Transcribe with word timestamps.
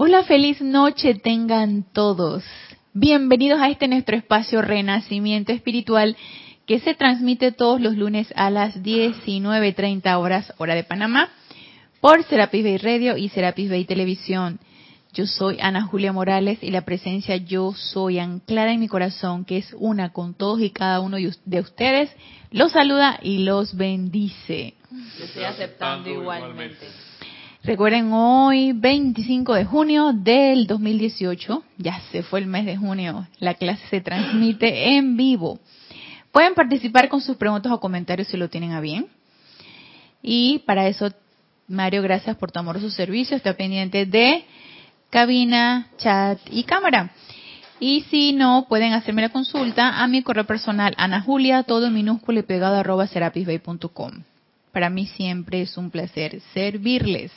Hola, 0.00 0.22
feliz 0.22 0.60
noche 0.60 1.16
tengan 1.16 1.82
todos. 1.92 2.44
Bienvenidos 2.92 3.60
a 3.60 3.68
este 3.68 3.88
nuestro 3.88 4.16
espacio 4.16 4.62
Renacimiento 4.62 5.50
Espiritual 5.50 6.16
que 6.66 6.78
se 6.78 6.94
transmite 6.94 7.50
todos 7.50 7.80
los 7.80 7.96
lunes 7.96 8.32
a 8.36 8.48
las 8.48 8.80
19.30 8.80 10.16
horas 10.20 10.54
hora 10.58 10.76
de 10.76 10.84
Panamá 10.84 11.30
por 12.00 12.22
Serapis 12.22 12.62
Bay 12.62 12.76
Radio 12.76 13.16
y 13.16 13.28
Serapis 13.30 13.70
Bay 13.70 13.86
Televisión. 13.86 14.60
Yo 15.12 15.26
soy 15.26 15.58
Ana 15.60 15.82
Julia 15.82 16.12
Morales 16.12 16.60
y 16.62 16.70
la 16.70 16.82
presencia 16.82 17.36
Yo 17.36 17.72
Soy 17.74 18.20
anclada 18.20 18.72
en 18.72 18.78
mi 18.78 18.86
corazón, 18.86 19.44
que 19.44 19.56
es 19.56 19.74
una 19.76 20.12
con 20.12 20.34
todos 20.34 20.60
y 20.60 20.70
cada 20.70 21.00
uno 21.00 21.16
de 21.16 21.60
ustedes, 21.60 22.08
los 22.52 22.70
saluda 22.70 23.18
y 23.20 23.38
los 23.38 23.76
bendice. 23.76 24.74
Yo 25.18 25.24
estoy 25.24 25.42
aceptando 25.42 26.08
igualmente. 26.08 26.86
Recuerden, 27.64 28.12
hoy 28.12 28.72
25 28.72 29.54
de 29.54 29.64
junio 29.64 30.12
del 30.12 30.66
2018, 30.66 31.64
ya 31.76 32.00
se 32.12 32.22
fue 32.22 32.38
el 32.38 32.46
mes 32.46 32.64
de 32.64 32.76
junio, 32.76 33.26
la 33.40 33.54
clase 33.54 33.84
se 33.88 34.00
transmite 34.00 34.96
en 34.96 35.16
vivo. 35.16 35.58
Pueden 36.30 36.54
participar 36.54 37.08
con 37.08 37.20
sus 37.20 37.36
preguntas 37.36 37.72
o 37.72 37.80
comentarios 37.80 38.28
si 38.28 38.36
lo 38.36 38.48
tienen 38.48 38.72
a 38.72 38.80
bien. 38.80 39.08
Y 40.22 40.60
para 40.60 40.86
eso, 40.86 41.10
Mario, 41.66 42.02
gracias 42.02 42.36
por 42.36 42.52
tu 42.52 42.60
amoroso 42.60 42.90
servicio. 42.90 43.36
Está 43.36 43.54
pendiente 43.54 44.06
de 44.06 44.44
cabina, 45.10 45.88
chat 45.98 46.38
y 46.50 46.62
cámara. 46.62 47.10
Y 47.80 48.02
si 48.10 48.32
no, 48.32 48.66
pueden 48.68 48.92
hacerme 48.92 49.22
la 49.22 49.28
consulta 49.30 50.02
a 50.02 50.06
mi 50.06 50.22
correo 50.22 50.44
personal, 50.44 50.94
Ana 50.96 51.22
Julia, 51.22 51.64
todo 51.64 51.86
en 51.86 51.94
minúsculo 51.94 52.38
y 52.40 52.42
pegado 52.44 52.76
arroba 52.76 53.06
serapisbay.com. 53.06 54.22
Para 54.72 54.90
mí 54.90 55.06
siempre 55.06 55.62
es 55.62 55.76
un 55.76 55.90
placer 55.90 56.40
servirles. 56.52 57.32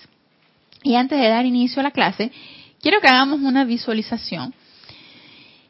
Y 0.83 0.95
antes 0.95 1.19
de 1.19 1.27
dar 1.27 1.45
inicio 1.45 1.79
a 1.79 1.83
la 1.83 1.91
clase, 1.91 2.31
quiero 2.81 2.99
que 3.01 3.07
hagamos 3.07 3.39
una 3.41 3.65
visualización. 3.65 4.53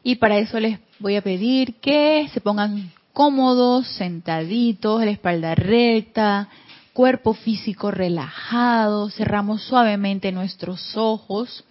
Y 0.02 0.16
para 0.16 0.38
eso 0.38 0.58
les 0.58 0.78
voy 0.98 1.16
a 1.16 1.22
pedir 1.22 1.74
que 1.74 2.28
se 2.32 2.40
pongan 2.40 2.90
cómodos, 3.12 3.86
sentaditos, 3.88 5.04
la 5.04 5.10
espalda 5.10 5.54
recta, 5.54 6.48
cuerpo 6.92 7.34
físico 7.34 7.90
relajado, 7.90 9.10
cerramos 9.10 9.62
suavemente 9.62 10.32
nuestros 10.32 10.96
ojos, 10.96 11.64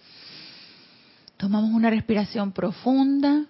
tomamos 1.36 1.70
una 1.70 1.90
respiración 1.90 2.52
profunda, 2.52 3.44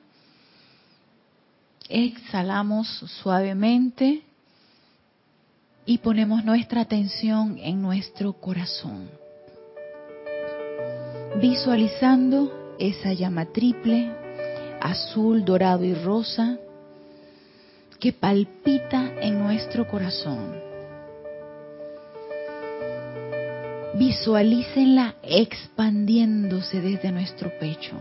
exhalamos 1.89 2.89
suavemente 3.23 4.23
y 5.85 5.99
ponemos 5.99 6.45
nuestra 6.45 6.83
atención 6.83 7.59
en 7.59 7.83
nuestro 7.83 8.33
corazón 8.35 9.23
visualizando 11.41 12.75
esa 12.79 13.13
llama 13.13 13.47
triple, 13.47 14.11
azul, 14.81 15.45
dorado 15.45 15.85
y 15.85 15.95
rosa, 15.95 16.59
que 17.99 18.13
palpita 18.13 19.13
en 19.21 19.39
nuestro 19.39 19.87
corazón. 19.89 20.55
Visualícenla 23.95 25.17
expandiéndose 25.23 26.81
desde 26.81 27.13
nuestro 27.13 27.51
pecho, 27.59 27.97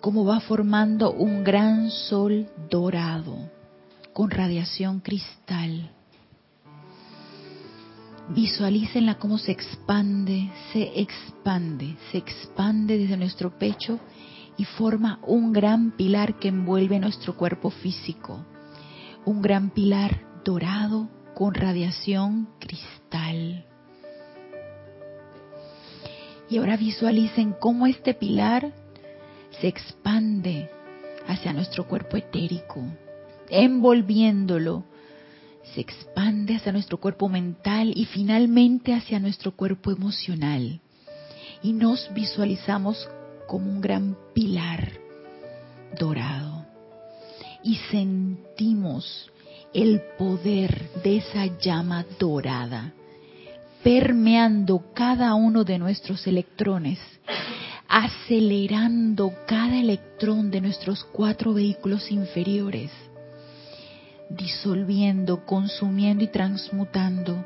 como 0.00 0.24
va 0.24 0.40
formando 0.40 1.12
un 1.12 1.44
gran 1.44 1.90
sol 1.90 2.46
dorado 2.68 3.36
con 4.12 4.30
radiación 4.30 5.00
cristal 5.00 5.90
Visualícenla 8.28 9.18
cómo 9.18 9.36
se 9.36 9.52
expande, 9.52 10.50
se 10.72 11.00
expande, 11.00 11.96
se 12.10 12.18
expande 12.18 12.96
desde 12.96 13.16
nuestro 13.16 13.58
pecho 13.58 13.98
y 14.56 14.64
forma 14.64 15.18
un 15.26 15.52
gran 15.52 15.90
pilar 15.90 16.38
que 16.38 16.48
envuelve 16.48 16.98
nuestro 16.98 17.36
cuerpo 17.36 17.70
físico. 17.70 18.44
Un 19.24 19.42
gran 19.42 19.70
pilar 19.70 20.22
dorado 20.44 21.08
con 21.34 21.52
radiación 21.52 22.48
cristal. 22.58 23.66
Y 26.48 26.58
ahora 26.58 26.76
visualicen 26.76 27.54
cómo 27.58 27.86
este 27.86 28.14
pilar 28.14 28.72
se 29.60 29.68
expande 29.68 30.70
hacia 31.26 31.52
nuestro 31.52 31.86
cuerpo 31.86 32.16
etérico, 32.16 32.82
envolviéndolo 33.52 34.84
se 35.74 35.80
expande 35.80 36.56
hacia 36.56 36.72
nuestro 36.72 36.98
cuerpo 36.98 37.28
mental 37.28 37.92
y 37.94 38.06
finalmente 38.06 38.94
hacia 38.94 39.20
nuestro 39.20 39.52
cuerpo 39.52 39.90
emocional. 39.92 40.80
Y 41.62 41.72
nos 41.72 42.12
visualizamos 42.12 43.08
como 43.46 43.70
un 43.70 43.80
gran 43.80 44.16
pilar 44.34 44.92
dorado. 45.98 46.66
Y 47.62 47.76
sentimos 47.90 49.30
el 49.72 50.00
poder 50.18 50.90
de 51.04 51.18
esa 51.18 51.46
llama 51.58 52.04
dorada 52.18 52.92
permeando 53.82 54.92
cada 54.94 55.34
uno 55.34 55.64
de 55.64 55.76
nuestros 55.76 56.26
electrones, 56.28 57.00
acelerando 57.88 59.32
cada 59.46 59.76
electrón 59.76 60.52
de 60.52 60.60
nuestros 60.60 61.04
cuatro 61.04 61.52
vehículos 61.52 62.12
inferiores 62.12 62.92
disolviendo, 64.36 65.44
consumiendo 65.44 66.24
y 66.24 66.28
transmutando 66.28 67.44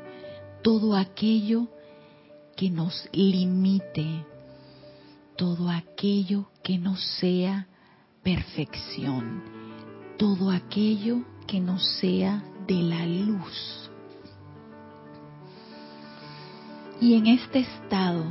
todo 0.61 0.95
aquello 0.95 1.67
que 2.55 2.69
nos 2.69 3.07
limite, 3.11 4.25
todo 5.35 5.69
aquello 5.69 6.49
que 6.63 6.77
no 6.77 6.95
sea 6.95 7.67
perfección, 8.23 9.43
todo 10.17 10.51
aquello 10.51 11.23
que 11.45 11.59
no 11.59 11.79
sea 11.79 12.43
de 12.67 12.81
la 12.81 13.05
luz. 13.05 13.91
Y 16.99 17.13
en 17.13 17.27
este 17.27 17.59
estado 17.59 18.25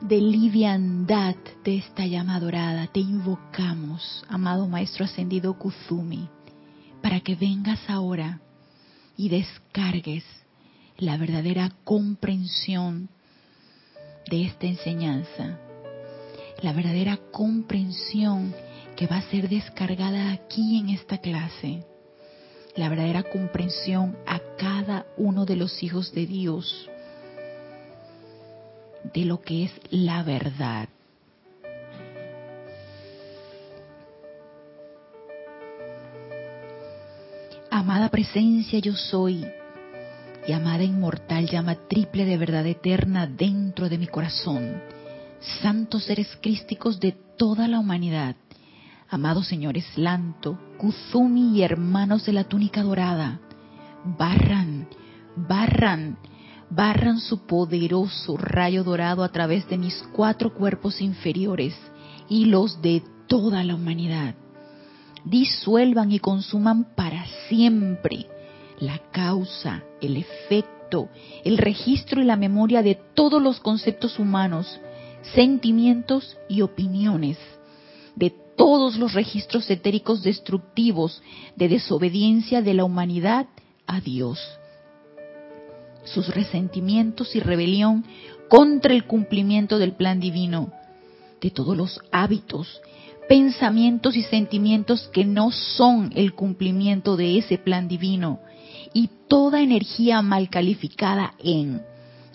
de 0.00 0.20
liviandad 0.20 1.36
de 1.62 1.76
esta 1.76 2.04
llama 2.04 2.40
dorada, 2.40 2.88
te 2.88 2.98
invocamos, 2.98 4.24
amado 4.28 4.66
Maestro 4.66 5.04
Ascendido 5.04 5.56
Kuzumi 5.56 6.28
para 7.02 7.20
que 7.20 7.34
vengas 7.34 7.80
ahora 7.88 8.40
y 9.16 9.28
descargues 9.28 10.24
la 10.98 11.16
verdadera 11.16 11.72
comprensión 11.84 13.08
de 14.30 14.44
esta 14.44 14.66
enseñanza, 14.66 15.58
la 16.62 16.72
verdadera 16.72 17.18
comprensión 17.32 18.54
que 18.96 19.06
va 19.06 19.16
a 19.16 19.30
ser 19.30 19.48
descargada 19.48 20.32
aquí 20.32 20.78
en 20.78 20.90
esta 20.90 21.18
clase, 21.18 21.84
la 22.76 22.88
verdadera 22.88 23.24
comprensión 23.24 24.16
a 24.26 24.40
cada 24.58 25.06
uno 25.16 25.44
de 25.44 25.56
los 25.56 25.82
hijos 25.82 26.12
de 26.12 26.26
Dios 26.26 26.88
de 29.12 29.24
lo 29.24 29.40
que 29.40 29.64
es 29.64 29.72
la 29.90 30.22
verdad. 30.22 30.88
Amada 37.74 38.10
presencia 38.10 38.78
yo 38.80 38.94
soy 38.94 39.46
y 40.46 40.52
amada 40.52 40.84
inmortal 40.84 41.48
llama 41.48 41.74
triple 41.88 42.26
de 42.26 42.36
verdad 42.36 42.66
eterna 42.66 43.26
dentro 43.26 43.88
de 43.88 43.96
mi 43.96 44.06
corazón. 44.08 44.74
Santos 45.62 46.04
seres 46.04 46.28
crísticos 46.42 47.00
de 47.00 47.12
toda 47.38 47.68
la 47.68 47.78
humanidad, 47.78 48.36
amados 49.08 49.48
señores 49.48 49.86
Lanto, 49.96 50.58
Kuzumi 50.76 51.56
y 51.56 51.62
hermanos 51.62 52.26
de 52.26 52.34
la 52.34 52.44
túnica 52.44 52.82
dorada, 52.82 53.40
barran, 54.04 54.86
barran, 55.34 56.18
barran 56.68 57.20
su 57.20 57.46
poderoso 57.46 58.36
rayo 58.36 58.84
dorado 58.84 59.24
a 59.24 59.30
través 59.30 59.66
de 59.70 59.78
mis 59.78 59.94
cuatro 60.12 60.52
cuerpos 60.52 61.00
inferiores 61.00 61.74
y 62.28 62.44
los 62.44 62.82
de 62.82 63.02
toda 63.26 63.64
la 63.64 63.74
humanidad 63.76 64.34
disuelvan 65.24 66.12
y 66.12 66.18
consuman 66.18 66.94
para 66.94 67.26
siempre 67.48 68.26
la 68.78 68.98
causa, 69.10 69.82
el 70.00 70.16
efecto, 70.16 71.08
el 71.44 71.58
registro 71.58 72.20
y 72.20 72.24
la 72.24 72.36
memoria 72.36 72.82
de 72.82 72.96
todos 73.14 73.40
los 73.40 73.60
conceptos 73.60 74.18
humanos, 74.18 74.80
sentimientos 75.34 76.36
y 76.48 76.62
opiniones, 76.62 77.38
de 78.16 78.30
todos 78.56 78.96
los 78.96 79.14
registros 79.14 79.70
etéricos 79.70 80.22
destructivos 80.22 81.22
de 81.56 81.68
desobediencia 81.68 82.60
de 82.60 82.74
la 82.74 82.84
humanidad 82.84 83.46
a 83.86 84.00
Dios, 84.00 84.40
sus 86.04 86.28
resentimientos 86.34 87.34
y 87.36 87.40
rebelión 87.40 88.04
contra 88.48 88.92
el 88.92 89.06
cumplimiento 89.06 89.78
del 89.78 89.92
plan 89.92 90.20
divino, 90.20 90.72
de 91.40 91.50
todos 91.50 91.76
los 91.76 92.00
hábitos 92.10 92.82
pensamientos 93.28 94.16
y 94.16 94.22
sentimientos 94.22 95.08
que 95.12 95.24
no 95.24 95.50
son 95.50 96.12
el 96.14 96.34
cumplimiento 96.34 97.16
de 97.16 97.38
ese 97.38 97.58
plan 97.58 97.88
divino 97.88 98.40
y 98.92 99.10
toda 99.28 99.62
energía 99.62 100.22
mal 100.22 100.50
calificada 100.50 101.34
en 101.42 101.82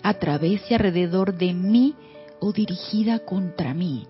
a 0.02 0.14
través 0.14 0.62
y 0.70 0.74
alrededor 0.74 1.36
de 1.36 1.52
mí 1.52 1.94
o 2.40 2.52
dirigida 2.52 3.20
contra 3.20 3.74
mí. 3.74 4.06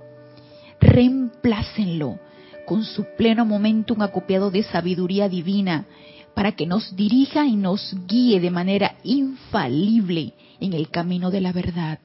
Reemplácenlo 0.81 2.19
con 2.67 2.85
su 2.85 3.05
pleno 3.17 3.45
momentum 3.45 4.03
acopiado 4.03 4.51
de 4.51 4.63
sabiduría 4.63 5.29
divina 5.29 5.87
para 6.35 6.53
que 6.53 6.67
nos 6.67 6.95
dirija 6.95 7.47
y 7.47 7.57
nos 7.57 7.97
guíe 8.07 8.41
de 8.41 8.51
manera 8.51 8.97
infalible 9.03 10.35
en 10.61 10.73
el 10.73 10.91
camino 10.91 11.31
de 11.31 11.41
la 11.41 11.53
verdad. 11.53 11.99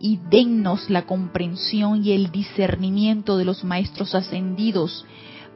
Y 0.00 0.18
dennos 0.30 0.90
la 0.90 1.06
comprensión 1.06 2.04
y 2.04 2.12
el 2.12 2.30
discernimiento 2.30 3.36
de 3.36 3.44
los 3.44 3.64
maestros 3.64 4.14
ascendidos 4.14 5.06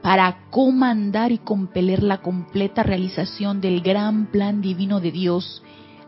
para 0.03 0.49
comandar 0.51 1.33
y 1.33 1.39
compeler 1.39 2.03
la 2.03 2.19
completa 2.23 2.83
realización 2.83 3.61
del 3.61 3.81
gran 3.81 4.27
plan 4.27 4.63
divino 4.63 5.01
de 5.01 5.13
Dios 5.13 5.63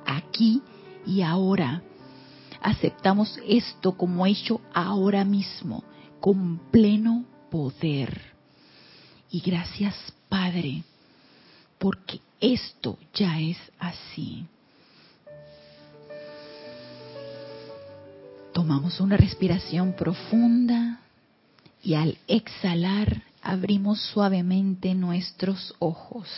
aquí 0.07 0.63
y 1.07 1.23
ahora. 1.23 1.83
Aceptamos 2.63 3.39
esto 3.47 3.97
como 3.97 4.27
hecho 4.27 4.61
ahora 4.73 5.25
mismo, 5.25 5.83
con 6.21 6.59
pleno 6.71 7.25
poder. 7.51 8.35
Y 9.31 9.41
gracias 9.41 9.95
Padre, 10.29 10.85
porque 11.79 12.21
esto 12.41 12.99
ya 13.15 13.41
es 13.41 13.59
así. 13.79 14.47
Tomamos 18.53 19.01
una 19.01 19.17
respiración 19.17 19.93
profunda 19.93 21.01
y 21.83 21.95
al 21.95 22.19
exhalar 22.27 23.23
abrimos 23.43 24.01
suavemente 24.01 24.95
nuestros 24.95 25.75
ojos. 25.79 26.29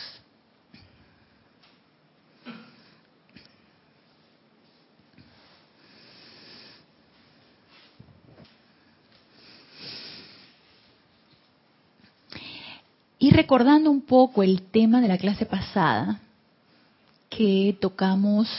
Y 13.17 13.31
recordando 13.31 13.89
un 13.89 14.01
poco 14.01 14.43
el 14.43 14.61
tema 14.61 14.99
de 14.99 15.07
la 15.07 15.17
clase 15.17 15.45
pasada, 15.45 16.19
que 17.29 17.75
tocamos 17.79 18.49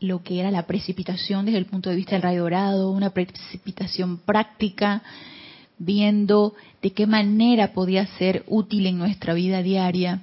lo 0.00 0.22
que 0.22 0.40
era 0.40 0.50
la 0.50 0.66
precipitación 0.66 1.46
desde 1.46 1.58
el 1.58 1.66
punto 1.66 1.90
de 1.90 1.96
vista 1.96 2.12
del 2.12 2.22
rayo 2.22 2.42
dorado, 2.42 2.90
una 2.90 3.10
precipitación 3.10 4.18
práctica, 4.18 5.02
viendo 5.78 6.54
de 6.82 6.92
qué 6.92 7.06
manera 7.06 7.72
podía 7.72 8.06
ser 8.18 8.44
útil 8.46 8.86
en 8.86 8.98
nuestra 8.98 9.34
vida 9.34 9.62
diaria, 9.62 10.22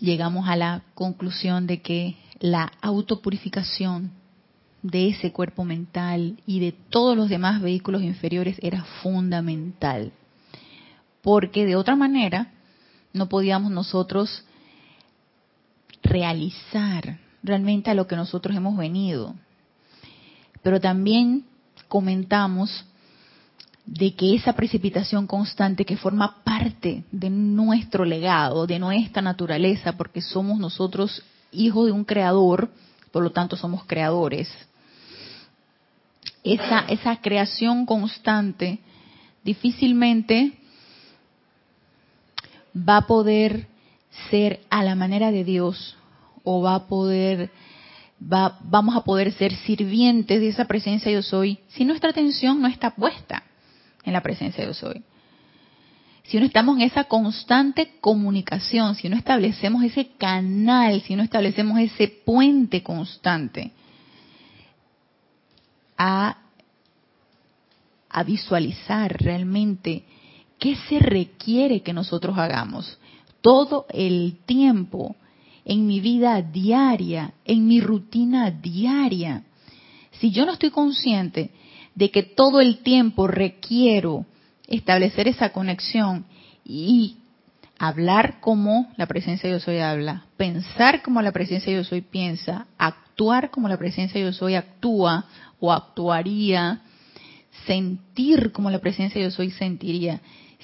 llegamos 0.00 0.48
a 0.48 0.56
la 0.56 0.82
conclusión 0.94 1.66
de 1.66 1.80
que 1.80 2.16
la 2.38 2.72
autopurificación 2.80 4.12
de 4.82 5.08
ese 5.08 5.32
cuerpo 5.32 5.64
mental 5.64 6.40
y 6.46 6.60
de 6.60 6.72
todos 6.72 7.16
los 7.16 7.28
demás 7.28 7.60
vehículos 7.60 8.02
inferiores 8.02 8.56
era 8.62 8.82
fundamental 9.02 10.12
porque 11.22 11.66
de 11.66 11.76
otra 11.76 11.96
manera 11.96 12.52
no 13.12 13.28
podíamos 13.28 13.70
nosotros 13.70 14.44
realizar 16.02 17.18
realmente 17.42 17.90
a 17.90 17.94
lo 17.94 18.06
que 18.06 18.16
nosotros 18.16 18.56
hemos 18.56 18.76
venido. 18.76 19.34
Pero 20.62 20.80
también 20.80 21.44
comentamos 21.88 22.84
de 23.86 24.14
que 24.14 24.34
esa 24.34 24.52
precipitación 24.52 25.26
constante 25.26 25.84
que 25.84 25.96
forma 25.96 26.42
parte 26.44 27.04
de 27.10 27.30
nuestro 27.30 28.04
legado, 28.04 28.66
de 28.66 28.78
nuestra 28.78 29.22
naturaleza, 29.22 29.96
porque 29.96 30.20
somos 30.20 30.58
nosotros 30.58 31.22
hijos 31.50 31.86
de 31.86 31.92
un 31.92 32.04
creador, 32.04 32.70
por 33.10 33.22
lo 33.22 33.30
tanto 33.32 33.56
somos 33.56 33.84
creadores. 33.84 34.48
Esa, 36.44 36.80
esa 36.88 37.16
creación 37.16 37.84
constante 37.86 38.78
difícilmente 39.42 40.52
va 42.76 42.98
a 42.98 43.06
poder 43.06 43.66
ser 44.30 44.60
a 44.70 44.84
la 44.84 44.94
manera 44.94 45.32
de 45.32 45.44
Dios 45.44 45.96
o 46.44 46.62
va 46.62 46.74
a 46.74 46.86
poder 46.86 47.50
va, 48.20 48.58
vamos 48.62 48.96
a 48.96 49.02
poder 49.02 49.32
ser 49.32 49.54
sirvientes 49.54 50.40
de 50.40 50.48
esa 50.48 50.66
presencia 50.66 51.10
yo 51.10 51.22
soy 51.22 51.58
si 51.68 51.84
nuestra 51.84 52.10
atención 52.10 52.60
no 52.60 52.68
está 52.68 52.94
puesta 52.94 53.44
en 54.04 54.12
la 54.12 54.22
presencia 54.22 54.64
yo 54.64 54.74
soy. 54.74 55.02
Si 56.24 56.38
no 56.38 56.46
estamos 56.46 56.76
en 56.76 56.82
esa 56.82 57.04
constante 57.04 57.94
comunicación, 58.00 58.94
si 58.94 59.08
no 59.08 59.16
establecemos 59.16 59.82
ese 59.82 60.12
canal, 60.16 61.00
si 61.02 61.16
no 61.16 61.24
establecemos 61.24 61.78
ese 61.80 62.06
puente 62.08 62.84
constante 62.84 63.72
a, 65.98 66.38
a 68.08 68.22
visualizar 68.22 69.20
realmente 69.20 70.04
¿Qué 70.60 70.76
se 70.76 70.98
requiere 70.98 71.80
que 71.80 71.94
nosotros 71.94 72.36
hagamos? 72.38 72.98
Todo 73.40 73.86
el 73.88 74.36
tiempo, 74.44 75.16
en 75.64 75.86
mi 75.86 76.00
vida 76.00 76.42
diaria, 76.42 77.34
en 77.44 77.66
mi 77.66 77.80
rutina 77.80 78.50
diaria. 78.50 79.44
Si 80.12 80.30
yo 80.30 80.46
no 80.46 80.52
estoy 80.52 80.70
consciente 80.70 81.50
de 81.94 82.10
que 82.10 82.22
todo 82.22 82.60
el 82.60 82.78
tiempo 82.78 83.26
requiero 83.26 84.26
establecer 84.66 85.28
esa 85.28 85.50
conexión 85.50 86.24
y 86.64 87.16
hablar 87.78 88.40
como 88.40 88.88
la 88.96 89.06
presencia 89.06 89.48
de 89.48 89.56
yo 89.56 89.60
soy 89.60 89.78
habla, 89.78 90.26
pensar 90.36 91.02
como 91.02 91.22
la 91.22 91.32
presencia 91.32 91.72
de 91.72 91.78
yo 91.78 91.84
soy 91.84 92.02
piensa, 92.02 92.66
actuar 92.78 93.50
como 93.50 93.68
la 93.68 93.78
presencia 93.78 94.20
de 94.20 94.26
yo 94.26 94.32
soy 94.32 94.54
actúa 94.54 95.24
o 95.58 95.72
actuaría, 95.72 96.82
sentir 97.66 98.52
como 98.52 98.70
la 98.70 98.78
presencia 98.78 99.20
de 99.20 99.28
yo 99.28 99.30
soy 99.30 99.50
sentiría 99.50 100.20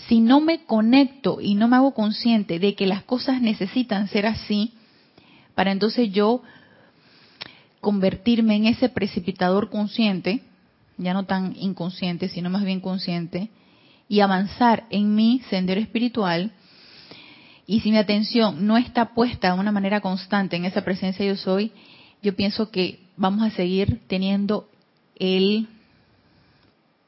si 0.09 0.21
no 0.21 0.41
me 0.41 0.65
conecto 0.65 1.39
y 1.41 1.55
no 1.55 1.69
me 1.69 1.77
hago 1.77 1.95
consciente 1.95 2.59
de 2.59 2.75
que 2.75 2.87
las 2.87 3.03
cosas 3.05 3.41
necesitan 3.41 4.09
ser 4.09 4.27
así, 4.27 4.75
para 5.57 5.73
entonces 5.73 6.13
yo 6.13 6.43
convertirme 7.81 8.57
en 8.57 8.67
ese 8.67 8.91
precipitador 8.91 9.71
consciente, 9.71 10.43
ya 10.99 11.15
no 11.15 11.25
tan 11.25 11.57
inconsciente, 11.57 12.29
sino 12.29 12.51
más 12.51 12.63
bien 12.63 12.81
consciente, 12.81 13.49
y 14.07 14.21
avanzar 14.21 14.85
en 14.91 15.15
mi 15.15 15.41
sendero 15.51 15.81
espiritual, 15.81 16.53
y 17.67 17.81
si 17.81 17.91
mi 17.91 17.97
atención 17.97 18.67
no 18.67 18.77
está 18.77 19.15
puesta 19.15 19.53
de 19.53 19.59
una 19.59 19.73
manera 19.73 20.01
constante 20.01 20.57
en 20.57 20.67
esa 20.67 20.85
presencia 20.85 21.27
yo 21.27 21.37
soy, 21.37 21.73
yo 22.23 22.37
pienso 22.37 22.71
que 22.71 23.01
vamos 23.17 23.43
a 23.43 23.51
seguir 23.51 24.03
teniendo 24.09 24.69
el 25.19 25.69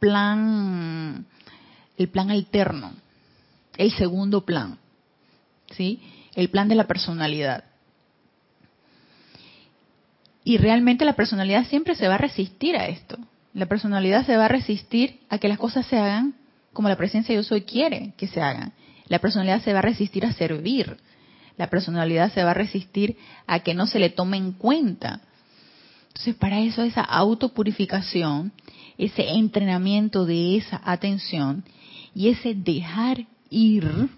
plan 0.00 1.26
el 1.98 2.08
plan 2.08 2.30
alterno, 2.30 2.92
el 3.76 3.90
segundo 3.92 4.46
plan, 4.46 4.78
¿sí? 5.72 6.00
El 6.34 6.48
plan 6.48 6.68
de 6.68 6.76
la 6.76 6.86
personalidad. 6.86 7.67
Y 10.48 10.56
realmente 10.56 11.04
la 11.04 11.12
personalidad 11.12 11.66
siempre 11.66 11.94
se 11.94 12.08
va 12.08 12.14
a 12.14 12.24
resistir 12.26 12.74
a 12.74 12.86
esto. 12.86 13.18
La 13.52 13.66
personalidad 13.66 14.24
se 14.24 14.34
va 14.38 14.46
a 14.46 14.48
resistir 14.48 15.20
a 15.28 15.36
que 15.36 15.46
las 15.46 15.58
cosas 15.58 15.84
se 15.84 15.98
hagan 15.98 16.36
como 16.72 16.88
la 16.88 16.96
presencia 16.96 17.34
de 17.34 17.42
yo 17.42 17.46
soy 17.46 17.64
quiere 17.64 18.14
que 18.16 18.28
se 18.28 18.40
hagan. 18.40 18.72
La 19.08 19.18
personalidad 19.18 19.62
se 19.62 19.74
va 19.74 19.80
a 19.80 19.82
resistir 19.82 20.24
a 20.24 20.32
servir. 20.32 20.96
La 21.58 21.68
personalidad 21.68 22.32
se 22.32 22.42
va 22.44 22.52
a 22.52 22.54
resistir 22.54 23.18
a 23.46 23.60
que 23.60 23.74
no 23.74 23.86
se 23.86 23.98
le 23.98 24.08
tome 24.08 24.38
en 24.38 24.52
cuenta. 24.52 25.20
Entonces, 26.06 26.34
para 26.36 26.60
eso 26.60 26.82
esa 26.82 27.02
autopurificación, 27.02 28.50
ese 28.96 29.28
entrenamiento 29.28 30.24
de 30.24 30.56
esa 30.56 30.80
atención 30.82 31.62
y 32.14 32.30
ese 32.30 32.54
dejar 32.54 33.26
ir, 33.50 34.08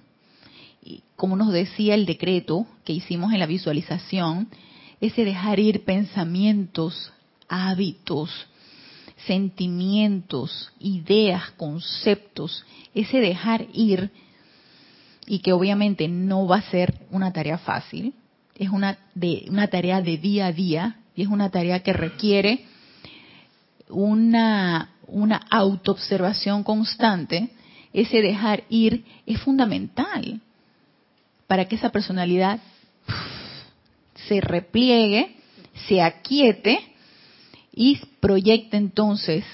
como 1.17 1.35
nos 1.35 1.53
decía 1.53 1.97
el 1.97 2.07
decreto 2.07 2.69
que 2.85 2.93
hicimos 2.93 3.33
en 3.33 3.41
la 3.41 3.47
visualización, 3.47 4.47
ese 5.01 5.25
dejar 5.25 5.59
ir 5.59 5.85
pensamientos, 5.85 7.13
hábitos, 7.49 8.31
sentimientos, 9.27 10.73
ideas, 10.79 11.51
conceptos, 11.53 12.65
ese 12.95 13.21
dejar 13.21 13.67
ir, 13.73 14.11
y 15.27 15.41
que 15.41 15.53
obviamente 15.53 16.09
no 16.09 16.47
va 16.47 16.57
a 16.57 16.71
ser 16.71 16.95
una 17.11 17.33
tarea 17.33 17.59
fácil, 17.59 18.15
es 18.57 18.69
una, 18.69 18.99
de, 19.15 19.47
una 19.49 19.69
tarea 19.69 20.03
de 20.03 20.19
día 20.19 20.47
a 20.47 20.53
día 20.53 20.97
y 21.15 21.23
es 21.23 21.29
una 21.29 21.51
tarea 21.51 21.83
que 21.83 21.93
requiere 21.93 22.65
una, 23.89 24.91
una 25.07 25.37
autoobservación 25.51 26.63
constante 26.63 27.51
ese 27.93 28.23
dejar 28.23 28.65
ir 28.69 29.05
es 29.27 29.41
fundamental 29.41 30.41
para 31.47 31.67
que 31.67 31.77
esa 31.77 31.91
personalidad 31.91 32.61
se 34.29 34.41
repliegue, 34.41 35.37
se 35.89 36.03
aquiete 36.03 36.79
y 37.73 38.01
proyecte 38.21 38.77
entonces 38.77 39.45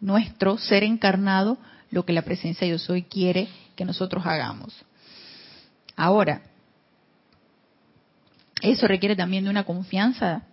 nuestro 0.00 0.58
ser 0.58 0.84
encarnado 0.84 1.58
lo 1.90 2.04
que 2.04 2.12
la 2.12 2.22
presencia 2.22 2.66
yo 2.66 2.78
soy 2.78 3.02
quiere 3.02 3.48
que 3.76 3.84
nosotros 3.84 4.24
hagamos. 4.26 4.74
Ahora, 5.96 6.42
eso 8.60 8.86
requiere 8.88 9.16
también 9.16 9.44
de 9.44 9.50
una 9.50 9.64
confianza 9.64 10.44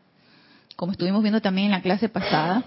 como 0.81 0.93
estuvimos 0.93 1.21
viendo 1.21 1.41
también 1.41 1.65
en 1.65 1.73
la 1.73 1.83
clase 1.83 2.09
pasada, 2.09 2.63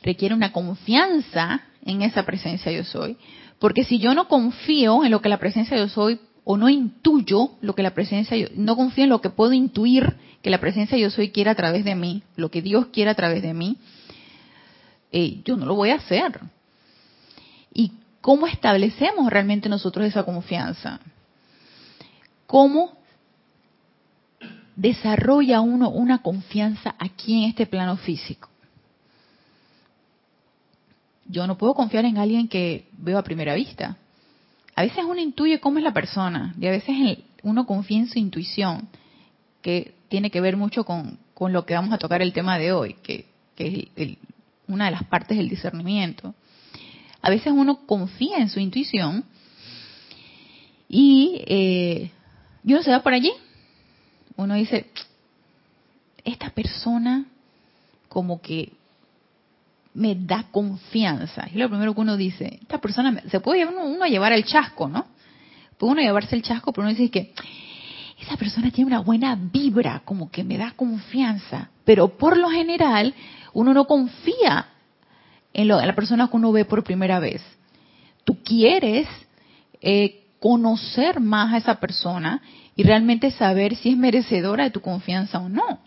requiere 0.00 0.36
una 0.36 0.52
confianza 0.52 1.62
en 1.84 2.02
esa 2.02 2.24
presencia 2.24 2.70
yo 2.70 2.84
soy. 2.84 3.16
Porque 3.58 3.82
si 3.82 3.98
yo 3.98 4.14
no 4.14 4.28
confío 4.28 5.04
en 5.04 5.10
lo 5.10 5.20
que 5.20 5.28
la 5.28 5.38
presencia 5.38 5.76
yo 5.76 5.88
soy, 5.88 6.20
o 6.48 6.56
no 6.56 6.68
intuyo 6.68 7.50
lo 7.60 7.74
que 7.74 7.82
la 7.82 7.92
presencia 7.92 8.36
yo, 8.36 8.46
no 8.54 8.76
confío 8.76 9.02
en 9.02 9.10
lo 9.10 9.20
que 9.20 9.30
puedo 9.30 9.52
intuir 9.52 10.14
que 10.42 10.48
la 10.48 10.60
presencia 10.60 10.96
yo 10.96 11.10
soy 11.10 11.30
quiere 11.30 11.50
a 11.50 11.56
través 11.56 11.84
de 11.84 11.96
mí, 11.96 12.22
lo 12.36 12.52
que 12.52 12.62
Dios 12.62 12.86
quiere 12.92 13.10
a 13.10 13.16
través 13.16 13.42
de 13.42 13.52
mí, 13.52 13.78
eh, 15.10 15.42
yo 15.44 15.56
no 15.56 15.66
lo 15.66 15.74
voy 15.74 15.90
a 15.90 15.96
hacer. 15.96 16.38
¿Y 17.74 17.90
cómo 18.20 18.46
establecemos 18.46 19.28
realmente 19.28 19.68
nosotros 19.68 20.06
esa 20.06 20.22
confianza? 20.22 21.00
¿Cómo 22.46 22.96
desarrolla 24.76 25.60
uno 25.60 25.90
una 25.90 26.22
confianza 26.22 26.94
aquí 26.96 27.42
en 27.42 27.50
este 27.50 27.66
plano 27.66 27.96
físico? 27.96 28.48
Yo 31.26 31.44
no 31.48 31.58
puedo 31.58 31.74
confiar 31.74 32.04
en 32.04 32.18
alguien 32.18 32.46
que 32.46 32.86
veo 32.98 33.18
a 33.18 33.24
primera 33.24 33.56
vista. 33.56 33.96
A 34.76 34.82
veces 34.82 35.04
uno 35.04 35.20
intuye 35.20 35.58
cómo 35.58 35.78
es 35.78 35.84
la 35.84 35.94
persona 35.94 36.54
y 36.60 36.66
a 36.66 36.70
veces 36.70 36.94
uno 37.42 37.66
confía 37.66 37.98
en 37.98 38.08
su 38.08 38.18
intuición, 38.18 38.88
que 39.62 39.94
tiene 40.08 40.30
que 40.30 40.42
ver 40.42 40.58
mucho 40.58 40.84
con, 40.84 41.18
lo 41.40 41.64
que 41.64 41.74
vamos 41.74 41.94
a 41.94 41.98
tocar 41.98 42.20
el 42.20 42.34
tema 42.34 42.58
de 42.58 42.72
hoy, 42.72 42.94
que, 43.02 43.24
es 43.56 44.18
una 44.68 44.84
de 44.84 44.90
las 44.90 45.04
partes 45.04 45.38
del 45.38 45.48
discernimiento. 45.48 46.34
A 47.22 47.30
veces 47.30 47.54
uno 47.56 47.86
confía 47.86 48.36
en 48.36 48.50
su 48.50 48.60
intuición 48.60 49.24
y 50.90 51.42
eh, 51.46 52.10
uno 52.62 52.82
se 52.82 52.90
va 52.90 53.02
por 53.02 53.14
allí. 53.14 53.32
Uno 54.36 54.54
dice, 54.54 54.90
esta 56.22 56.50
persona 56.50 57.24
como 58.10 58.42
que 58.42 58.72
me 59.96 60.14
da 60.14 60.44
confianza. 60.50 61.48
Y 61.52 61.58
lo 61.58 61.68
primero 61.68 61.94
que 61.94 62.00
uno 62.02 62.16
dice, 62.16 62.58
esta 62.60 62.78
persona, 62.78 63.22
se 63.30 63.40
puede 63.40 63.64
uno, 63.64 64.06
llevar 64.06 64.32
el 64.32 64.44
chasco, 64.44 64.88
¿no? 64.88 65.06
Puede 65.78 65.92
uno 65.94 66.02
llevarse 66.02 66.36
el 66.36 66.42
chasco, 66.42 66.72
pero 66.72 66.86
uno 66.86 66.94
dice 66.94 67.10
que 67.10 67.32
esa 68.20 68.36
persona 68.36 68.70
tiene 68.70 68.88
una 68.88 69.00
buena 69.00 69.34
vibra, 69.34 70.02
como 70.04 70.30
que 70.30 70.44
me 70.44 70.58
da 70.58 70.72
confianza. 70.72 71.70
Pero 71.84 72.16
por 72.16 72.36
lo 72.36 72.50
general, 72.50 73.14
uno 73.54 73.72
no 73.72 73.86
confía 73.86 74.66
en, 75.54 75.68
lo, 75.68 75.80
la 75.80 75.94
persona 75.94 76.28
que 76.28 76.36
uno 76.36 76.52
ve 76.52 76.66
por 76.66 76.84
primera 76.84 77.18
vez. 77.18 77.42
Tú 78.24 78.42
quieres 78.42 79.08
eh, 79.80 80.26
conocer 80.40 81.20
más 81.20 81.54
a 81.54 81.56
esa 81.56 81.80
persona 81.80 82.42
y 82.74 82.82
realmente 82.82 83.30
saber 83.30 83.76
si 83.76 83.90
es 83.90 83.96
merecedora 83.96 84.64
de 84.64 84.70
tu 84.70 84.82
confianza 84.82 85.38
o 85.38 85.48
no. 85.48 85.80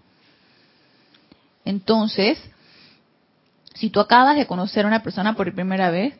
Entonces, 1.63 2.39
si 3.79 3.89
tú 3.89 4.01
acabas 4.01 4.35
de 4.35 4.45
conocer 4.45 4.83
a 4.83 4.89
una 4.89 5.03
persona 5.03 5.35
por 5.35 5.53
primera 5.53 5.89
vez, 5.89 6.13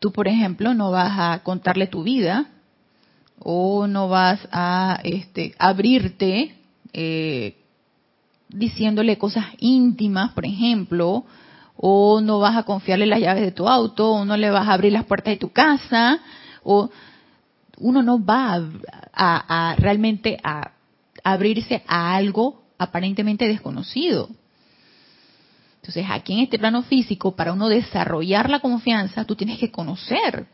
tú, 0.00 0.12
por 0.12 0.28
ejemplo, 0.28 0.74
no 0.74 0.90
vas 0.90 1.12
a 1.16 1.42
contarle 1.42 1.86
tu 1.86 2.02
vida 2.02 2.46
o 3.38 3.86
no 3.86 4.08
vas 4.08 4.46
a 4.52 5.00
este, 5.02 5.54
abrirte 5.58 6.54
eh, 6.92 7.56
diciéndole 8.50 9.16
cosas 9.16 9.46
íntimas, 9.58 10.32
por 10.32 10.44
ejemplo, 10.44 11.24
o 11.74 12.20
no 12.20 12.38
vas 12.38 12.56
a 12.56 12.64
confiarle 12.64 13.06
las 13.06 13.20
llaves 13.20 13.42
de 13.42 13.52
tu 13.52 13.66
auto, 13.66 14.10
o 14.12 14.24
no 14.26 14.36
le 14.36 14.50
vas 14.50 14.68
a 14.68 14.74
abrir 14.74 14.92
las 14.92 15.06
puertas 15.06 15.32
de 15.32 15.38
tu 15.38 15.52
casa, 15.52 16.20
o 16.62 16.90
uno 17.78 18.02
no 18.02 18.22
va 18.22 18.60
a 19.14 19.74
realmente 19.78 20.38
a 20.42 20.72
abrirse 21.24 21.82
a 21.86 22.14
algo 22.14 22.62
aparentemente 22.78 23.48
desconocido. 23.48 24.28
Entonces, 25.86 26.10
aquí 26.10 26.32
en 26.32 26.40
este 26.40 26.58
plano 26.58 26.82
físico, 26.82 27.36
para 27.36 27.52
uno 27.52 27.68
desarrollar 27.68 28.50
la 28.50 28.58
confianza, 28.58 29.24
tú 29.24 29.36
tienes 29.36 29.60
que 29.60 29.70
conocer. 29.70 30.48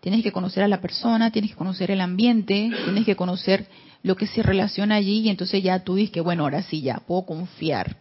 Tienes 0.00 0.22
que 0.22 0.32
conocer 0.32 0.64
a 0.64 0.68
la 0.68 0.82
persona, 0.82 1.30
tienes 1.30 1.52
que 1.52 1.56
conocer 1.56 1.90
el 1.90 2.02
ambiente, 2.02 2.70
tienes 2.84 3.06
que 3.06 3.16
conocer 3.16 3.68
lo 4.02 4.16
que 4.16 4.26
se 4.26 4.42
relaciona 4.42 4.96
allí 4.96 5.20
y 5.20 5.30
entonces 5.30 5.62
ya 5.62 5.82
tú 5.82 5.94
dices 5.94 6.12
que, 6.12 6.20
bueno, 6.20 6.42
ahora 6.42 6.62
sí 6.62 6.82
ya 6.82 7.00
puedo 7.06 7.24
confiar. 7.24 7.96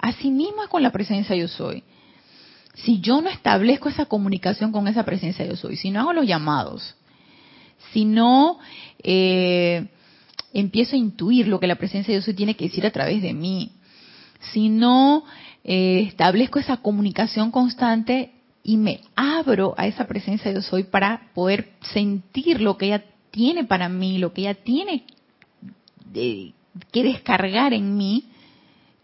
Así 0.00 0.32
mismo 0.32 0.64
es 0.64 0.68
con 0.68 0.82
la 0.82 0.90
presencia 0.90 1.36
yo 1.36 1.46
soy. 1.46 1.84
Si 2.74 2.98
yo 2.98 3.20
no 3.22 3.28
establezco 3.28 3.88
esa 3.88 4.06
comunicación 4.06 4.72
con 4.72 4.88
esa 4.88 5.04
presencia 5.04 5.46
yo 5.46 5.54
soy, 5.54 5.76
si 5.76 5.92
no 5.92 6.00
hago 6.00 6.12
los 6.12 6.26
llamados, 6.26 6.96
si 7.92 8.04
no 8.04 8.58
eh, 9.00 9.86
empiezo 10.52 10.96
a 10.96 10.98
intuir 10.98 11.46
lo 11.46 11.60
que 11.60 11.68
la 11.68 11.76
presencia 11.76 12.12
yo 12.12 12.20
soy 12.20 12.34
tiene 12.34 12.56
que 12.56 12.64
decir 12.64 12.84
a 12.84 12.90
través 12.90 13.22
de 13.22 13.32
mí, 13.32 13.70
si 14.52 14.68
no 14.68 15.24
eh, 15.64 16.06
establezco 16.08 16.58
esa 16.58 16.78
comunicación 16.78 17.50
constante 17.50 18.32
y 18.64 18.76
me 18.76 19.00
abro 19.16 19.74
a 19.76 19.86
esa 19.86 20.06
presencia 20.06 20.52
yo 20.52 20.62
soy 20.62 20.84
para 20.84 21.30
poder 21.34 21.72
sentir 21.92 22.60
lo 22.60 22.76
que 22.76 22.86
ella 22.86 23.04
tiene 23.30 23.64
para 23.64 23.88
mí, 23.88 24.18
lo 24.18 24.32
que 24.32 24.42
ella 24.42 24.54
tiene 24.54 25.04
que 26.12 27.02
descargar 27.02 27.72
en 27.72 27.96
mí, 27.96 28.24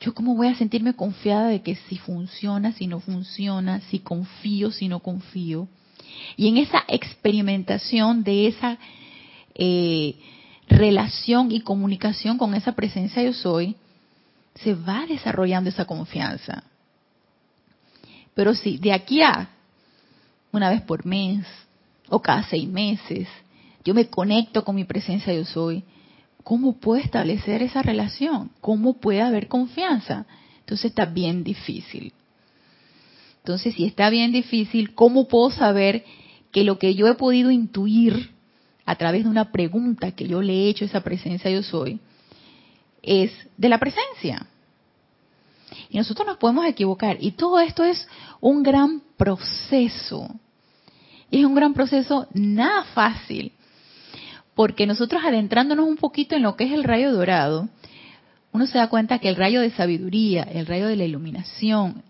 yo 0.00 0.14
cómo 0.14 0.36
voy 0.36 0.48
a 0.48 0.54
sentirme 0.54 0.94
confiada 0.94 1.48
de 1.48 1.62
que 1.62 1.74
si 1.74 1.98
funciona, 1.98 2.72
si 2.72 2.86
no 2.86 3.00
funciona, 3.00 3.80
si 3.90 3.98
confío, 3.98 4.70
si 4.70 4.88
no 4.88 5.00
confío. 5.00 5.68
Y 6.36 6.48
en 6.48 6.56
esa 6.56 6.84
experimentación 6.86 8.22
de 8.22 8.48
esa 8.48 8.78
eh, 9.54 10.16
relación 10.68 11.50
y 11.50 11.60
comunicación 11.60 12.38
con 12.38 12.54
esa 12.54 12.72
presencia 12.72 13.22
yo 13.22 13.32
soy, 13.32 13.74
se 14.62 14.74
va 14.74 15.06
desarrollando 15.06 15.70
esa 15.70 15.84
confianza. 15.84 16.64
Pero 18.34 18.54
si 18.54 18.78
de 18.78 18.92
aquí 18.92 19.22
a 19.22 19.50
una 20.52 20.70
vez 20.70 20.82
por 20.82 21.04
mes 21.04 21.46
o 22.08 22.20
cada 22.20 22.42
seis 22.44 22.68
meses 22.68 23.28
yo 23.84 23.94
me 23.94 24.08
conecto 24.08 24.64
con 24.64 24.74
mi 24.74 24.84
presencia 24.84 25.32
yo 25.32 25.44
soy, 25.44 25.84
¿cómo 26.44 26.78
puedo 26.78 27.00
establecer 27.02 27.62
esa 27.62 27.82
relación? 27.82 28.50
¿Cómo 28.60 28.94
puede 28.94 29.22
haber 29.22 29.48
confianza? 29.48 30.26
Entonces 30.60 30.86
está 30.86 31.06
bien 31.06 31.44
difícil. 31.44 32.12
Entonces, 33.38 33.74
si 33.74 33.86
está 33.86 34.10
bien 34.10 34.30
difícil, 34.30 34.94
¿cómo 34.94 35.26
puedo 35.26 35.50
saber 35.50 36.04
que 36.52 36.64
lo 36.64 36.78
que 36.78 36.94
yo 36.94 37.08
he 37.08 37.14
podido 37.14 37.50
intuir 37.50 38.30
a 38.84 38.96
través 38.96 39.24
de 39.24 39.30
una 39.30 39.52
pregunta 39.52 40.12
que 40.12 40.28
yo 40.28 40.42
le 40.42 40.52
he 40.52 40.68
hecho 40.68 40.84
a 40.84 40.88
esa 40.88 41.00
presencia 41.02 41.50
yo 41.50 41.62
soy, 41.62 41.98
es 43.02 43.32
de 43.56 43.68
la 43.68 43.78
presencia. 43.78 44.46
Y 45.90 45.98
nosotros 45.98 46.26
nos 46.26 46.38
podemos 46.38 46.66
equivocar. 46.66 47.16
Y 47.20 47.32
todo 47.32 47.60
esto 47.60 47.84
es 47.84 48.06
un 48.40 48.62
gran 48.62 49.02
proceso. 49.16 50.28
Y 51.30 51.40
es 51.40 51.44
un 51.44 51.54
gran 51.54 51.74
proceso 51.74 52.26
nada 52.32 52.84
fácil. 52.94 53.52
Porque 54.54 54.86
nosotros 54.86 55.22
adentrándonos 55.24 55.86
un 55.86 55.96
poquito 55.96 56.34
en 56.34 56.42
lo 56.42 56.56
que 56.56 56.64
es 56.64 56.72
el 56.72 56.84
rayo 56.84 57.12
dorado, 57.12 57.68
uno 58.52 58.66
se 58.66 58.78
da 58.78 58.88
cuenta 58.88 59.18
que 59.18 59.28
el 59.28 59.36
rayo 59.36 59.60
de 59.60 59.70
sabiduría, 59.70 60.42
el 60.42 60.66
rayo 60.66 60.86
de 60.86 60.96
la 60.96 61.04
iluminación, 61.04 62.02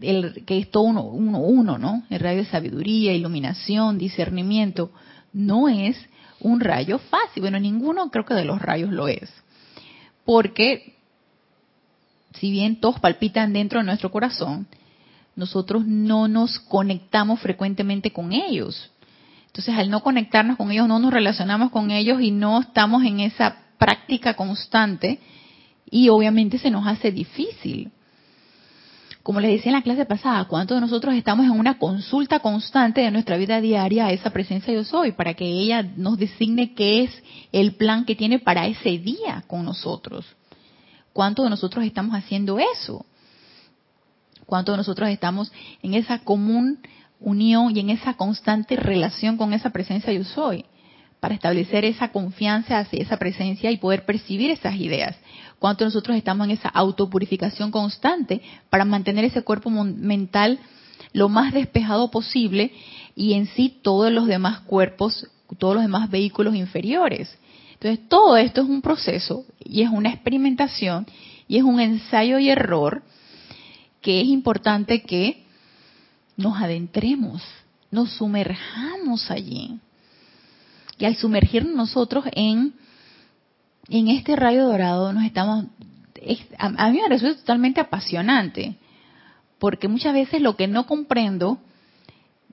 el, 0.00 0.44
que 0.44 0.58
es 0.58 0.70
todo 0.70 0.84
uno, 0.84 1.02
uno, 1.02 1.40
uno, 1.40 1.78
¿no? 1.78 2.04
El 2.10 2.20
rayo 2.20 2.38
de 2.38 2.44
sabiduría, 2.44 3.14
iluminación, 3.14 3.98
discernimiento, 3.98 4.92
no 5.32 5.68
es 5.68 5.96
un 6.40 6.60
rayo 6.60 6.98
fácil. 6.98 7.40
Bueno, 7.40 7.58
ninguno 7.58 8.10
creo 8.10 8.24
que 8.24 8.34
de 8.34 8.44
los 8.44 8.62
rayos 8.62 8.90
lo 8.90 9.08
es 9.08 9.28
porque 10.28 10.92
si 12.34 12.50
bien 12.50 12.80
todos 12.80 13.00
palpitan 13.00 13.54
dentro 13.54 13.78
de 13.78 13.86
nuestro 13.86 14.10
corazón, 14.10 14.66
nosotros 15.36 15.86
no 15.86 16.28
nos 16.28 16.60
conectamos 16.60 17.40
frecuentemente 17.40 18.12
con 18.12 18.34
ellos. 18.34 18.90
Entonces, 19.46 19.74
al 19.74 19.88
no 19.88 20.02
conectarnos 20.02 20.58
con 20.58 20.70
ellos, 20.70 20.86
no 20.86 20.98
nos 20.98 21.14
relacionamos 21.14 21.70
con 21.70 21.90
ellos 21.90 22.20
y 22.20 22.30
no 22.30 22.60
estamos 22.60 23.04
en 23.04 23.20
esa 23.20 23.56
práctica 23.78 24.36
constante 24.36 25.18
y 25.90 26.10
obviamente 26.10 26.58
se 26.58 26.70
nos 26.70 26.86
hace 26.86 27.10
difícil. 27.10 27.90
Como 29.28 29.40
les 29.40 29.50
decía 29.50 29.72
en 29.72 29.76
la 29.76 29.82
clase 29.82 30.06
pasada, 30.06 30.46
¿cuántos 30.46 30.74
de 30.74 30.80
nosotros 30.80 31.14
estamos 31.14 31.44
en 31.44 31.50
una 31.50 31.76
consulta 31.76 32.40
constante 32.40 33.02
de 33.02 33.10
nuestra 33.10 33.36
vida 33.36 33.60
diaria 33.60 34.06
a 34.06 34.12
esa 34.12 34.30
presencia 34.30 34.72
yo 34.72 34.84
soy 34.84 35.12
para 35.12 35.34
que 35.34 35.44
ella 35.44 35.82
nos 35.82 36.16
designe 36.16 36.72
qué 36.72 37.02
es 37.02 37.10
el 37.52 37.74
plan 37.74 38.06
que 38.06 38.16
tiene 38.16 38.38
para 38.38 38.66
ese 38.66 38.96
día 38.96 39.44
con 39.46 39.66
nosotros? 39.66 40.24
¿Cuántos 41.12 41.44
de 41.44 41.50
nosotros 41.50 41.84
estamos 41.84 42.16
haciendo 42.16 42.58
eso? 42.58 43.04
¿Cuántos 44.46 44.72
de 44.72 44.78
nosotros 44.78 45.10
estamos 45.10 45.52
en 45.82 45.92
esa 45.92 46.20
común 46.20 46.78
unión 47.20 47.76
y 47.76 47.80
en 47.80 47.90
esa 47.90 48.14
constante 48.14 48.76
relación 48.76 49.36
con 49.36 49.52
esa 49.52 49.68
presencia 49.68 50.10
yo 50.10 50.24
soy? 50.24 50.64
Para 51.20 51.34
establecer 51.34 51.84
esa 51.84 52.12
confianza 52.12 52.78
hacia 52.78 53.02
esa 53.02 53.16
presencia 53.16 53.70
y 53.70 53.76
poder 53.76 54.04
percibir 54.04 54.50
esas 54.50 54.76
ideas. 54.76 55.16
¿Cuántos 55.58 55.86
nosotros 55.86 56.16
estamos 56.16 56.46
en 56.46 56.52
esa 56.52 56.68
autopurificación 56.68 57.70
constante 57.70 58.40
para 58.70 58.84
mantener 58.84 59.24
ese 59.24 59.42
cuerpo 59.42 59.70
mental 59.70 60.60
lo 61.12 61.28
más 61.28 61.52
despejado 61.52 62.10
posible 62.10 62.72
y 63.16 63.32
en 63.34 63.46
sí 63.46 63.80
todos 63.82 64.12
los 64.12 64.26
demás 64.26 64.60
cuerpos, 64.60 65.26
todos 65.58 65.74
los 65.74 65.82
demás 65.82 66.10
vehículos 66.10 66.54
inferiores? 66.54 67.36
Entonces, 67.80 68.08
todo 68.08 68.36
esto 68.36 68.62
es 68.62 68.68
un 68.68 68.82
proceso 68.82 69.44
y 69.64 69.82
es 69.82 69.90
una 69.90 70.10
experimentación 70.10 71.06
y 71.46 71.58
es 71.58 71.62
un 71.62 71.80
ensayo 71.80 72.38
y 72.38 72.50
error 72.50 73.02
que 74.00 74.20
es 74.20 74.26
importante 74.26 75.02
que 75.02 75.44
nos 76.36 76.56
adentremos, 76.56 77.42
nos 77.90 78.12
sumerjamos 78.12 79.30
allí. 79.30 79.80
Y 80.98 81.04
al 81.04 81.16
sumergirnos 81.16 81.74
nosotros 81.74 82.24
en, 82.32 82.74
en 83.88 84.08
este 84.08 84.36
rayo 84.36 84.66
dorado, 84.66 85.12
nos 85.12 85.24
estamos... 85.24 85.66
a, 86.58 86.90
mí 86.90 87.00
me 87.00 87.08
resulta 87.08 87.40
totalmente 87.40 87.80
apasionante, 87.80 88.76
porque 89.58 89.88
muchas 89.88 90.12
veces 90.12 90.42
lo 90.42 90.56
que 90.56 90.66
no 90.66 90.86
comprendo 90.86 91.58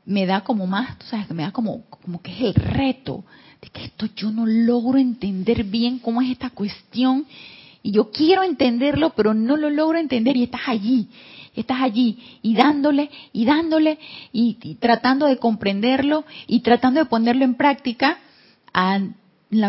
me 0.06 0.26
da 0.26 0.42
como 0.42 0.68
más, 0.68 0.98
tú 1.00 1.06
sabes, 1.08 1.30
me 1.32 1.44
da 1.44 1.52
como, 1.52 1.84
como 1.86 2.22
que 2.22 2.32
es 2.32 2.42
el 2.42 2.54
reto 2.54 3.26
de 3.62 3.70
que 3.70 3.86
esto 3.86 4.08
yo 4.16 4.32
no 4.32 4.46
logro 4.46 5.00
entender 5.00 5.64
bien 5.64 5.98
cómo 6.00 6.22
es 6.22 6.30
esta 6.30 6.52
cuestión 6.52 7.26
y 7.82 7.92
yo 7.92 8.12
quiero 8.12 8.44
entenderlo, 8.44 9.12
pero 9.12 9.34
no 9.34 9.58
lo 9.58 9.70
logro 9.70 9.98
entender 9.98 10.38
y 10.38 10.44
estás 10.44 10.62
allí, 10.66 11.08
estás 11.56 11.82
allí 11.82 12.40
y 12.42 12.56
dándole 12.56 13.10
y 13.32 13.46
dándole 13.46 14.00
y, 14.32 14.56
tratando 14.80 15.28
de 15.28 15.38
comprenderlo 15.38 16.26
y 16.48 16.62
tratando 16.62 17.00
de 17.00 17.06
ponerlo 17.06 17.46
en 17.46 17.56
práctica 17.56 18.18
a 18.76 19.00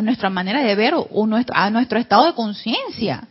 nuestra 0.03 0.31
manera 0.31 0.65
de 0.65 0.75
ver 0.75 0.95
o, 0.97 1.27
nuestro, 1.27 1.55
a 1.57 1.71
nuestro 1.71 1.99
estado 1.99 2.27
de 2.27 2.35
conciencia. 2.35 3.29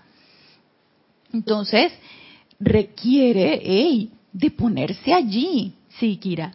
Entonces, 1.34 1.91
requiere 2.60 4.10
de 4.32 4.51
ponerse 4.51 5.13
allí. 5.13 5.74
Sí, 6.00 6.15
Kira. 6.15 6.53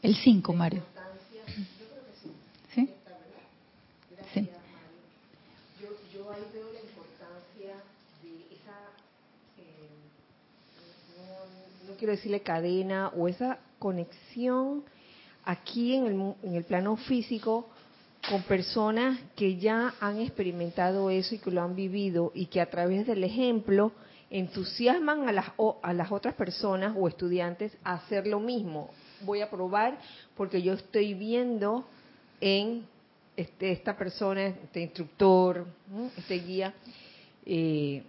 El 0.00 0.16
5, 0.16 0.52
Mario. 0.52 0.82
¿Sí? 2.74 2.88
Sí. 4.34 4.48
Yo, 5.80 5.88
yo 6.12 6.30
ahí 6.32 6.42
veo 6.52 6.72
la 6.72 6.80
importancia 6.80 7.74
de 8.22 8.54
esa, 8.54 8.76
no, 11.88 11.94
quiero 11.96 12.12
decirle 12.12 12.40
cadena, 12.40 13.08
o 13.16 13.28
esa 13.28 13.58
conexión 13.78 14.84
aquí 15.44 15.94
en 15.94 16.06
el, 16.06 16.34
en 16.42 16.54
el 16.56 16.64
plano 16.64 16.96
físico 16.96 17.68
con 18.28 18.42
personas 18.42 19.18
que 19.34 19.56
ya 19.56 19.94
han 20.00 20.20
experimentado 20.20 21.10
eso 21.10 21.34
y 21.34 21.38
que 21.38 21.50
lo 21.50 21.62
han 21.62 21.74
vivido 21.74 22.30
y 22.34 22.46
que 22.46 22.60
a 22.60 22.70
través 22.70 23.06
del 23.06 23.24
ejemplo 23.24 23.92
entusiasman 24.30 25.28
a 25.28 25.32
las, 25.32 25.46
a 25.82 25.92
las 25.92 26.10
otras 26.10 26.34
personas 26.34 26.94
o 26.98 27.06
estudiantes 27.08 27.76
a 27.84 27.94
hacer 27.94 28.26
lo 28.26 28.40
mismo. 28.40 28.90
Voy 29.22 29.40
a 29.40 29.50
probar 29.50 29.98
porque 30.36 30.62
yo 30.62 30.72
estoy 30.72 31.14
viendo 31.14 31.84
en 32.40 32.86
este, 33.36 33.72
esta 33.72 33.96
persona, 33.96 34.46
este 34.46 34.82
instructor, 34.82 35.66
este 36.16 36.34
guía, 36.38 36.74
eh, 37.44 38.02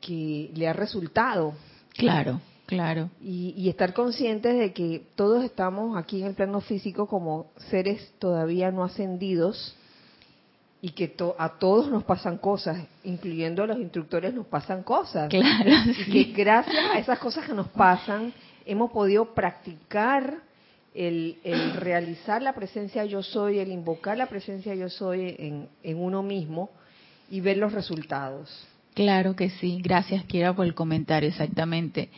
que 0.00 0.50
le 0.54 0.68
ha 0.68 0.72
resultado. 0.72 1.54
Claro, 1.94 2.40
claro. 2.66 3.10
Y, 3.20 3.68
estar 3.68 3.94
conscientes 3.94 4.58
de 4.58 4.72
que 4.72 5.02
todos 5.14 5.44
estamos 5.44 5.96
aquí 5.96 6.20
en 6.20 6.28
el 6.28 6.34
plano 6.34 6.60
físico 6.60 7.06
como 7.06 7.50
seres 7.70 8.12
todavía 8.18 8.70
no 8.70 8.84
ascendidos 8.84 9.76
y 10.80 10.90
que 10.90 11.14
a 11.38 11.58
todos 11.58 11.90
nos 11.90 12.04
pasan 12.04 12.38
cosas, 12.38 12.86
incluyendo 13.02 13.62
a 13.62 13.66
los 13.66 13.78
instructores 13.78 14.34
nos 14.34 14.46
pasan 14.46 14.82
cosas. 14.82 15.28
Claro. 15.28 15.70
Y 16.06 16.32
que 16.32 16.44
gracias 16.44 16.76
a 16.92 16.98
esas 16.98 17.18
cosas 17.18 17.46
que 17.46 17.54
nos 17.54 17.68
pasan, 17.68 18.32
hemos 18.66 18.90
podido 18.90 19.34
practicar 19.34 20.46
el, 20.96 21.72
realizar 21.74 22.42
la 22.42 22.54
presencia 22.54 23.04
yo 23.04 23.22
soy, 23.22 23.58
el 23.58 23.70
invocar 23.70 24.16
la 24.16 24.26
presencia 24.26 24.74
yo 24.74 24.88
soy 24.88 25.36
en, 25.82 25.96
uno 25.96 26.22
mismo 26.22 26.70
y 27.30 27.40
ver 27.40 27.58
los 27.58 27.72
resultados. 27.72 28.66
Claro 28.94 29.36
que 29.36 29.50
sí, 29.50 29.80
gracias 29.82 30.24
Kira 30.24 30.54
por 30.54 30.64
el 30.64 30.74
comentario, 30.74 31.28
exactamente. 31.28 32.08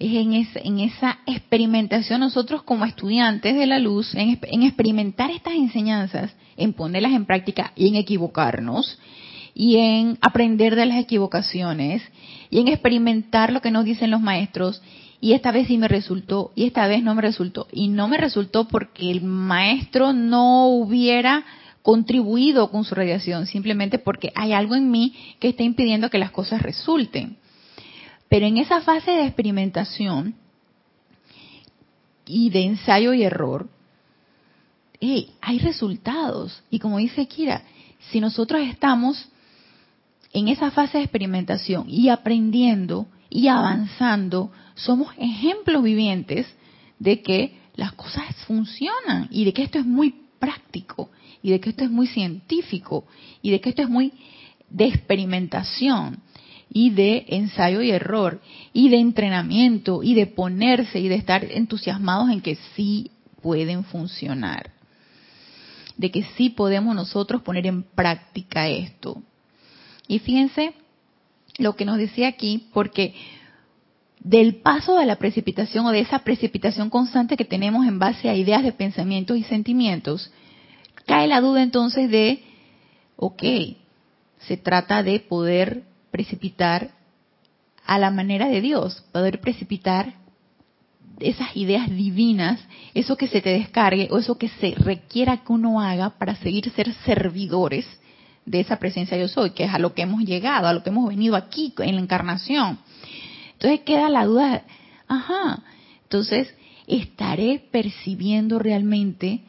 Es 0.00 0.12
en, 0.12 0.32
en 0.32 0.80
esa 0.80 1.18
experimentación 1.26 2.20
nosotros 2.20 2.64
como 2.64 2.84
estudiantes 2.84 3.54
de 3.54 3.66
la 3.66 3.78
luz, 3.78 4.12
en, 4.16 4.40
en 4.42 4.62
experimentar 4.64 5.30
estas 5.30 5.54
enseñanzas, 5.54 6.34
en 6.56 6.72
ponerlas 6.72 7.12
en 7.12 7.26
práctica 7.26 7.72
y 7.76 7.86
en 7.86 7.94
equivocarnos, 7.94 8.98
y 9.54 9.76
en 9.76 10.18
aprender 10.20 10.74
de 10.74 10.86
las 10.86 10.98
equivocaciones, 10.98 12.02
y 12.50 12.58
en 12.58 12.68
experimentar 12.68 13.52
lo 13.52 13.60
que 13.60 13.70
nos 13.70 13.84
dicen 13.84 14.10
los 14.10 14.20
maestros, 14.20 14.82
y 15.20 15.34
esta 15.34 15.52
vez 15.52 15.66
sí 15.66 15.76
me 15.76 15.88
resultó 15.88 16.50
y 16.54 16.64
esta 16.64 16.86
vez 16.86 17.02
no 17.02 17.14
me 17.14 17.22
resultó. 17.22 17.68
Y 17.72 17.88
no 17.88 18.08
me 18.08 18.16
resultó 18.16 18.66
porque 18.68 19.10
el 19.10 19.22
maestro 19.22 20.12
no 20.12 20.68
hubiera 20.68 21.44
contribuido 21.82 22.70
con 22.70 22.84
su 22.84 22.94
radiación, 22.94 23.46
simplemente 23.46 23.98
porque 23.98 24.32
hay 24.34 24.52
algo 24.52 24.74
en 24.74 24.90
mí 24.90 25.14
que 25.38 25.48
está 25.48 25.62
impidiendo 25.62 26.10
que 26.10 26.18
las 26.18 26.30
cosas 26.30 26.62
resulten. 26.62 27.36
Pero 28.30 28.46
en 28.46 28.58
esa 28.58 28.80
fase 28.80 29.10
de 29.10 29.26
experimentación 29.26 30.36
y 32.24 32.48
de 32.50 32.64
ensayo 32.64 33.12
y 33.12 33.24
error, 33.24 33.68
hay 35.40 35.58
resultados. 35.58 36.62
Y 36.70 36.78
como 36.78 36.98
dice 36.98 37.26
Kira, 37.26 37.64
si 38.10 38.20
nosotros 38.20 38.62
estamos 38.62 39.28
en 40.32 40.46
esa 40.46 40.70
fase 40.70 40.98
de 40.98 41.04
experimentación 41.04 41.90
y 41.90 42.08
aprendiendo 42.08 43.08
y 43.28 43.48
avanzando, 43.48 44.52
somos 44.76 45.12
ejemplos 45.18 45.82
vivientes 45.82 46.46
de 47.00 47.22
que 47.22 47.58
las 47.74 47.94
cosas 47.94 48.24
funcionan 48.46 49.26
y 49.32 49.44
de 49.44 49.52
que 49.52 49.64
esto 49.64 49.80
es 49.80 49.86
muy 49.86 50.14
práctico 50.38 51.10
y 51.42 51.50
de 51.50 51.58
que 51.58 51.70
esto 51.70 51.82
es 51.82 51.90
muy 51.90 52.06
científico 52.06 53.06
y 53.42 53.50
de 53.50 53.60
que 53.60 53.70
esto 53.70 53.82
es 53.82 53.88
muy 53.88 54.12
de 54.68 54.86
experimentación 54.86 56.22
y 56.72 56.90
de 56.90 57.24
ensayo 57.28 57.82
y 57.82 57.90
error 57.90 58.40
y 58.72 58.88
de 58.88 58.98
entrenamiento 58.98 60.02
y 60.02 60.14
de 60.14 60.26
ponerse 60.26 61.00
y 61.00 61.08
de 61.08 61.16
estar 61.16 61.44
entusiasmados 61.44 62.30
en 62.30 62.40
que 62.40 62.56
sí 62.76 63.10
pueden 63.42 63.84
funcionar, 63.84 64.70
de 65.96 66.10
que 66.10 66.22
sí 66.36 66.50
podemos 66.50 66.94
nosotros 66.94 67.42
poner 67.42 67.66
en 67.66 67.82
práctica 67.82 68.68
esto. 68.68 69.22
Y 70.06 70.20
fíjense 70.20 70.74
lo 71.58 71.74
que 71.74 71.84
nos 71.84 71.98
decía 71.98 72.28
aquí, 72.28 72.68
porque 72.72 73.14
del 74.20 74.56
paso 74.56 74.96
de 74.96 75.06
la 75.06 75.16
precipitación 75.16 75.86
o 75.86 75.90
de 75.90 76.00
esa 76.00 76.20
precipitación 76.20 76.90
constante 76.90 77.36
que 77.36 77.44
tenemos 77.44 77.86
en 77.86 77.98
base 77.98 78.28
a 78.28 78.34
ideas 78.34 78.62
de 78.62 78.72
pensamientos 78.72 79.36
y 79.36 79.42
sentimientos, 79.44 80.30
cae 81.06 81.26
la 81.26 81.40
duda 81.40 81.62
entonces 81.62 82.10
de, 82.10 82.44
ok, 83.16 83.42
se 84.38 84.56
trata 84.56 85.02
de 85.02 85.20
poder 85.20 85.89
precipitar 86.10 86.90
a 87.86 87.98
la 87.98 88.10
manera 88.10 88.48
de 88.48 88.60
Dios, 88.60 89.04
poder 89.12 89.40
precipitar 89.40 90.14
esas 91.18 91.54
ideas 91.56 91.90
divinas, 91.90 92.60
eso 92.94 93.16
que 93.16 93.28
se 93.28 93.42
te 93.42 93.50
descargue 93.50 94.08
o 94.10 94.18
eso 94.18 94.38
que 94.38 94.48
se 94.48 94.74
requiera 94.76 95.38
que 95.38 95.52
uno 95.52 95.80
haga 95.80 96.10
para 96.10 96.36
seguir 96.36 96.70
ser 96.70 96.92
servidores 97.04 97.86
de 98.46 98.60
esa 98.60 98.78
presencia 98.78 99.18
yo 99.18 99.28
soy, 99.28 99.50
que 99.50 99.64
es 99.64 99.74
a 99.74 99.78
lo 99.78 99.94
que 99.94 100.02
hemos 100.02 100.22
llegado, 100.22 100.66
a 100.66 100.72
lo 100.72 100.82
que 100.82 100.90
hemos 100.90 101.08
venido 101.08 101.36
aquí 101.36 101.74
en 101.78 101.96
la 101.96 102.00
encarnación. 102.00 102.78
Entonces 103.52 103.80
queda 103.80 104.08
la 104.08 104.24
duda, 104.24 104.64
ajá, 105.06 105.62
entonces, 106.10 106.52
¿estaré 106.88 107.62
percibiendo 107.70 108.58
realmente 108.58 109.42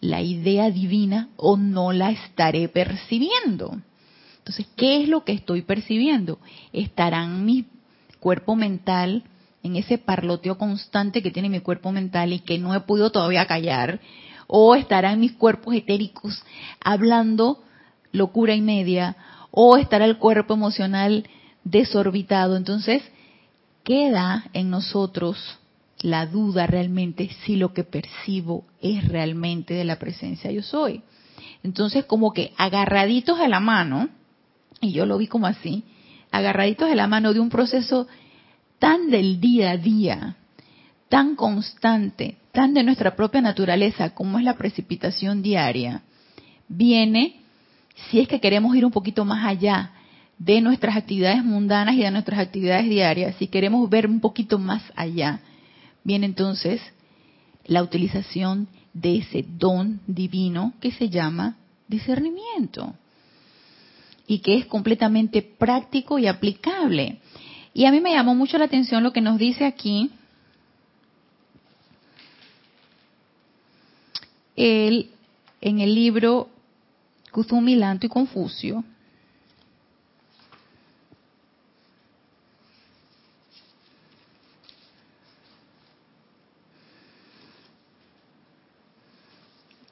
la 0.00 0.22
idea 0.22 0.70
divina 0.70 1.28
o 1.36 1.56
no 1.56 1.92
la 1.92 2.10
estaré 2.10 2.68
percibiendo? 2.68 3.80
Entonces, 4.50 4.74
¿qué 4.74 5.00
es 5.00 5.08
lo 5.08 5.22
que 5.22 5.30
estoy 5.30 5.62
percibiendo? 5.62 6.40
¿Estarán 6.72 7.44
mi 7.44 7.66
cuerpo 8.18 8.56
mental 8.56 9.22
en 9.62 9.76
ese 9.76 9.96
parloteo 9.96 10.58
constante 10.58 11.22
que 11.22 11.30
tiene 11.30 11.48
mi 11.48 11.60
cuerpo 11.60 11.92
mental 11.92 12.32
y 12.32 12.40
que 12.40 12.58
no 12.58 12.74
he 12.74 12.80
podido 12.80 13.12
todavía 13.12 13.46
callar? 13.46 14.00
¿O 14.48 14.74
estarán 14.74 15.20
mis 15.20 15.34
cuerpos 15.34 15.76
etéricos 15.76 16.42
hablando 16.80 17.62
locura 18.10 18.56
y 18.56 18.60
media? 18.60 19.14
¿O 19.52 19.76
estará 19.76 20.04
el 20.04 20.18
cuerpo 20.18 20.54
emocional 20.54 21.28
desorbitado? 21.62 22.56
Entonces, 22.56 23.04
queda 23.84 24.50
en 24.52 24.68
nosotros 24.68 25.60
la 26.00 26.26
duda 26.26 26.66
realmente 26.66 27.30
si 27.44 27.54
lo 27.54 27.72
que 27.72 27.84
percibo 27.84 28.64
es 28.82 29.06
realmente 29.06 29.74
de 29.74 29.84
la 29.84 30.00
presencia 30.00 30.50
yo 30.50 30.64
soy. 30.64 31.02
Entonces, 31.62 32.04
como 32.04 32.32
que 32.32 32.52
agarraditos 32.56 33.38
de 33.38 33.46
la 33.46 33.60
mano, 33.60 34.08
y 34.80 34.92
yo 34.92 35.06
lo 35.06 35.18
vi 35.18 35.26
como 35.26 35.46
así, 35.46 35.84
agarraditos 36.30 36.88
de 36.88 36.96
la 36.96 37.06
mano 37.06 37.32
de 37.32 37.40
un 37.40 37.50
proceso 37.50 38.06
tan 38.78 39.10
del 39.10 39.40
día 39.40 39.72
a 39.72 39.76
día, 39.76 40.36
tan 41.08 41.36
constante, 41.36 42.36
tan 42.52 42.72
de 42.72 42.82
nuestra 42.82 43.14
propia 43.14 43.40
naturaleza 43.40 44.10
como 44.10 44.38
es 44.38 44.44
la 44.44 44.56
precipitación 44.56 45.42
diaria, 45.42 46.02
viene, 46.68 47.40
si 48.08 48.20
es 48.20 48.28
que 48.28 48.40
queremos 48.40 48.74
ir 48.74 48.84
un 48.84 48.92
poquito 48.92 49.24
más 49.24 49.44
allá 49.44 49.92
de 50.38 50.62
nuestras 50.62 50.96
actividades 50.96 51.44
mundanas 51.44 51.94
y 51.96 52.00
de 52.00 52.10
nuestras 52.10 52.40
actividades 52.40 52.88
diarias, 52.88 53.36
si 53.36 53.48
queremos 53.48 53.88
ver 53.90 54.06
un 54.06 54.20
poquito 54.20 54.58
más 54.58 54.82
allá, 54.96 55.40
viene 56.02 56.24
entonces 56.24 56.80
la 57.66 57.82
utilización 57.82 58.68
de 58.94 59.18
ese 59.18 59.44
don 59.46 60.00
divino 60.06 60.72
que 60.80 60.92
se 60.92 61.10
llama 61.10 61.56
discernimiento. 61.88 62.94
Y 64.30 64.38
que 64.38 64.54
es 64.54 64.66
completamente 64.66 65.42
práctico 65.42 66.16
y 66.20 66.28
aplicable. 66.28 67.18
Y 67.74 67.86
a 67.86 67.90
mí 67.90 68.00
me 68.00 68.12
llamó 68.12 68.32
mucho 68.36 68.58
la 68.58 68.66
atención 68.66 69.02
lo 69.02 69.12
que 69.12 69.20
nos 69.20 69.38
dice 69.38 69.64
aquí 69.64 70.08
él 74.54 75.10
en 75.60 75.80
el 75.80 75.96
libro 75.96 76.48
Kuzumi, 77.32 77.74
Lanto 77.74 78.06
y 78.06 78.08
Confucio. 78.08 78.84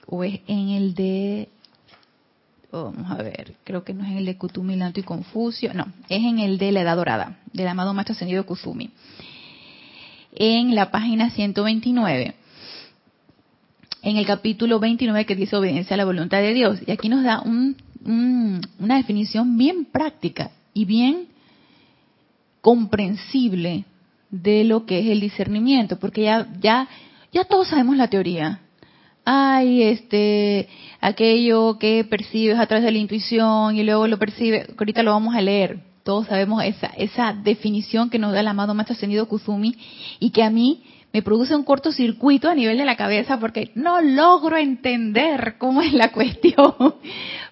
O 0.07 0.23
es 0.23 0.41
en 0.47 0.69
el 0.69 0.95
de 0.95 1.49
vamos 2.71 3.11
a 3.11 3.23
ver, 3.23 3.55
creo 3.65 3.85
que 3.85 3.95
no 3.95 4.05
es 4.05 4.11
en 4.11 4.19
el 4.19 4.27
de 4.27 4.37
Kutumi, 4.37 4.77
Lanto 4.77 5.01
y 5.01 5.03
Confucio, 5.03 5.73
no, 5.75 5.87
es 6.09 6.23
en 6.23 6.39
el 6.39 6.59
de 6.59 6.73
la 6.73 6.83
Edad 6.83 6.97
Dorada, 6.97 7.39
del 7.53 7.69
amado 7.69 7.95
Maestro 7.95 8.13
Ascendido 8.15 8.45
Kuzumi. 8.45 8.91
En 10.35 10.75
la 10.75 10.91
página 10.91 11.31
129, 11.31 12.35
en 14.03 14.17
el 14.17 14.27
capítulo 14.27 14.79
29 14.79 15.27
que 15.27 15.35
dice 15.35 15.57
obediencia 15.57 15.95
a 15.95 15.97
la 15.97 16.05
voluntad 16.05 16.39
de 16.39 16.55
Dios. 16.55 16.81
Y 16.87 16.91
aquí 16.93 17.09
nos 17.09 17.25
da 17.25 17.43
una 17.43 18.97
definición 18.97 19.57
bien 19.57 19.87
práctica 19.87 20.51
y 20.75 20.85
bien 20.85 21.27
comprensible 22.61 23.85
de 24.31 24.65
lo 24.65 24.85
que 24.85 25.01
es 25.01 25.07
el 25.07 25.21
discernimiento, 25.21 25.99
porque 25.99 26.23
ya, 26.23 26.47
ya, 26.61 26.89
ya 27.33 27.45
todos 27.45 27.69
sabemos 27.69 27.97
la 27.97 28.09
teoría 28.09 28.61
ay, 29.31 29.83
este, 29.83 30.69
aquello 31.03 31.79
que 31.79 32.03
percibes 32.05 32.59
a 32.59 32.65
través 32.65 32.83
de 32.83 32.93
la 32.93 32.97
intuición 32.97 33.77
y 33.77 33.83
luego 33.83 34.09
lo 34.09 34.19
percibe, 34.19 34.67
ahorita 34.79 35.03
lo 35.03 35.13
vamos 35.13 35.35
a 35.35 35.43
leer. 35.43 35.81
Todos 36.03 36.29
sabemos 36.29 36.65
esa, 36.65 36.87
esa 36.97 37.35
definición 37.35 38.09
que 38.09 38.19
nos 38.19 38.33
da 38.33 38.41
el 38.41 38.49
amado 38.49 38.73
Maestro 38.73 38.95
Ascendido 38.95 39.29
Kuzumi 39.29 39.77
y 40.19 40.31
que 40.31 40.43
a 40.43 40.49
mí 40.49 40.83
me 41.13 41.21
produce 41.21 41.55
un 41.55 41.65
cortocircuito 41.65 42.49
a 42.49 42.55
nivel 42.55 42.79
de 42.79 42.87
la 42.87 42.97
cabeza 42.97 43.39
porque 43.39 43.71
no 43.75 44.01
logro 44.01 44.57
entender 44.57 45.57
cómo 45.59 45.83
es 45.83 45.93
la 45.93 46.11
cuestión. 46.13 46.95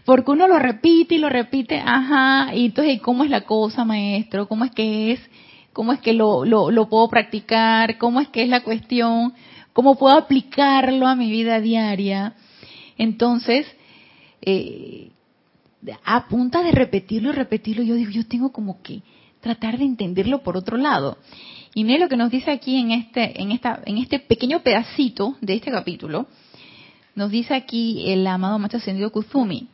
Porque 0.07 0.31
uno 0.31 0.49
lo 0.49 0.59
repite 0.59 1.17
y 1.17 1.19
lo 1.19 1.29
repite, 1.29 1.83
ajá, 1.85 2.55
y 2.55 2.67
entonces, 2.67 3.03
¿cómo 3.03 3.23
es 3.23 3.29
la 3.29 3.43
cosa, 3.43 3.85
maestro? 3.85 4.49
¿Cómo 4.49 4.65
es 4.65 4.71
que 4.71 5.12
es? 5.12 5.21
¿Cómo 5.75 5.93
es 5.93 6.01
que 6.01 6.15
lo, 6.15 6.47
lo, 6.47 6.71
lo 6.71 6.89
puedo 6.89 7.07
practicar? 7.09 7.99
¿Cómo 7.99 8.21
es 8.23 8.29
que 8.29 8.43
es 8.43 8.49
la 8.49 8.62
cuestión? 8.62 9.35
Cómo 9.77 9.97
puedo 9.97 10.17
aplicarlo 10.17 11.07
a 11.07 11.15
mi 11.15 11.31
vida 11.31 11.61
diaria. 11.61 12.33
Entonces, 12.97 13.67
eh, 14.41 15.11
a 16.03 16.29
punta 16.29 16.62
de 16.62 16.73
repetirlo 16.73 17.29
y 17.29 17.33
repetirlo, 17.33 17.83
yo 17.83 17.95
digo, 17.95 18.11
yo 18.11 18.27
tengo 18.27 18.53
como 18.53 18.81
que 18.81 19.03
tratar 19.41 19.77
de 19.77 19.85
entenderlo 19.85 20.43
por 20.43 20.57
otro 20.57 20.79
lado. 20.79 21.19
Y 21.75 21.85
mire 21.85 21.99
lo 21.99 22.09
que 22.09 22.17
nos 22.17 22.31
dice 22.31 22.53
aquí 22.53 22.81
en 22.81 22.91
este, 22.91 23.39
en 23.39 23.53
esta, 23.53 23.83
en 23.85 23.99
este 23.99 24.19
pequeño 24.19 24.62
pedacito 24.62 25.37
de 25.43 25.57
este 25.57 25.71
capítulo. 25.71 26.27
Nos 27.15 27.31
dice 27.31 27.53
aquí 27.53 28.11
el 28.11 28.27
amado 28.27 28.59
Maestro 28.59 28.79
Ascendido 28.79 29.12
Kuzumi. 29.12 29.69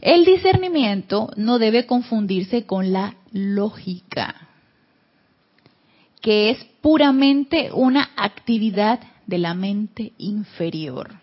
El 0.00 0.24
discernimiento 0.24 1.30
no 1.36 1.58
debe 1.58 1.84
confundirse 1.84 2.64
con 2.64 2.94
la 2.94 3.16
lógica 3.30 4.49
que 6.20 6.50
es 6.50 6.64
puramente 6.80 7.70
una 7.72 8.10
actividad 8.16 9.00
de 9.26 9.38
la 9.38 9.54
mente 9.54 10.12
inferior. 10.18 11.14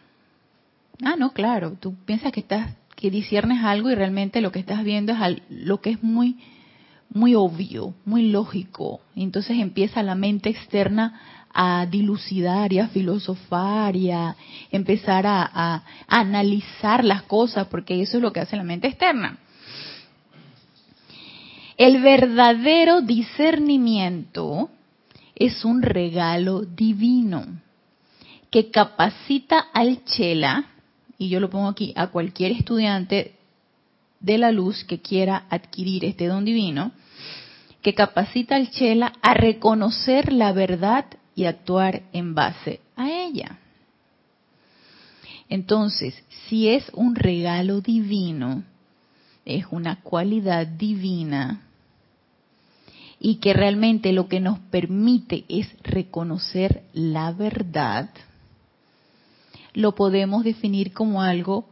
Ah, 1.03 1.15
no, 1.17 1.31
claro, 1.33 1.77
tú 1.79 1.95
piensas 2.05 2.31
que 2.31 2.39
estás 2.39 2.75
que 2.95 3.11
disiernes 3.11 3.63
algo 3.63 3.91
y 3.91 3.95
realmente 3.95 4.41
lo 4.41 4.51
que 4.51 4.57
estás 4.57 4.83
viendo 4.83 5.13
es 5.13 5.19
lo 5.49 5.81
que 5.81 5.91
es 5.91 6.03
muy 6.03 6.37
muy 7.09 7.35
obvio, 7.35 7.93
muy 8.05 8.29
lógico. 8.31 9.01
entonces 9.15 9.59
empieza 9.59 10.03
la 10.03 10.15
mente 10.15 10.49
externa 10.49 11.21
a 11.53 11.85
dilucidar 11.85 12.73
y 12.73 12.79
a 12.79 12.87
filosofar 12.87 13.95
y 13.95 14.11
a 14.11 14.35
empezar 14.71 15.25
a, 15.25 15.49
a 15.53 15.83
analizar 16.07 17.03
las 17.03 17.23
cosas, 17.23 17.67
porque 17.67 18.01
eso 18.01 18.17
es 18.17 18.23
lo 18.23 18.33
que 18.33 18.41
hace 18.41 18.57
la 18.57 18.63
mente 18.63 18.87
externa. 18.87 19.37
El 21.77 22.01
verdadero 22.01 23.01
discernimiento 23.01 24.69
es 25.39 25.63
un 25.65 25.81
regalo 25.81 26.61
divino 26.61 27.45
que 28.49 28.71
capacita 28.71 29.59
al 29.73 30.03
chela, 30.05 30.65
y 31.17 31.29
yo 31.29 31.39
lo 31.39 31.49
pongo 31.49 31.67
aquí, 31.67 31.93
a 31.95 32.07
cualquier 32.07 32.51
estudiante 32.51 33.35
de 34.19 34.37
la 34.37 34.51
luz 34.51 34.83
que 34.85 35.01
quiera 35.01 35.45
adquirir 35.49 36.05
este 36.05 36.27
don 36.27 36.45
divino, 36.45 36.91
que 37.81 37.93
capacita 37.93 38.55
al 38.55 38.71
chela 38.71 39.13
a 39.21 39.33
reconocer 39.33 40.33
la 40.33 40.53
verdad 40.53 41.05
y 41.35 41.45
actuar 41.45 42.03
en 42.13 42.33
base 42.33 42.81
a 42.95 43.11
ella. 43.11 43.59
Entonces, 45.49 46.23
si 46.47 46.69
es 46.69 46.89
un 46.93 47.15
regalo 47.15 47.81
divino, 47.81 48.63
es 49.45 49.65
una 49.71 50.01
cualidad 50.01 50.67
divina, 50.67 51.66
y 53.19 53.35
que 53.35 53.53
realmente 53.53 54.11
lo 54.11 54.27
que 54.27 54.39
nos 54.39 54.59
permite 54.59 55.45
es 55.49 55.67
reconocer 55.83 56.83
la 56.93 57.31
verdad, 57.31 58.09
lo 59.73 59.95
podemos 59.95 60.43
definir 60.43 60.93
como 60.93 61.21
algo 61.21 61.67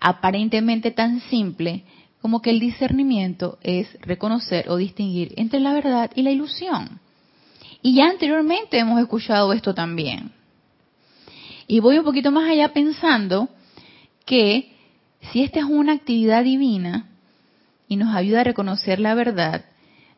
aparentemente 0.00 0.90
tan 0.90 1.20
simple 1.22 1.84
como 2.20 2.42
que 2.42 2.50
el 2.50 2.60
discernimiento 2.60 3.58
es 3.62 3.88
reconocer 4.02 4.68
o 4.68 4.76
distinguir 4.76 5.32
entre 5.36 5.60
la 5.60 5.72
verdad 5.72 6.10
y 6.14 6.22
la 6.22 6.30
ilusión. 6.30 7.00
Y 7.82 7.94
ya 7.94 8.10
anteriormente 8.10 8.78
hemos 8.78 9.00
escuchado 9.00 9.52
esto 9.52 9.74
también. 9.74 10.32
Y 11.66 11.80
voy 11.80 11.98
un 11.98 12.04
poquito 12.04 12.30
más 12.30 12.50
allá 12.50 12.72
pensando 12.72 13.48
que 14.26 14.72
si 15.32 15.42
esta 15.42 15.60
es 15.60 15.64
una 15.64 15.92
actividad 15.92 16.44
divina 16.44 17.08
y 17.88 17.96
nos 17.96 18.14
ayuda 18.14 18.40
a 18.40 18.44
reconocer 18.44 19.00
la 19.00 19.14
verdad, 19.14 19.64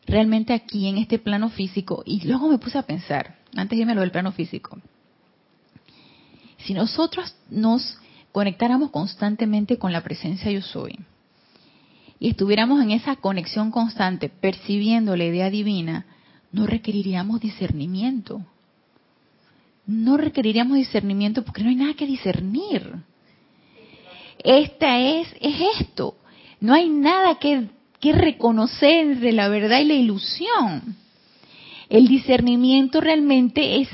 realmente 0.06 0.52
aquí 0.52 0.88
en 0.88 0.98
este 0.98 1.18
plano 1.18 1.50
físico, 1.50 2.02
y 2.04 2.26
luego 2.26 2.48
me 2.48 2.58
puse 2.58 2.78
a 2.78 2.82
pensar, 2.82 3.36
antes 3.56 3.78
de 3.78 3.94
lo 3.94 4.00
del 4.00 4.10
plano 4.10 4.32
físico, 4.32 4.78
si 6.58 6.74
nosotros 6.74 7.34
nos 7.50 7.98
conectáramos 8.30 8.90
constantemente 8.90 9.78
con 9.78 9.92
la 9.92 10.02
presencia 10.02 10.50
yo 10.50 10.62
soy, 10.62 10.98
y 12.18 12.28
estuviéramos 12.28 12.80
en 12.80 12.92
esa 12.92 13.16
conexión 13.16 13.72
constante, 13.72 14.28
percibiendo 14.28 15.16
la 15.16 15.24
idea 15.24 15.50
divina, 15.50 16.06
no 16.52 16.66
requeriríamos 16.66 17.40
discernimiento. 17.40 18.44
No 19.86 20.16
requeriríamos 20.16 20.76
discernimiento 20.76 21.42
porque 21.44 21.64
no 21.64 21.70
hay 21.70 21.74
nada 21.74 21.94
que 21.94 22.06
discernir. 22.06 22.94
Esta 24.38 25.00
es, 25.00 25.34
es 25.40 25.80
esto. 25.80 26.16
No 26.60 26.74
hay 26.74 26.88
nada 26.88 27.40
que 27.40 27.68
que 28.02 28.12
reconocer 28.12 29.06
entre 29.06 29.30
la 29.30 29.48
verdad 29.48 29.78
y 29.78 29.84
la 29.84 29.94
ilusión. 29.94 30.96
El 31.88 32.08
discernimiento 32.08 33.00
realmente 33.00 33.80
es, 33.80 33.88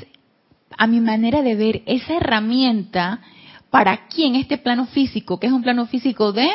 a 0.75 0.87
mi 0.87 0.99
manera 0.99 1.43
de 1.43 1.55
ver, 1.55 1.83
esa 1.85 2.15
herramienta 2.15 3.21
para 3.69 3.91
aquí 3.91 4.25
en 4.25 4.35
este 4.35 4.57
plano 4.57 4.87
físico, 4.87 5.39
que 5.39 5.45
es 5.45 5.53
un 5.53 5.61
plano 5.61 5.85
físico 5.85 6.31
de 6.31 6.49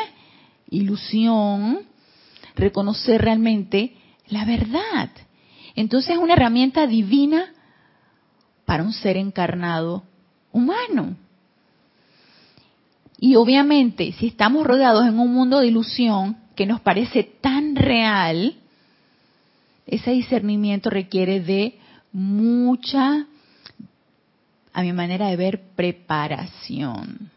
ilusión, 0.69 1.79
reconocer 2.55 3.21
realmente 3.21 3.93
la 4.27 4.43
verdad. 4.43 5.11
Entonces 5.75 6.15
es 6.15 6.17
una 6.17 6.33
herramienta 6.33 6.87
divina 6.87 7.53
para 8.65 8.83
un 8.83 8.91
ser 8.91 9.15
encarnado 9.15 10.03
humano. 10.51 11.15
Y 13.17 13.37
obviamente, 13.37 14.11
si 14.19 14.27
estamos 14.27 14.67
rodeados 14.67 15.07
en 15.07 15.17
un 15.17 15.33
mundo 15.33 15.59
de 15.59 15.67
ilusión, 15.67 16.43
que 16.55 16.65
nos 16.65 16.81
parece 16.81 17.23
tan 17.23 17.75
real, 17.75 18.55
ese 19.85 20.11
discernimiento 20.11 20.89
requiere 20.89 21.41
de 21.41 21.77
mucha, 22.11 23.25
a 24.73 24.81
mi 24.81 24.93
manera 24.93 25.27
de 25.27 25.35
ver, 25.35 25.61
preparación. 25.75 27.29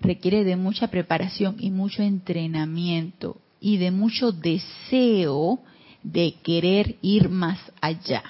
Requiere 0.00 0.44
de 0.44 0.56
mucha 0.56 0.88
preparación 0.88 1.56
y 1.58 1.70
mucho 1.70 2.02
entrenamiento 2.02 3.38
y 3.60 3.78
de 3.78 3.90
mucho 3.90 4.32
deseo 4.32 5.60
de 6.02 6.34
querer 6.42 6.96
ir 7.00 7.28
más 7.30 7.58
allá, 7.80 8.22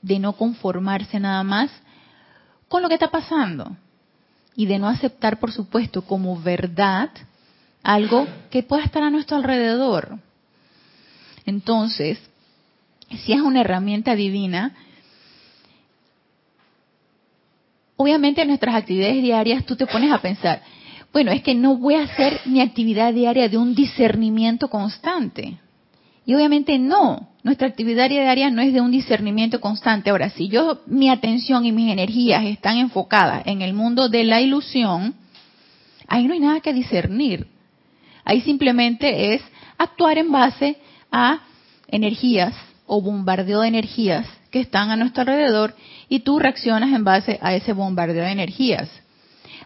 de 0.00 0.18
no 0.18 0.34
conformarse 0.34 1.18
nada 1.18 1.42
más 1.42 1.70
con 2.68 2.82
lo 2.82 2.88
que 2.88 2.94
está 2.94 3.10
pasando 3.10 3.76
y 4.54 4.66
de 4.66 4.78
no 4.78 4.88
aceptar, 4.88 5.38
por 5.38 5.52
supuesto, 5.52 6.02
como 6.02 6.40
verdad 6.40 7.10
algo 7.82 8.26
que 8.50 8.62
pueda 8.62 8.84
estar 8.84 9.02
a 9.02 9.10
nuestro 9.10 9.36
alrededor. 9.36 10.18
Entonces, 11.46 12.18
si 13.24 13.32
es 13.32 13.40
una 13.40 13.62
herramienta 13.62 14.14
divina, 14.14 14.74
obviamente 17.96 18.42
en 18.42 18.48
nuestras 18.48 18.74
actividades 18.74 19.22
diarias 19.22 19.64
tú 19.64 19.76
te 19.76 19.86
pones 19.86 20.12
a 20.12 20.20
pensar, 20.20 20.62
Bueno, 21.12 21.30
es 21.32 21.42
que 21.42 21.54
no 21.54 21.76
voy 21.76 21.94
a 21.94 22.02
hacer 22.02 22.40
mi 22.44 22.60
actividad 22.60 23.14
diaria 23.14 23.48
de 23.48 23.56
un 23.56 23.74
discernimiento 23.74 24.68
constante. 24.68 25.58
Y 26.26 26.34
obviamente 26.34 26.78
no, 26.78 27.30
nuestra 27.42 27.66
actividad 27.66 28.10
diaria 28.10 28.50
no 28.50 28.60
es 28.60 28.74
de 28.74 28.82
un 28.82 28.90
discernimiento 28.90 29.60
constante. 29.60 30.10
Ahora, 30.10 30.28
si 30.28 30.48
yo, 30.48 30.80
mi 30.86 31.08
atención 31.08 31.64
y 31.64 31.72
mis 31.72 31.90
energías 31.90 32.44
están 32.44 32.76
enfocadas 32.76 33.46
en 33.46 33.62
el 33.62 33.72
mundo 33.72 34.10
de 34.10 34.24
la 34.24 34.42
ilusión, 34.42 35.14
ahí 36.06 36.26
no 36.26 36.34
hay 36.34 36.40
nada 36.40 36.60
que 36.60 36.74
discernir. 36.74 37.46
Ahí 38.28 38.42
simplemente 38.42 39.32
es 39.32 39.42
actuar 39.78 40.18
en 40.18 40.30
base 40.30 40.76
a 41.10 41.40
energías 41.86 42.54
o 42.86 43.00
bombardeo 43.00 43.62
de 43.62 43.68
energías 43.68 44.26
que 44.50 44.60
están 44.60 44.90
a 44.90 44.96
nuestro 44.96 45.22
alrededor 45.22 45.74
y 46.10 46.20
tú 46.20 46.38
reaccionas 46.38 46.92
en 46.92 47.04
base 47.04 47.38
a 47.40 47.54
ese 47.54 47.72
bombardeo 47.72 48.22
de 48.22 48.30
energías. 48.30 48.90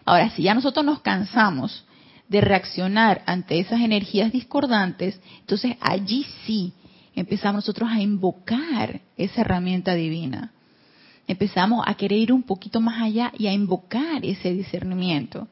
Ahora, 0.05 0.29
si 0.29 0.43
ya 0.43 0.53
nosotros 0.53 0.85
nos 0.85 1.01
cansamos 1.01 1.83
de 2.29 2.39
reaccionar 2.39 3.21
ante 3.25 3.59
esas 3.59 3.81
energías 3.81 4.31
discordantes, 4.31 5.19
entonces 5.41 5.75
allí 5.81 6.25
sí 6.45 6.71
empezamos 7.15 7.55
nosotros 7.65 7.89
a 7.91 7.99
invocar 7.99 9.01
esa 9.17 9.41
herramienta 9.41 9.93
divina. 9.93 10.53
Empezamos 11.27 11.83
a 11.85 11.95
querer 11.95 12.17
ir 12.17 12.31
un 12.31 12.43
poquito 12.43 12.79
más 12.79 13.01
allá 13.01 13.33
y 13.37 13.47
a 13.47 13.51
invocar 13.51 14.23
ese 14.23 14.53
discernimiento. 14.53 15.49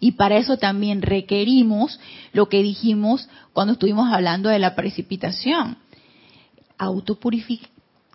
Y 0.00 0.12
para 0.12 0.36
eso 0.36 0.56
también 0.58 1.02
requerimos 1.02 1.98
lo 2.32 2.48
que 2.48 2.62
dijimos 2.62 3.28
cuando 3.52 3.74
estuvimos 3.74 4.12
hablando 4.12 4.48
de 4.48 4.58
la 4.58 4.74
precipitación. 4.74 5.78
Autopurificar, 6.78 7.70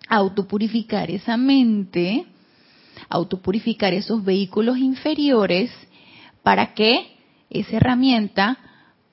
autopurificar 0.08 1.10
esa 1.10 1.38
mente, 1.38 2.26
autopurificar 3.10 3.94
esos 3.94 4.24
vehículos 4.24 4.78
inferiores 4.78 5.72
para 6.44 6.74
que 6.74 7.16
esa 7.50 7.78
herramienta 7.78 8.58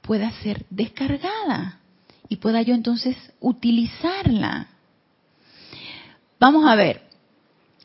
pueda 0.03 0.31
ser 0.43 0.65
descargada 0.71 1.81
y 2.29 2.37
pueda 2.37 2.63
yo 2.63 2.75
entonces 2.75 3.17
utilizarla. 3.41 4.69
Vamos 6.41 6.67
a 6.67 6.75
ver, 6.75 7.03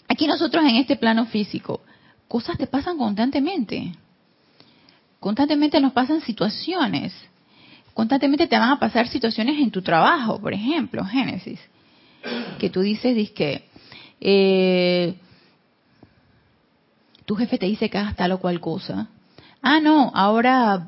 aquí 0.08 0.28
nosotros 0.28 0.64
en 0.66 0.76
este 0.76 0.96
plano 0.96 1.26
físico, 1.26 1.82
cosas 2.28 2.58
te 2.58 2.68
pasan 2.68 2.98
constantemente. 2.98 3.94
Constantemente 5.24 5.80
nos 5.80 5.94
pasan 5.94 6.20
situaciones. 6.20 7.14
Constantemente 7.94 8.46
te 8.46 8.60
van 8.60 8.72
a 8.72 8.78
pasar 8.78 9.08
situaciones 9.08 9.58
en 9.58 9.72
tu 9.72 9.82
trabajo, 9.82 10.38
por 10.38 10.54
ejemplo, 10.54 11.06
Génesis. 11.06 11.62
Que 12.60 12.70
tú 12.70 12.82
dices, 12.82 13.32
que 13.32 13.64
eh, 14.20 15.16
tu 17.24 17.36
jefe 17.36 17.58
te 17.58 17.68
dice 17.68 17.90
que 17.90 17.98
hagas 17.98 18.18
tal 18.18 18.34
o 18.34 18.40
cual 18.42 18.60
cosa. 18.60 19.08
Ah, 19.62 19.80
no, 19.80 20.12
ahora 20.14 20.88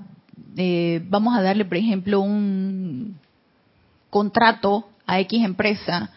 eh, 0.57 1.01
vamos 1.05 1.33
a 1.33 1.41
darle, 1.41 1.63
por 1.63 1.77
ejemplo, 1.77 2.19
un 2.19 3.17
contrato 4.09 4.89
a 5.07 5.21
X 5.21 5.45
empresa 5.45 6.11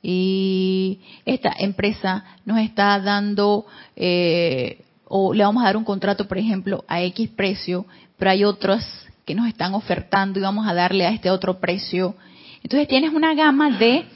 y 0.00 0.98
esta 1.26 1.52
empresa 1.58 2.24
nos 2.46 2.58
está 2.60 2.98
dando 3.00 3.66
eh, 3.96 4.83
o 5.06 5.34
le 5.34 5.44
vamos 5.44 5.62
a 5.62 5.66
dar 5.66 5.76
un 5.76 5.84
contrato, 5.84 6.26
por 6.26 6.38
ejemplo, 6.38 6.84
a 6.88 7.02
X 7.02 7.30
precio, 7.30 7.86
pero 8.16 8.30
hay 8.30 8.44
otros 8.44 8.84
que 9.24 9.34
nos 9.34 9.46
están 9.48 9.74
ofertando 9.74 10.38
y 10.38 10.42
vamos 10.42 10.66
a 10.66 10.74
darle 10.74 11.06
a 11.06 11.10
este 11.10 11.30
otro 11.30 11.60
precio. 11.60 12.14
Entonces 12.62 12.88
tienes 12.88 13.12
una 13.12 13.34
gama 13.34 13.78
de 13.78 14.06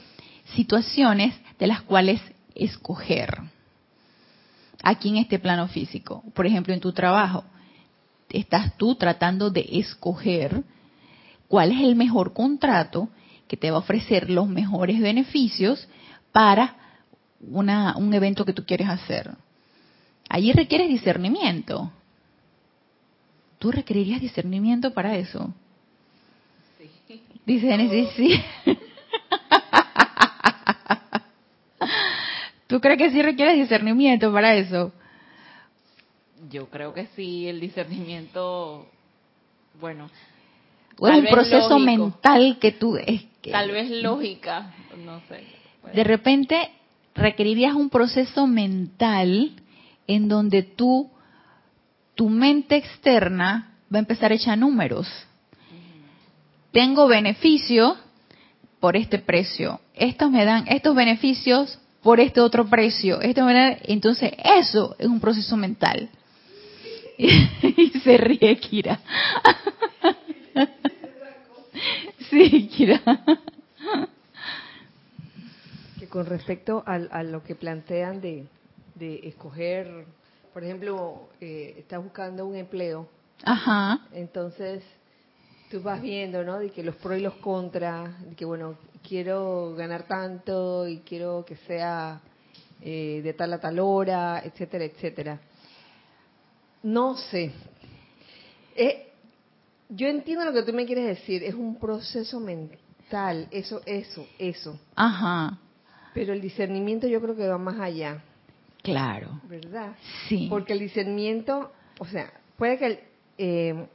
situaciones 0.55 1.33
de 1.57 1.67
las 1.67 1.81
cuales 1.81 2.21
escoger 2.55 3.39
aquí 4.83 5.09
en 5.09 5.17
este 5.17 5.39
plano 5.39 5.67
físico. 5.67 6.23
Por 6.33 6.45
ejemplo, 6.45 6.73
en 6.73 6.79
tu 6.79 6.93
trabajo, 6.93 7.43
estás 8.29 8.75
tú 8.77 8.95
tratando 8.95 9.49
de 9.49 9.67
escoger 9.71 10.63
cuál 11.47 11.71
es 11.71 11.81
el 11.81 11.95
mejor 11.95 12.33
contrato 12.33 13.09
que 13.47 13.57
te 13.57 13.71
va 13.71 13.77
a 13.77 13.81
ofrecer 13.81 14.29
los 14.29 14.47
mejores 14.47 14.99
beneficios 14.99 15.87
para 16.31 16.75
una, 17.41 17.97
un 17.97 18.13
evento 18.13 18.45
que 18.45 18.53
tú 18.53 18.65
quieres 18.65 18.87
hacer. 18.89 19.31
Allí 20.29 20.53
requieres 20.53 20.87
discernimiento. 20.87 21.91
¿Tú 23.57 23.71
requerirías 23.71 24.21
discernimiento 24.21 24.93
para 24.93 25.17
eso? 25.17 25.53
Sí. 26.77 27.21
Dice 27.45 28.09
sí. 28.15 28.41
¿Tú 32.67 32.79
crees 32.79 32.99
que 32.99 33.09
sí 33.09 33.21
requieres 33.23 33.55
discernimiento 33.55 34.31
para 34.31 34.55
eso? 34.55 34.93
Yo 36.51 36.69
creo 36.69 36.93
que 36.93 37.07
sí, 37.15 37.47
el 37.47 37.59
discernimiento, 37.59 38.87
bueno. 39.81 40.09
O 40.99 41.07
es 41.07 41.17
un 41.17 41.25
proceso 41.25 41.79
mental 41.79 42.59
que 42.61 42.71
tú... 42.71 42.95
Es 42.97 43.23
que, 43.41 43.49
tal 43.51 43.71
vez 43.71 43.89
lógica, 43.89 44.71
no 45.03 45.19
sé. 45.27 45.43
De 45.93 46.03
repente 46.03 46.69
requerirías 47.15 47.73
un 47.73 47.89
proceso 47.89 48.45
mental 48.45 49.55
en 50.09 50.27
donde 50.27 50.63
tú, 50.63 51.11
tu 52.15 52.29
mente 52.29 52.77
externa 52.77 53.77
va 53.93 53.97
a 53.97 53.99
empezar 53.99 54.31
a 54.31 54.35
echar 54.35 54.57
números. 54.57 55.07
Tengo 56.71 57.07
beneficio 57.07 57.95
por 58.79 58.97
este 58.97 59.19
precio. 59.19 59.79
Estos 59.93 60.31
me 60.31 60.45
dan 60.45 60.67
estos 60.67 60.95
beneficios 60.95 61.77
por 62.01 62.19
este 62.19 62.41
otro 62.41 62.65
precio. 62.67 63.19
Entonces, 63.21 64.31
eso 64.43 64.95
es 64.97 65.05
un 65.05 65.19
proceso 65.19 65.55
mental. 65.55 66.09
y 67.19 67.89
se 68.03 68.17
ríe 68.17 68.57
Kira. 68.57 68.99
sí, 72.31 72.67
Kira. 72.67 72.99
Que 75.99 76.07
con 76.07 76.25
respecto 76.25 76.83
a 76.83 77.21
lo 77.21 77.43
que 77.43 77.53
plantean 77.53 78.21
de 78.21 78.47
de 78.99 79.27
escoger, 79.27 80.05
por 80.53 80.63
ejemplo, 80.63 81.29
eh, 81.39 81.75
estás 81.77 82.03
buscando 82.03 82.45
un 82.45 82.55
empleo. 82.55 83.07
Ajá. 83.43 84.05
Entonces, 84.11 84.83
tú 85.71 85.81
vas 85.81 86.01
viendo, 86.01 86.43
¿no? 86.43 86.59
De 86.59 86.69
que 86.69 86.83
los 86.83 86.95
pros 86.97 87.17
y 87.17 87.21
los 87.21 87.35
contras, 87.35 88.29
de 88.29 88.35
que, 88.35 88.45
bueno, 88.45 88.77
quiero 89.07 89.73
ganar 89.75 90.03
tanto 90.03 90.87
y 90.87 90.99
quiero 90.99 91.45
que 91.45 91.55
sea 91.55 92.21
eh, 92.81 93.21
de 93.23 93.33
tal 93.33 93.53
a 93.53 93.59
tal 93.59 93.79
hora, 93.79 94.41
etcétera, 94.43 94.85
etcétera. 94.85 95.39
No 96.83 97.15
sé. 97.15 97.51
Eh, 98.75 99.11
yo 99.89 100.07
entiendo 100.07 100.45
lo 100.45 100.53
que 100.53 100.63
tú 100.63 100.73
me 100.73 100.85
quieres 100.85 101.05
decir, 101.05 101.43
es 101.43 101.55
un 101.55 101.79
proceso 101.79 102.39
mental, 102.39 103.47
eso, 103.51 103.81
eso, 103.85 104.27
eso. 104.37 104.79
Ajá. 104.95 105.57
Pero 106.13 106.33
el 106.33 106.41
discernimiento 106.41 107.07
yo 107.07 107.21
creo 107.21 107.35
que 107.35 107.47
va 107.47 107.57
más 107.57 107.79
allá. 107.79 108.23
Claro. 108.81 109.41
¿Verdad? 109.47 109.95
Sí. 110.27 110.47
Porque 110.49 110.73
el 110.73 110.79
discernimiento, 110.79 111.71
o 111.99 112.05
sea, 112.05 112.31
puede 112.57 112.77
que 112.77 112.85
el, 112.85 112.99
eh, 113.37 113.87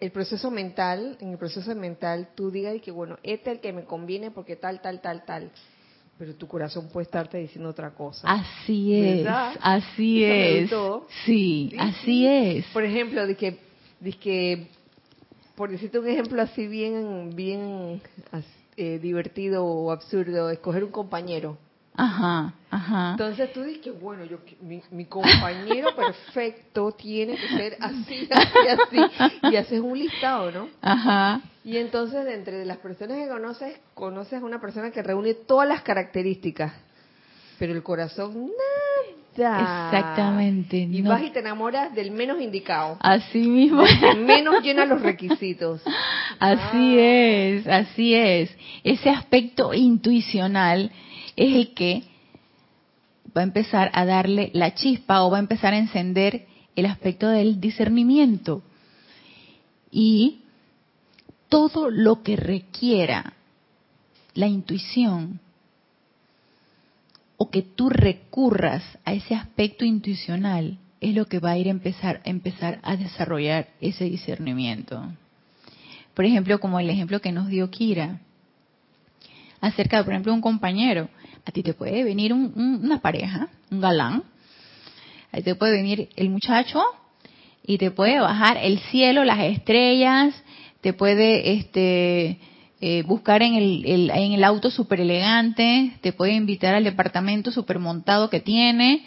el 0.00 0.10
proceso 0.10 0.50
mental, 0.50 1.16
en 1.20 1.30
el 1.30 1.38
proceso 1.38 1.74
mental 1.74 2.28
tú 2.34 2.50
digas 2.50 2.80
que, 2.82 2.90
bueno, 2.90 3.18
este 3.22 3.50
es 3.50 3.56
el 3.56 3.60
que 3.60 3.72
me 3.72 3.84
conviene 3.84 4.30
porque 4.30 4.56
tal, 4.56 4.80
tal, 4.80 5.00
tal, 5.00 5.24
tal. 5.24 5.50
Pero 6.18 6.34
tu 6.34 6.46
corazón 6.46 6.88
puede 6.92 7.04
estarte 7.04 7.38
diciendo 7.38 7.70
otra 7.70 7.90
cosa. 7.90 8.28
Así 8.28 8.94
es, 8.94 9.26
así 9.60 10.24
es. 10.24 10.70
Sí, 11.24 11.74
así 11.78 12.26
es. 12.26 12.66
Por 12.66 12.84
ejemplo, 12.84 13.26
de 13.26 13.34
que, 13.34 13.58
de 13.98 14.12
que, 14.12 14.68
por 15.56 15.70
decirte 15.70 15.98
un 15.98 16.06
ejemplo 16.06 16.40
así 16.40 16.68
bien, 16.68 17.30
bien 17.34 18.00
eh, 18.76 18.98
divertido 19.00 19.64
o 19.64 19.90
absurdo, 19.90 20.50
escoger 20.50 20.84
un 20.84 20.92
compañero. 20.92 21.58
Ajá, 21.96 22.54
ajá. 22.70 23.10
Entonces 23.12 23.52
tú 23.52 23.62
dices, 23.62 23.98
bueno, 24.00 24.24
yo, 24.24 24.38
mi, 24.90 25.04
compañero 25.04 25.88
perfecto 25.96 26.90
tiene 26.92 27.36
que 27.36 27.48
ser 27.48 27.76
así, 27.80 28.28
así, 28.30 28.98
así. 28.98 29.38
Y 29.52 29.56
haces 29.56 29.80
un 29.80 29.98
listado, 29.98 30.50
¿no? 30.50 30.68
Ajá. 30.82 31.40
Y 31.64 31.76
entonces, 31.76 32.26
entre 32.26 32.64
las 32.66 32.78
personas 32.78 33.18
que 33.18 33.28
conoces, 33.28 33.78
conoces 33.94 34.42
a 34.42 34.44
una 34.44 34.60
persona 34.60 34.90
que 34.90 35.02
reúne 35.02 35.34
todas 35.34 35.68
las 35.68 35.82
características. 35.82 36.72
Pero 37.58 37.72
el 37.72 37.82
corazón, 37.84 38.34
nada. 38.34 38.94
Exactamente. 39.36 40.76
Y 40.76 41.02
vas 41.02 41.22
y 41.22 41.30
te 41.30 41.40
enamoras 41.40 41.94
del 41.94 42.10
menos 42.12 42.40
indicado. 42.40 42.96
Así 43.00 43.40
mismo. 43.40 43.82
menos 44.18 44.62
llena 44.62 44.84
los 44.84 45.02
requisitos. 45.02 45.82
Así 46.38 46.98
ah. 46.98 47.02
es, 47.02 47.66
así 47.66 48.14
es. 48.14 48.56
Ese 48.84 49.10
aspecto 49.10 49.74
intuicional 49.74 50.90
es 51.36 51.54
el 51.54 51.74
que 51.74 52.04
va 53.36 53.40
a 53.40 53.44
empezar 53.44 53.90
a 53.92 54.04
darle 54.04 54.50
la 54.54 54.74
chispa 54.74 55.22
o 55.22 55.30
va 55.30 55.38
a 55.38 55.40
empezar 55.40 55.74
a 55.74 55.78
encender 55.78 56.46
el 56.76 56.86
aspecto 56.86 57.28
del 57.28 57.60
discernimiento. 57.60 58.62
Y 59.90 60.40
todo 61.48 61.90
lo 61.90 62.22
que 62.22 62.36
requiera 62.36 63.34
la 64.34 64.46
intuición 64.46 65.40
o 67.36 67.50
que 67.50 67.62
tú 67.62 67.90
recurras 67.90 68.82
a 69.04 69.12
ese 69.12 69.34
aspecto 69.34 69.84
intuicional 69.84 70.78
es 71.00 71.14
lo 71.14 71.26
que 71.26 71.38
va 71.38 71.52
a 71.52 71.58
ir 71.58 71.68
a 71.68 71.72
empezar, 71.72 72.20
empezar 72.24 72.80
a 72.82 72.96
desarrollar 72.96 73.68
ese 73.80 74.04
discernimiento. 74.04 75.12
Por 76.14 76.24
ejemplo, 76.24 76.60
como 76.60 76.80
el 76.80 76.88
ejemplo 76.88 77.20
que 77.20 77.32
nos 77.32 77.48
dio 77.48 77.70
Kira, 77.70 78.20
acerca, 79.66 80.02
por 80.04 80.12
ejemplo, 80.12 80.32
un 80.32 80.40
compañero. 80.40 81.08
A 81.46 81.50
ti 81.50 81.62
te 81.62 81.74
puede 81.74 82.04
venir 82.04 82.32
una 82.32 83.00
pareja, 83.00 83.48
un 83.70 83.80
galán, 83.80 84.24
a 85.32 85.36
ti 85.38 85.42
te 85.42 85.54
puede 85.54 85.72
venir 85.72 86.08
el 86.16 86.30
muchacho 86.30 86.82
y 87.66 87.78
te 87.78 87.90
puede 87.90 88.20
bajar 88.20 88.58
el 88.58 88.78
cielo, 88.78 89.24
las 89.24 89.40
estrellas, 89.40 90.34
te 90.80 90.92
puede 90.92 91.52
este 91.52 92.38
eh, 92.80 93.02
buscar 93.06 93.42
en 93.42 93.54
el, 93.54 94.10
en 94.10 94.32
el 94.32 94.44
auto 94.44 94.70
súper 94.70 95.00
elegante, 95.00 95.96
te 96.02 96.12
puede 96.12 96.34
invitar 96.34 96.74
al 96.74 96.84
departamento 96.84 97.50
súper 97.50 97.78
montado 97.78 98.30
que 98.30 98.40
tiene 98.40 99.04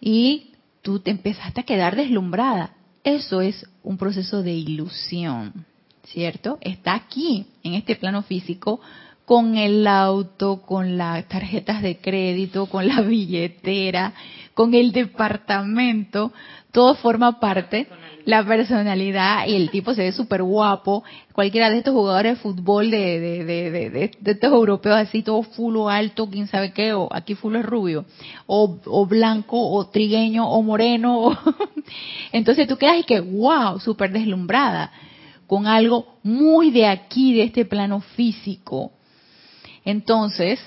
y 0.00 0.52
tú 0.82 1.00
te 1.00 1.10
empezaste 1.10 1.60
a 1.60 1.64
quedar 1.64 1.96
deslumbrada. 1.96 2.74
Eso 3.02 3.40
es 3.40 3.66
un 3.82 3.98
proceso 3.98 4.42
de 4.42 4.52
ilusión, 4.52 5.66
¿cierto? 6.04 6.58
Está 6.60 6.94
aquí, 6.94 7.46
en 7.62 7.74
este 7.74 7.96
plano 7.96 8.22
físico, 8.22 8.80
con 9.26 9.58
el 9.58 9.86
auto, 9.86 10.62
con 10.62 10.96
las 10.96 11.28
tarjetas 11.28 11.82
de 11.82 11.98
crédito, 11.98 12.66
con 12.66 12.88
la 12.88 13.00
billetera, 13.02 14.14
con 14.54 14.72
el 14.72 14.92
departamento, 14.92 16.32
todo 16.72 16.94
forma 16.94 17.38
parte 17.38 17.88
la 18.26 18.44
personalidad 18.44 19.46
y 19.46 19.54
el 19.54 19.70
tipo 19.70 19.94
se 19.94 20.02
ve 20.02 20.12
súper 20.12 20.42
guapo. 20.42 21.04
Cualquiera 21.32 21.70
de 21.70 21.78
estos 21.78 21.94
jugadores 21.94 22.34
de 22.34 22.42
fútbol 22.42 22.90
de, 22.90 23.20
de, 23.20 23.44
de, 23.44 23.90
de, 23.90 24.30
estos 24.32 24.52
europeos 24.52 24.96
así, 24.96 25.22
todo 25.22 25.42
fulo 25.42 25.88
alto, 25.88 26.28
quién 26.28 26.48
sabe 26.48 26.72
qué, 26.72 26.92
o 26.92 27.08
aquí 27.12 27.34
fulo 27.34 27.60
es 27.60 27.64
rubio, 27.64 28.04
o, 28.46 28.78
o 28.84 29.06
blanco, 29.06 29.70
o 29.70 29.86
trigueño, 29.86 30.48
o 30.48 30.60
moreno. 30.62 31.38
Entonces 32.32 32.66
tú 32.66 32.76
quedas 32.76 32.98
y 32.98 33.04
que, 33.04 33.20
wow, 33.20 33.78
súper 33.78 34.10
deslumbrada, 34.10 34.90
con 35.46 35.68
algo 35.68 36.18
muy 36.24 36.72
de 36.72 36.86
aquí, 36.86 37.32
de 37.32 37.44
este 37.44 37.64
plano 37.64 38.00
físico. 38.00 38.92
Entonces, 39.86 40.60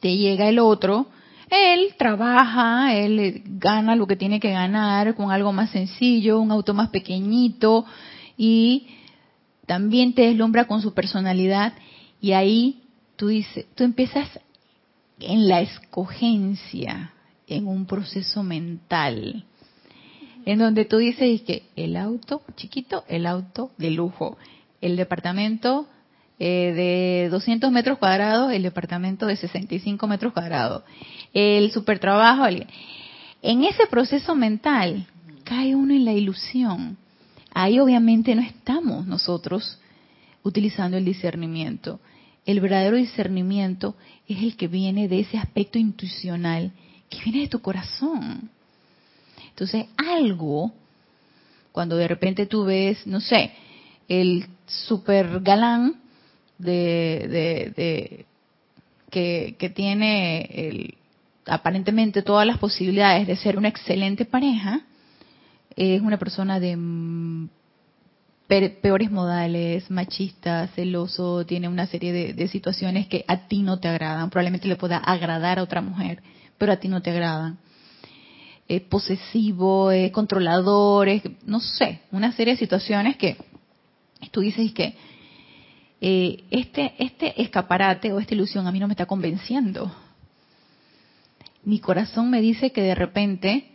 te 0.00 0.14
llega 0.18 0.50
el 0.50 0.58
otro 0.58 1.06
él 1.50 1.94
trabaja, 1.98 2.94
él 2.94 3.42
gana 3.44 3.96
lo 3.96 4.06
que 4.06 4.16
tiene 4.16 4.40
que 4.40 4.50
ganar 4.50 5.14
con 5.14 5.30
algo 5.30 5.52
más 5.52 5.70
sencillo, 5.70 6.40
un 6.40 6.50
auto 6.50 6.74
más 6.74 6.88
pequeñito 6.88 7.84
y 8.36 8.88
también 9.66 10.14
te 10.14 10.22
deslumbra 10.22 10.66
con 10.66 10.82
su 10.82 10.94
personalidad 10.94 11.74
y 12.20 12.32
ahí 12.32 12.82
tú 13.16 13.28
dices, 13.28 13.66
tú 13.74 13.84
empiezas 13.84 14.28
en 15.20 15.48
la 15.48 15.60
escogencia, 15.60 17.12
en 17.46 17.66
un 17.68 17.86
proceso 17.86 18.42
mental, 18.42 19.44
en 20.44 20.58
donde 20.58 20.84
tú 20.84 20.98
dices 20.98 21.42
que 21.42 21.64
el 21.76 21.96
auto 21.96 22.42
chiquito, 22.56 23.04
el 23.08 23.26
auto 23.26 23.70
de 23.78 23.90
lujo, 23.90 24.36
el 24.80 24.96
departamento 24.96 25.86
eh, 26.38 26.72
de 26.74 27.28
200 27.30 27.70
metros 27.70 27.98
cuadrados, 27.98 28.52
el 28.52 28.64
departamento 28.64 29.26
de 29.26 29.36
65 29.36 30.06
metros 30.08 30.32
cuadrados, 30.32 30.82
el 31.32 31.70
supertrabajo. 31.70 32.46
En 33.42 33.64
ese 33.64 33.86
proceso 33.86 34.34
mental 34.34 35.06
cae 35.44 35.76
uno 35.76 35.94
en 35.94 36.04
la 36.04 36.12
ilusión. 36.12 36.96
Ahí 37.52 37.78
obviamente 37.78 38.34
no 38.34 38.42
estamos 38.42 39.06
nosotros 39.06 39.78
utilizando 40.42 40.96
el 40.96 41.04
discernimiento. 41.04 42.00
El 42.46 42.60
verdadero 42.60 42.96
discernimiento 42.96 43.94
es 44.28 44.42
el 44.42 44.56
que 44.56 44.66
viene 44.66 45.08
de 45.08 45.20
ese 45.20 45.38
aspecto 45.38 45.78
intuicional, 45.78 46.72
que 47.08 47.22
viene 47.22 47.40
de 47.42 47.48
tu 47.48 47.60
corazón. 47.60 48.50
Entonces, 49.50 49.86
algo, 49.96 50.72
cuando 51.70 51.96
de 51.96 52.08
repente 52.08 52.46
tú 52.46 52.64
ves, 52.64 53.06
no 53.06 53.20
sé, 53.20 53.52
el 54.08 54.46
super 54.66 55.40
galán 55.40 56.03
de, 56.64 57.72
de, 57.76 58.26
que, 59.10 59.72
tiene 59.74 60.42
el, 60.52 60.94
aparentemente 61.46 62.22
todas 62.22 62.46
las 62.46 62.58
posibilidades 62.58 63.26
de 63.26 63.36
ser 63.36 63.56
una 63.56 63.68
excelente 63.68 64.24
pareja, 64.24 64.80
es 65.76 66.00
una 66.00 66.18
persona 66.18 66.58
de 66.60 66.76
peores 68.48 69.10
modales, 69.10 69.90
machista, 69.90 70.68
celoso, 70.68 71.44
tiene 71.46 71.68
una 71.68 71.86
serie 71.86 72.34
de, 72.34 72.48
situaciones 72.48 73.06
que 73.06 73.24
a 73.26 73.48
ti 73.48 73.62
no 73.62 73.78
te 73.78 73.88
agradan, 73.88 74.30
probablemente 74.30 74.68
le 74.68 74.76
pueda 74.76 74.98
agradar 74.98 75.58
a 75.58 75.62
otra 75.62 75.80
mujer, 75.80 76.22
pero 76.58 76.72
a 76.72 76.76
ti 76.76 76.88
no 76.88 77.02
te 77.02 77.10
agradan. 77.10 77.58
Es 78.66 78.80
posesivo, 78.82 79.90
es 79.90 80.10
controlador, 80.10 81.08
no 81.44 81.60
sé, 81.60 82.00
una 82.12 82.32
serie 82.32 82.54
de 82.54 82.58
situaciones 82.58 83.16
que 83.16 83.36
tú 84.30 84.40
dices 84.40 84.72
que 84.72 84.94
eh, 86.06 86.44
este, 86.50 86.94
este 86.98 87.40
escaparate 87.40 88.12
o 88.12 88.18
esta 88.18 88.34
ilusión 88.34 88.66
a 88.66 88.72
mí 88.72 88.78
no 88.78 88.86
me 88.86 88.92
está 88.92 89.06
convenciendo 89.06 89.90
mi 91.64 91.80
corazón 91.80 92.30
me 92.30 92.40
dice 92.40 92.72
que 92.72 92.82
de 92.82 92.94
repente 92.94 93.70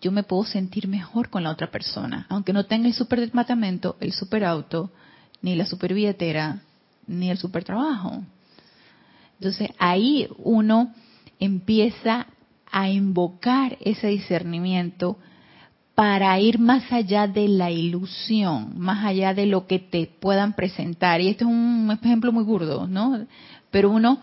yo 0.00 0.12
me 0.12 0.22
puedo 0.22 0.44
sentir 0.44 0.88
mejor 0.88 1.28
con 1.30 1.42
la 1.42 1.50
otra 1.50 1.70
persona, 1.70 2.26
aunque 2.28 2.52
no 2.52 2.64
tenga 2.64 2.86
el 2.86 2.94
super 2.94 3.20
departamento, 3.20 3.96
el 4.00 4.12
super 4.12 4.44
auto, 4.44 4.90
ni 5.42 5.54
la 5.56 5.66
super 5.66 5.92
billetera, 5.94 6.62
ni 7.06 7.30
el 7.30 7.38
super 7.38 7.64
trabajo. 7.64 8.22
Entonces 9.38 9.70
ahí 9.78 10.28
uno 10.38 10.92
empieza 11.38 12.26
a 12.70 12.88
invocar 12.88 13.76
ese 13.80 14.08
discernimiento 14.08 15.18
para 16.00 16.40
ir 16.40 16.58
más 16.58 16.90
allá 16.90 17.26
de 17.26 17.46
la 17.46 17.70
ilusión, 17.70 18.72
más 18.78 19.04
allá 19.04 19.34
de 19.34 19.44
lo 19.44 19.66
que 19.66 19.78
te 19.78 20.06
puedan 20.06 20.54
presentar. 20.54 21.20
Y 21.20 21.28
esto 21.28 21.44
es 21.44 21.50
un 21.50 21.90
ejemplo 22.02 22.32
muy 22.32 22.42
burdo, 22.42 22.86
¿no? 22.86 23.26
Pero 23.70 23.90
uno, 23.90 24.18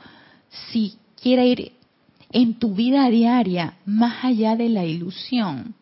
si 0.71 0.97
quiere 1.21 1.45
ir 1.45 1.73
en 2.31 2.55
tu 2.55 2.73
vida 2.73 3.07
diaria, 3.11 3.75
más 3.85 4.25
allá 4.25 4.55
de 4.55 4.69
la 4.69 4.85
ilusión, 4.85 5.75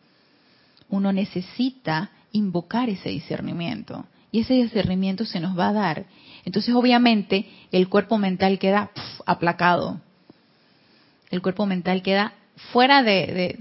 uno 0.90 1.14
necesita 1.14 2.10
invocar 2.30 2.90
ese 2.90 3.08
discernimiento. 3.08 4.04
Y 4.30 4.40
ese 4.40 4.52
discernimiento 4.52 5.24
se 5.24 5.40
nos 5.40 5.58
va 5.58 5.68
a 5.68 5.72
dar. 5.72 6.04
Entonces, 6.44 6.74
obviamente, 6.74 7.46
el 7.72 7.88
cuerpo 7.88 8.18
mental 8.18 8.58
queda 8.58 8.90
aplacado. 9.24 9.98
El 11.30 11.40
cuerpo 11.40 11.64
mental 11.64 12.02
queda 12.02 12.34
fuera 12.72 13.02
de, 13.02 13.58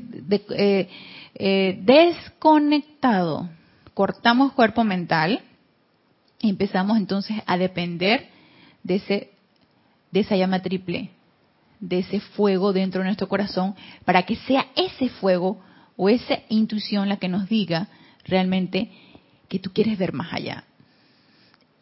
eh, 0.49 0.89
eh, 1.35 1.79
desconectado. 1.83 3.49
Cortamos 3.93 4.53
cuerpo 4.53 4.83
mental 4.83 5.41
y 6.39 6.49
empezamos 6.49 6.97
entonces 6.97 7.37
a 7.45 7.57
depender 7.57 8.29
de 8.83 8.95
ese 8.95 9.31
de 10.11 10.21
esa 10.21 10.37
llama 10.37 10.61
triple, 10.61 11.09
de 11.81 11.99
ese 11.99 12.21
fuego 12.21 12.71
dentro 12.71 13.01
de 13.01 13.05
nuestro 13.07 13.27
corazón 13.27 13.75
para 14.05 14.23
que 14.23 14.37
sea 14.37 14.67
ese 14.75 15.09
fuego 15.09 15.61
o 15.97 16.07
esa 16.07 16.39
intuición 16.47 17.09
la 17.09 17.17
que 17.17 17.27
nos 17.27 17.49
diga 17.49 17.89
realmente 18.23 18.91
que 19.49 19.59
tú 19.59 19.71
quieres 19.73 19.97
ver 19.97 20.13
más 20.13 20.33
allá. 20.33 20.63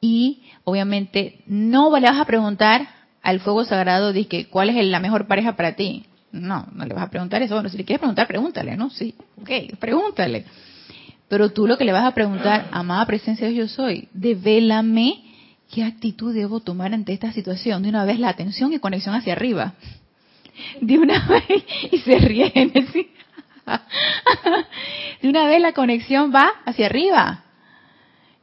Y 0.01 0.43
obviamente 0.63 1.41
no 1.45 1.95
le 1.97 2.09
vas 2.09 2.19
a 2.19 2.25
preguntar 2.25 2.87
al 3.21 3.39
fuego 3.39 3.65
sagrado 3.65 4.11
que 4.27 4.47
cuál 4.49 4.69
es 4.69 4.85
la 4.85 4.99
mejor 4.99 5.27
pareja 5.27 5.55
para 5.55 5.75
ti. 5.75 6.05
No, 6.33 6.67
no 6.73 6.85
le 6.85 6.93
vas 6.93 7.05
a 7.05 7.09
preguntar 7.09 7.41
eso. 7.41 7.53
Bueno, 7.53 7.69
si 7.69 7.77
le 7.77 7.85
quieres 7.85 7.99
preguntar, 7.99 8.27
pregúntale, 8.27 8.75
¿no? 8.75 8.89
Sí, 8.89 9.15
ok, 9.41 9.77
pregúntale. 9.79 10.45
Pero 11.29 11.51
tú 11.51 11.65
lo 11.67 11.77
que 11.77 11.85
le 11.85 11.93
vas 11.93 12.05
a 12.05 12.13
preguntar, 12.13 12.67
amada 12.71 13.05
presencia 13.05 13.47
de 13.47 13.55
yo 13.55 13.67
soy, 13.67 14.09
devélame 14.13 15.23
¿qué 15.73 15.83
actitud 15.83 16.33
debo 16.33 16.59
tomar 16.59 16.93
ante 16.93 17.13
esta 17.13 17.31
situación? 17.31 17.81
De 17.81 17.89
una 17.89 18.05
vez 18.05 18.19
la 18.19 18.29
atención 18.29 18.71
y 18.73 18.79
conexión 18.79 19.15
hacia 19.15 19.33
arriba. 19.33 19.73
De 20.79 20.99
una 20.99 21.27
vez, 21.27 21.63
y 21.91 21.97
se 21.99 22.15
así. 22.15 23.09
De 25.21 25.29
una 25.29 25.47
vez 25.47 25.61
la 25.61 25.71
conexión 25.71 26.33
va 26.33 26.51
hacia 26.65 26.85
arriba. 26.85 27.43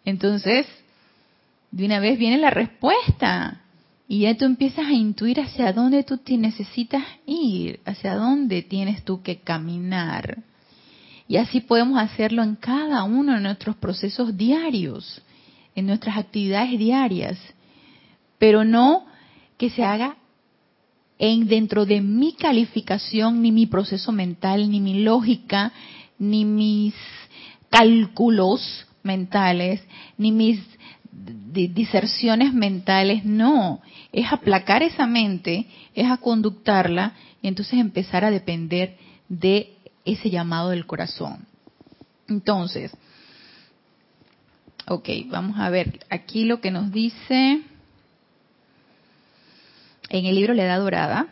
Entonces, 0.04 0.66
de 1.70 1.84
una 1.84 2.00
vez 2.00 2.18
viene 2.18 2.38
la 2.38 2.50
respuesta. 2.50 3.60
Y 4.12 4.22
ya 4.22 4.36
tú 4.36 4.44
empiezas 4.44 4.88
a 4.88 4.92
intuir 4.92 5.38
hacia 5.38 5.72
dónde 5.72 6.02
tú 6.02 6.18
te 6.18 6.36
necesitas 6.36 7.04
ir, 7.26 7.78
hacia 7.84 8.16
dónde 8.16 8.62
tienes 8.62 9.04
tú 9.04 9.22
que 9.22 9.38
caminar. 9.38 10.42
Y 11.28 11.36
así 11.36 11.61
podemos 11.61 11.96
hacerlo 11.96 12.42
en 12.42 12.56
cada 12.56 13.04
uno 13.04 13.34
de 13.34 13.40
nuestros 13.40 13.76
procesos 13.76 14.36
diarios 14.36 15.22
en 15.76 15.86
nuestras 15.86 16.16
actividades 16.16 16.76
diarias, 16.76 17.38
pero 18.36 18.64
no 18.64 19.06
que 19.56 19.70
se 19.70 19.84
haga 19.84 20.16
en 21.20 21.46
dentro 21.46 21.86
de 21.86 22.00
mi 22.00 22.32
calificación, 22.32 23.40
ni 23.40 23.52
mi 23.52 23.66
proceso 23.66 24.11
mental, 24.11 24.68
ni 24.72 24.80
mi 24.80 25.04
lógica, 25.04 25.72
ni 26.18 26.44
mis 26.44 26.94
cálculos 27.68 28.88
mentales, 29.04 29.80
ni 30.18 30.32
mis 30.32 30.61
diserciones 31.12 32.52
mentales, 32.54 33.24
no, 33.24 33.82
es 34.12 34.32
aplacar 34.32 34.82
esa 34.82 35.06
mente, 35.06 35.66
es 35.94 36.11
a 36.11 36.18
conductarla 36.18 37.14
y 37.42 37.48
entonces 37.48 37.74
empezar 37.74 38.24
a 38.24 38.30
depender 38.30 38.96
de 39.28 39.74
ese 40.04 40.30
llamado 40.30 40.70
del 40.70 40.86
corazón. 40.86 41.46
Entonces, 42.28 42.92
ok, 44.86 45.08
vamos 45.26 45.58
a 45.58 45.68
ver 45.70 46.00
aquí 46.11 46.44
lo 46.44 46.61
que 46.61 46.70
nos 46.70 46.92
dice 46.92 47.62
en 50.08 50.26
el 50.26 50.34
libro 50.34 50.54
La 50.54 50.64
Edad 50.64 50.80
Dorada, 50.80 51.26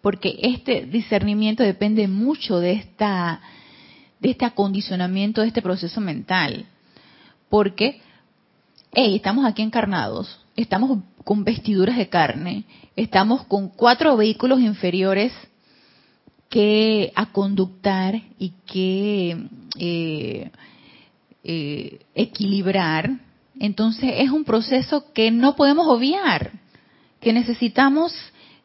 porque 0.00 0.36
este 0.42 0.86
discernimiento 0.86 1.62
depende 1.62 2.08
mucho 2.08 2.58
de 2.58 2.72
esta 2.72 3.40
de 4.22 4.30
este 4.30 4.44
acondicionamiento 4.44 5.40
de 5.40 5.48
este 5.48 5.60
proceso 5.60 6.00
mental, 6.00 6.64
porque 7.50 8.00
hey, 8.92 9.16
estamos 9.16 9.44
aquí 9.44 9.62
encarnados, 9.62 10.40
estamos 10.54 11.00
con 11.24 11.42
vestiduras 11.42 11.96
de 11.96 12.08
carne, 12.08 12.64
estamos 12.94 13.44
con 13.46 13.68
cuatro 13.68 14.16
vehículos 14.16 14.60
inferiores 14.60 15.32
que 16.48 17.12
a 17.16 17.32
conductar 17.32 18.14
y 18.38 18.50
que 18.66 19.48
eh, 19.78 20.50
eh, 21.42 21.98
equilibrar. 22.14 23.18
Entonces 23.58 24.12
es 24.18 24.30
un 24.30 24.44
proceso 24.44 25.12
que 25.12 25.32
no 25.32 25.56
podemos 25.56 25.88
obviar, 25.88 26.52
que 27.20 27.32
necesitamos 27.32 28.14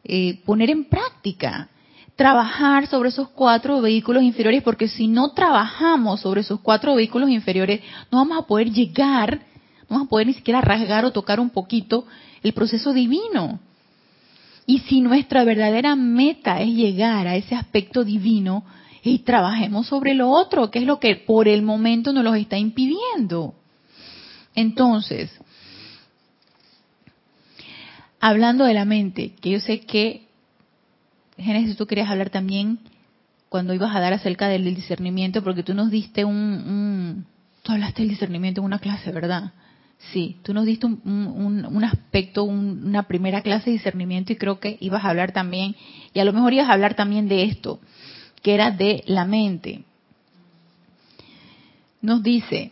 eh, 0.04 0.40
poner 0.44 0.70
en 0.70 0.84
práctica, 0.84 1.68
trabajar 2.18 2.88
sobre 2.88 3.10
esos 3.10 3.28
cuatro 3.28 3.80
vehículos 3.80 4.24
inferiores, 4.24 4.64
porque 4.64 4.88
si 4.88 5.06
no 5.06 5.30
trabajamos 5.34 6.20
sobre 6.20 6.40
esos 6.40 6.58
cuatro 6.58 6.96
vehículos 6.96 7.30
inferiores, 7.30 7.80
no 8.10 8.18
vamos 8.18 8.38
a 8.38 8.42
poder 8.42 8.72
llegar, 8.72 9.38
no 9.82 9.90
vamos 9.90 10.06
a 10.06 10.10
poder 10.10 10.26
ni 10.26 10.34
siquiera 10.34 10.60
rasgar 10.60 11.04
o 11.04 11.12
tocar 11.12 11.38
un 11.38 11.50
poquito 11.50 12.06
el 12.42 12.52
proceso 12.54 12.92
divino. 12.92 13.60
Y 14.66 14.80
si 14.80 15.00
nuestra 15.00 15.44
verdadera 15.44 15.94
meta 15.94 16.60
es 16.60 16.70
llegar 16.70 17.28
a 17.28 17.36
ese 17.36 17.54
aspecto 17.54 18.02
divino, 18.02 18.64
y 19.00 19.20
trabajemos 19.20 19.86
sobre 19.86 20.12
lo 20.14 20.28
otro, 20.28 20.72
que 20.72 20.80
es 20.80 20.84
lo 20.84 20.98
que 20.98 21.14
por 21.14 21.46
el 21.46 21.62
momento 21.62 22.12
nos 22.12 22.24
lo 22.24 22.34
está 22.34 22.58
impidiendo. 22.58 23.54
Entonces, 24.56 25.30
hablando 28.18 28.64
de 28.64 28.74
la 28.74 28.84
mente, 28.84 29.34
que 29.40 29.50
yo 29.50 29.60
sé 29.60 29.82
que, 29.82 30.27
Génesis, 31.38 31.76
tú 31.76 31.86
querías 31.86 32.10
hablar 32.10 32.30
también 32.30 32.80
cuando 33.48 33.72
ibas 33.72 33.94
a 33.94 34.00
dar 34.00 34.12
acerca 34.12 34.48
del 34.48 34.74
discernimiento, 34.74 35.42
porque 35.42 35.62
tú 35.62 35.72
nos 35.72 35.90
diste 35.90 36.24
un, 36.24 36.34
un 36.34 37.26
tú 37.62 37.72
hablaste 37.72 38.02
del 38.02 38.10
discernimiento 38.10 38.60
en 38.60 38.66
una 38.66 38.78
clase, 38.78 39.12
¿verdad? 39.12 39.52
Sí, 40.12 40.36
tú 40.42 40.54
nos 40.54 40.64
diste 40.64 40.86
un, 40.86 41.84
aspecto, 41.84 42.44
una 42.44 43.02
primera 43.04 43.42
clase 43.42 43.66
de 43.66 43.76
discernimiento 43.76 44.32
y 44.32 44.36
creo 44.36 44.60
que 44.60 44.78
ibas 44.80 45.04
a 45.04 45.10
hablar 45.10 45.32
también, 45.32 45.74
y 46.14 46.20
a 46.20 46.24
lo 46.24 46.32
mejor 46.32 46.52
ibas 46.52 46.68
a 46.68 46.72
hablar 46.72 46.94
también 46.94 47.28
de 47.28 47.44
esto, 47.44 47.80
que 48.42 48.54
era 48.54 48.70
de 48.70 49.02
la 49.06 49.24
mente. 49.24 49.84
Nos 52.00 52.22
dice, 52.22 52.70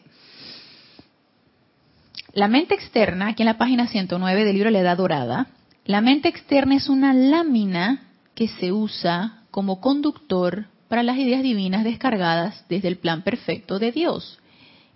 la 2.32 2.46
mente 2.46 2.74
externa, 2.74 3.28
aquí 3.28 3.42
en 3.42 3.46
la 3.46 3.58
página 3.58 3.88
109 3.88 4.44
del 4.44 4.54
libro 4.54 4.70
La 4.70 4.80
Edad 4.80 4.96
Dorada, 4.96 5.48
la 5.84 6.00
mente 6.00 6.28
externa 6.28 6.76
es 6.76 6.88
una 6.88 7.12
lámina 7.12 8.05
que 8.36 8.46
se 8.46 8.70
usa 8.70 9.42
como 9.50 9.80
conductor 9.80 10.66
para 10.86 11.02
las 11.02 11.18
ideas 11.18 11.42
divinas 11.42 11.82
descargadas 11.82 12.64
desde 12.68 12.86
el 12.86 12.98
plan 12.98 13.22
perfecto 13.22 13.80
de 13.80 13.90
Dios 13.90 14.38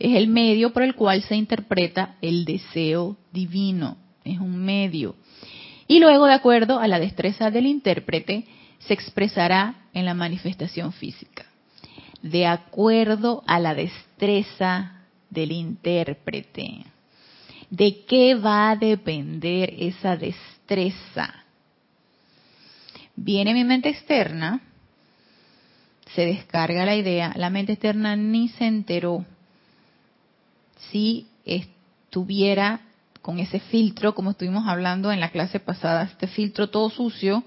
es 0.00 0.16
el 0.16 0.28
medio 0.28 0.72
por 0.72 0.82
el 0.82 0.94
cual 0.94 1.22
se 1.22 1.36
interpreta 1.36 2.16
el 2.22 2.46
deseo 2.46 3.18
divino. 3.32 3.98
Es 4.24 4.40
un 4.40 4.56
medio. 4.56 5.14
Y 5.86 6.00
luego, 6.00 6.26
de 6.26 6.32
acuerdo 6.32 6.80
a 6.80 6.88
la 6.88 6.98
destreza 6.98 7.50
del 7.50 7.66
intérprete, 7.66 8.46
se 8.78 8.94
expresará 8.94 9.74
en 9.92 10.06
la 10.06 10.14
manifestación 10.14 10.92
física. 10.92 11.44
De 12.22 12.46
acuerdo 12.46 13.44
a 13.46 13.60
la 13.60 13.74
destreza 13.74 15.02
del 15.28 15.52
intérprete. 15.52 16.84
¿De 17.68 18.04
qué 18.06 18.34
va 18.34 18.70
a 18.70 18.76
depender 18.76 19.74
esa 19.78 20.16
destreza? 20.16 21.39
Viene 23.22 23.52
mi 23.52 23.64
mente 23.64 23.90
externa, 23.90 24.62
se 26.14 26.24
descarga 26.24 26.86
la 26.86 26.96
idea, 26.96 27.34
la 27.36 27.50
mente 27.50 27.72
externa 27.72 28.16
ni 28.16 28.48
se 28.48 28.64
enteró 28.66 29.26
si 30.90 31.26
estuviera 31.44 32.80
con 33.20 33.38
ese 33.38 33.60
filtro, 33.60 34.14
como 34.14 34.30
estuvimos 34.30 34.66
hablando 34.66 35.12
en 35.12 35.20
la 35.20 35.28
clase 35.28 35.60
pasada, 35.60 36.04
este 36.04 36.28
filtro 36.28 36.70
todo 36.70 36.88
sucio, 36.88 37.44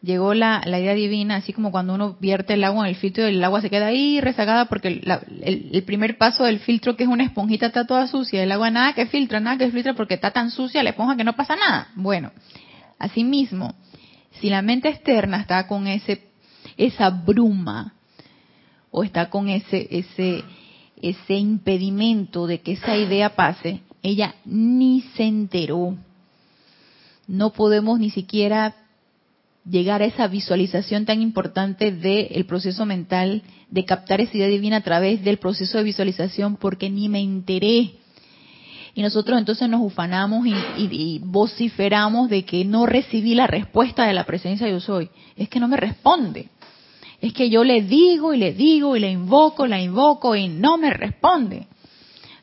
llegó 0.00 0.32
la, 0.32 0.62
idea 0.64 0.94
divina, 0.94 1.34
así 1.34 1.52
como 1.52 1.72
cuando 1.72 1.92
uno 1.92 2.16
vierte 2.20 2.54
el 2.54 2.62
agua 2.62 2.84
en 2.84 2.90
el 2.90 2.94
filtro 2.94 3.28
y 3.28 3.34
el 3.34 3.42
agua 3.42 3.62
se 3.62 3.68
queda 3.68 3.86
ahí 3.86 4.20
rezagada 4.20 4.66
porque 4.66 5.02
el, 5.42 5.82
primer 5.82 6.18
paso 6.18 6.44
del 6.44 6.60
filtro, 6.60 6.94
que 6.94 7.02
es 7.02 7.08
una 7.08 7.24
esponjita, 7.24 7.66
está 7.66 7.84
toda 7.84 8.06
sucia, 8.06 8.44
el 8.44 8.52
agua 8.52 8.70
nada 8.70 8.92
que 8.92 9.06
filtra, 9.06 9.40
nada 9.40 9.58
que 9.58 9.72
filtra 9.72 9.94
porque 9.94 10.14
está 10.14 10.30
tan 10.30 10.52
sucia 10.52 10.84
la 10.84 10.90
esponja 10.90 11.16
que 11.16 11.24
no 11.24 11.34
pasa 11.34 11.56
nada. 11.56 11.88
Bueno, 11.96 12.30
asimismo, 13.00 13.74
si 14.32 14.48
la 14.48 14.62
mente 14.62 14.88
externa 14.88 15.40
está 15.40 15.66
con 15.66 15.86
ese 15.86 16.28
esa 16.76 17.10
bruma 17.10 17.94
o 18.90 19.02
está 19.02 19.30
con 19.30 19.48
ese 19.48 19.88
ese 19.90 20.44
ese 21.02 21.34
impedimento 21.34 22.46
de 22.46 22.60
que 22.60 22.72
esa 22.72 22.96
idea 22.96 23.34
pase, 23.34 23.80
ella 24.02 24.34
ni 24.44 25.02
se 25.16 25.24
enteró. 25.24 25.96
No 27.26 27.52
podemos 27.52 27.98
ni 27.98 28.10
siquiera 28.10 28.76
llegar 29.68 30.02
a 30.02 30.06
esa 30.06 30.26
visualización 30.26 31.04
tan 31.04 31.22
importante 31.22 31.92
del 31.92 32.44
proceso 32.46 32.86
mental, 32.86 33.42
de 33.70 33.84
captar 33.84 34.20
esa 34.20 34.36
idea 34.36 34.48
divina 34.48 34.76
a 34.78 34.82
través 34.82 35.22
del 35.22 35.38
proceso 35.38 35.78
de 35.78 35.84
visualización, 35.84 36.56
porque 36.56 36.90
ni 36.90 37.08
me 37.08 37.20
enteré. 37.20 37.92
Y 39.00 39.02
nosotros 39.02 39.38
entonces 39.38 39.66
nos 39.66 39.80
ufanamos 39.80 40.46
y, 40.46 41.22
vociferamos 41.24 42.28
de 42.28 42.44
que 42.44 42.66
no 42.66 42.84
recibí 42.84 43.34
la 43.34 43.46
respuesta 43.46 44.04
de 44.04 44.12
la 44.12 44.24
presencia 44.26 44.68
yo 44.68 44.78
soy. 44.78 45.08
Es 45.36 45.48
que 45.48 45.58
no 45.58 45.68
me 45.68 45.78
responde 45.78 46.50
es 47.18 47.32
que 47.32 47.48
yo 47.48 47.64
le 47.64 47.80
digo 47.80 48.34
y 48.34 48.36
le 48.36 48.52
digo 48.52 48.94
y 48.94 49.00
le 49.00 49.10
invoco, 49.10 49.66
la 49.66 49.80
invoco 49.80 50.36
y 50.36 50.48
no 50.48 50.76
me 50.76 50.90
responde. 50.90 51.66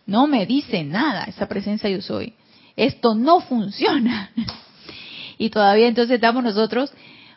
No 0.07 0.25
me 0.25 0.47
dice 0.47 0.83
nada 0.83 1.25
esa 1.25 1.47
presencia 1.47 1.91
yo 1.91 2.01
soy. 2.01 2.33
Esto 2.75 3.13
no 3.13 3.39
funciona. 3.41 4.31
Y 5.37 5.51
todavía 5.51 5.87
entonces 5.87 6.15
estamos 6.15 6.43
nosotros 6.43 6.91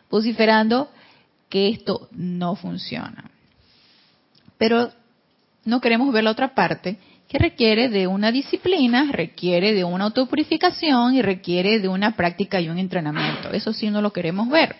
vociferando 0.09 0.89
que 1.47 1.69
esto 1.69 2.09
no 2.11 2.55
funciona. 2.55 3.29
Pero 4.57 4.91
no 5.63 5.79
queremos 5.79 6.11
ver 6.11 6.23
la 6.23 6.31
otra 6.31 6.55
parte 6.55 6.97
que 7.31 7.37
requiere 7.37 7.87
de 7.87 8.07
una 8.07 8.29
disciplina, 8.29 9.09
requiere 9.09 9.73
de 9.73 9.85
una 9.85 10.03
autopurificación 10.03 11.15
y 11.15 11.21
requiere 11.21 11.79
de 11.79 11.87
una 11.87 12.17
práctica 12.17 12.59
y 12.59 12.67
un 12.67 12.77
entrenamiento. 12.77 13.51
Eso 13.53 13.71
sí 13.71 13.89
no 13.89 14.01
lo 14.01 14.11
queremos 14.11 14.49
ver. 14.49 14.75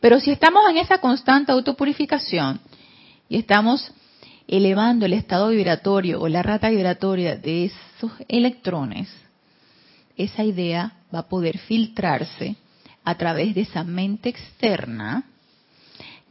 Pero 0.00 0.18
si 0.18 0.32
estamos 0.32 0.68
en 0.68 0.78
esa 0.78 0.98
constante 0.98 1.52
autopurificación 1.52 2.58
y 3.28 3.38
estamos 3.38 3.92
elevando 4.48 5.06
el 5.06 5.12
estado 5.12 5.50
vibratorio 5.50 6.20
o 6.20 6.26
la 6.26 6.42
rata 6.42 6.68
vibratoria 6.68 7.36
de 7.36 7.66
esos 7.66 8.10
electrones, 8.26 9.08
esa 10.16 10.42
idea 10.42 10.94
va 11.14 11.20
a 11.20 11.28
poder 11.28 11.58
filtrarse 11.58 12.56
a 13.04 13.14
través 13.14 13.54
de 13.54 13.60
esa 13.60 13.84
mente 13.84 14.30
externa, 14.30 15.22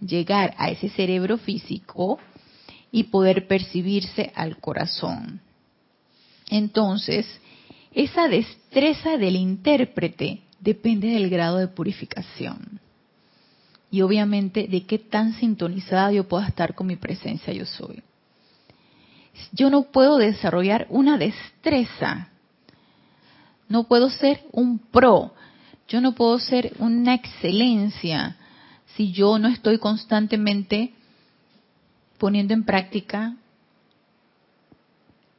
llegar 0.02 0.56
a 0.58 0.72
ese 0.72 0.90
cerebro 0.90 1.38
físico 1.38 2.20
y 2.92 3.06
poder 3.06 3.48
percibirse 3.48 4.32
al 4.36 4.58
corazón. 4.58 5.42
Entonces, 6.50 7.26
esa 7.94 8.28
destreza 8.28 9.18
del 9.18 9.36
intérprete 9.36 10.42
depende 10.60 11.10
del 11.10 11.30
grado 11.30 11.58
de 11.58 11.68
purificación 11.68 12.80
y 13.90 14.02
obviamente 14.02 14.68
de 14.68 14.86
qué 14.86 15.00
tan 15.00 15.34
sintonizada 15.34 16.12
yo 16.12 16.28
pueda 16.28 16.48
estar 16.48 16.76
con 16.76 16.88
mi 16.88 16.96
presencia 16.96 17.54
yo 17.54 17.66
soy. 17.66 18.04
Yo 19.52 19.70
no 19.70 19.84
puedo 19.84 20.18
desarrollar 20.18 20.88
una 20.90 21.18
destreza, 21.18 22.30
no 23.70 23.84
puedo 23.88 24.10
ser 24.10 24.44
un 24.52 24.80
pro, 24.80 25.34
yo 25.88 26.02
no 26.02 26.16
puedo 26.16 26.40
ser 26.40 26.74
una 26.80 27.14
excelencia 27.14 28.36
si 28.96 29.12
yo 29.12 29.38
no 29.38 29.48
estoy 29.48 29.78
constantemente 29.78 30.94
poniendo 32.18 32.54
en 32.54 32.64
práctica 32.64 33.36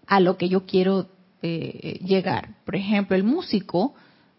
a 0.07 0.21
lo 0.21 0.37
que 0.37 0.49
yo 0.49 0.65
quiero 0.65 1.09
eh, 1.43 2.01
llegar. 2.05 2.55
Por 2.65 2.77
ejemplo, 2.77 3.15
el 3.17 3.25
músico 3.25 3.95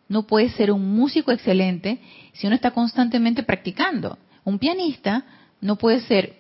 no 0.07 0.23
puede 0.23 0.49
ser 0.49 0.71
un 0.71 0.95
músico 0.95 1.31
excelente 1.31 1.99
si 2.33 2.47
uno 2.47 2.55
está 2.55 2.71
constantemente 2.71 3.43
practicando. 3.43 4.17
Un 4.43 4.57
pianista 4.57 5.23
no 5.61 5.77
puede 5.77 6.01
ser 6.01 6.37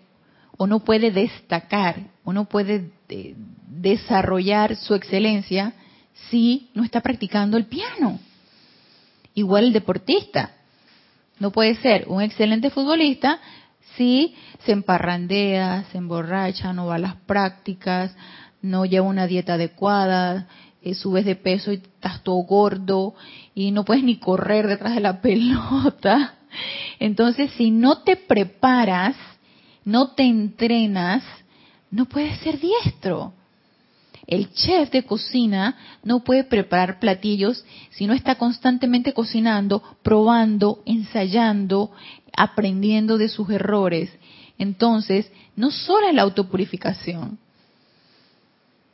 o 0.57 0.67
no 0.67 0.79
puede 0.79 1.11
destacar 1.11 2.07
o 2.23 2.33
no 2.33 2.45
puede 2.45 2.91
eh, 3.09 3.35
desarrollar 3.67 4.75
su 4.75 4.95
excelencia 4.95 5.73
si 6.29 6.69
no 6.73 6.83
está 6.83 7.01
practicando 7.01 7.55
el 7.55 7.65
piano. 7.65 8.19
Igual 9.35 9.65
el 9.65 9.73
deportista. 9.73 10.51
No 11.39 11.51
puede 11.51 11.75
ser 11.75 12.05
un 12.09 12.21
excelente 12.21 12.69
futbolista 12.69 13.39
si 13.95 14.35
se 14.65 14.71
emparrandea, 14.71 15.85
se 15.91 15.97
emborracha, 15.97 16.73
no 16.73 16.87
va 16.87 16.95
a 16.95 16.99
las 16.99 17.15
prácticas, 17.15 18.15
no 18.61 18.85
lleva 18.85 19.07
una 19.07 19.27
dieta 19.27 19.53
adecuada, 19.53 20.47
eh, 20.81 20.93
subes 20.93 21.25
de 21.25 21.35
peso 21.35 21.71
y 21.71 21.75
estás 21.75 22.23
todo 22.23 22.37
gordo 22.37 23.13
y 23.53 23.71
no 23.71 23.83
puedes 23.83 24.03
ni 24.03 24.17
correr 24.17 24.67
detrás 24.67 24.95
de 24.95 25.01
la 25.01 25.21
pelota. 25.21 26.35
Entonces, 26.99 27.51
si 27.57 27.71
no 27.71 27.99
te 28.03 28.15
preparas, 28.15 29.15
no 29.85 30.11
te 30.11 30.23
entrenas, 30.23 31.23
no 31.91 32.05
puedes 32.05 32.37
ser 32.39 32.59
diestro. 32.59 33.33
El 34.29 34.51
chef 34.53 34.91
de 34.91 35.01
cocina 35.01 35.75
no 36.03 36.23
puede 36.23 36.43
preparar 36.43 36.99
platillos 36.99 37.65
si 37.89 38.05
no 38.05 38.13
está 38.13 38.35
constantemente 38.35 39.11
cocinando, 39.11 39.81
probando, 40.03 40.83
ensayando, 40.85 41.89
aprendiendo 42.37 43.17
de 43.17 43.27
sus 43.27 43.49
errores. 43.49 44.11
Entonces, 44.59 45.31
no 45.55 45.71
solo 45.71 46.09
es 46.09 46.13
la 46.13 46.21
autopurificación, 46.21 47.39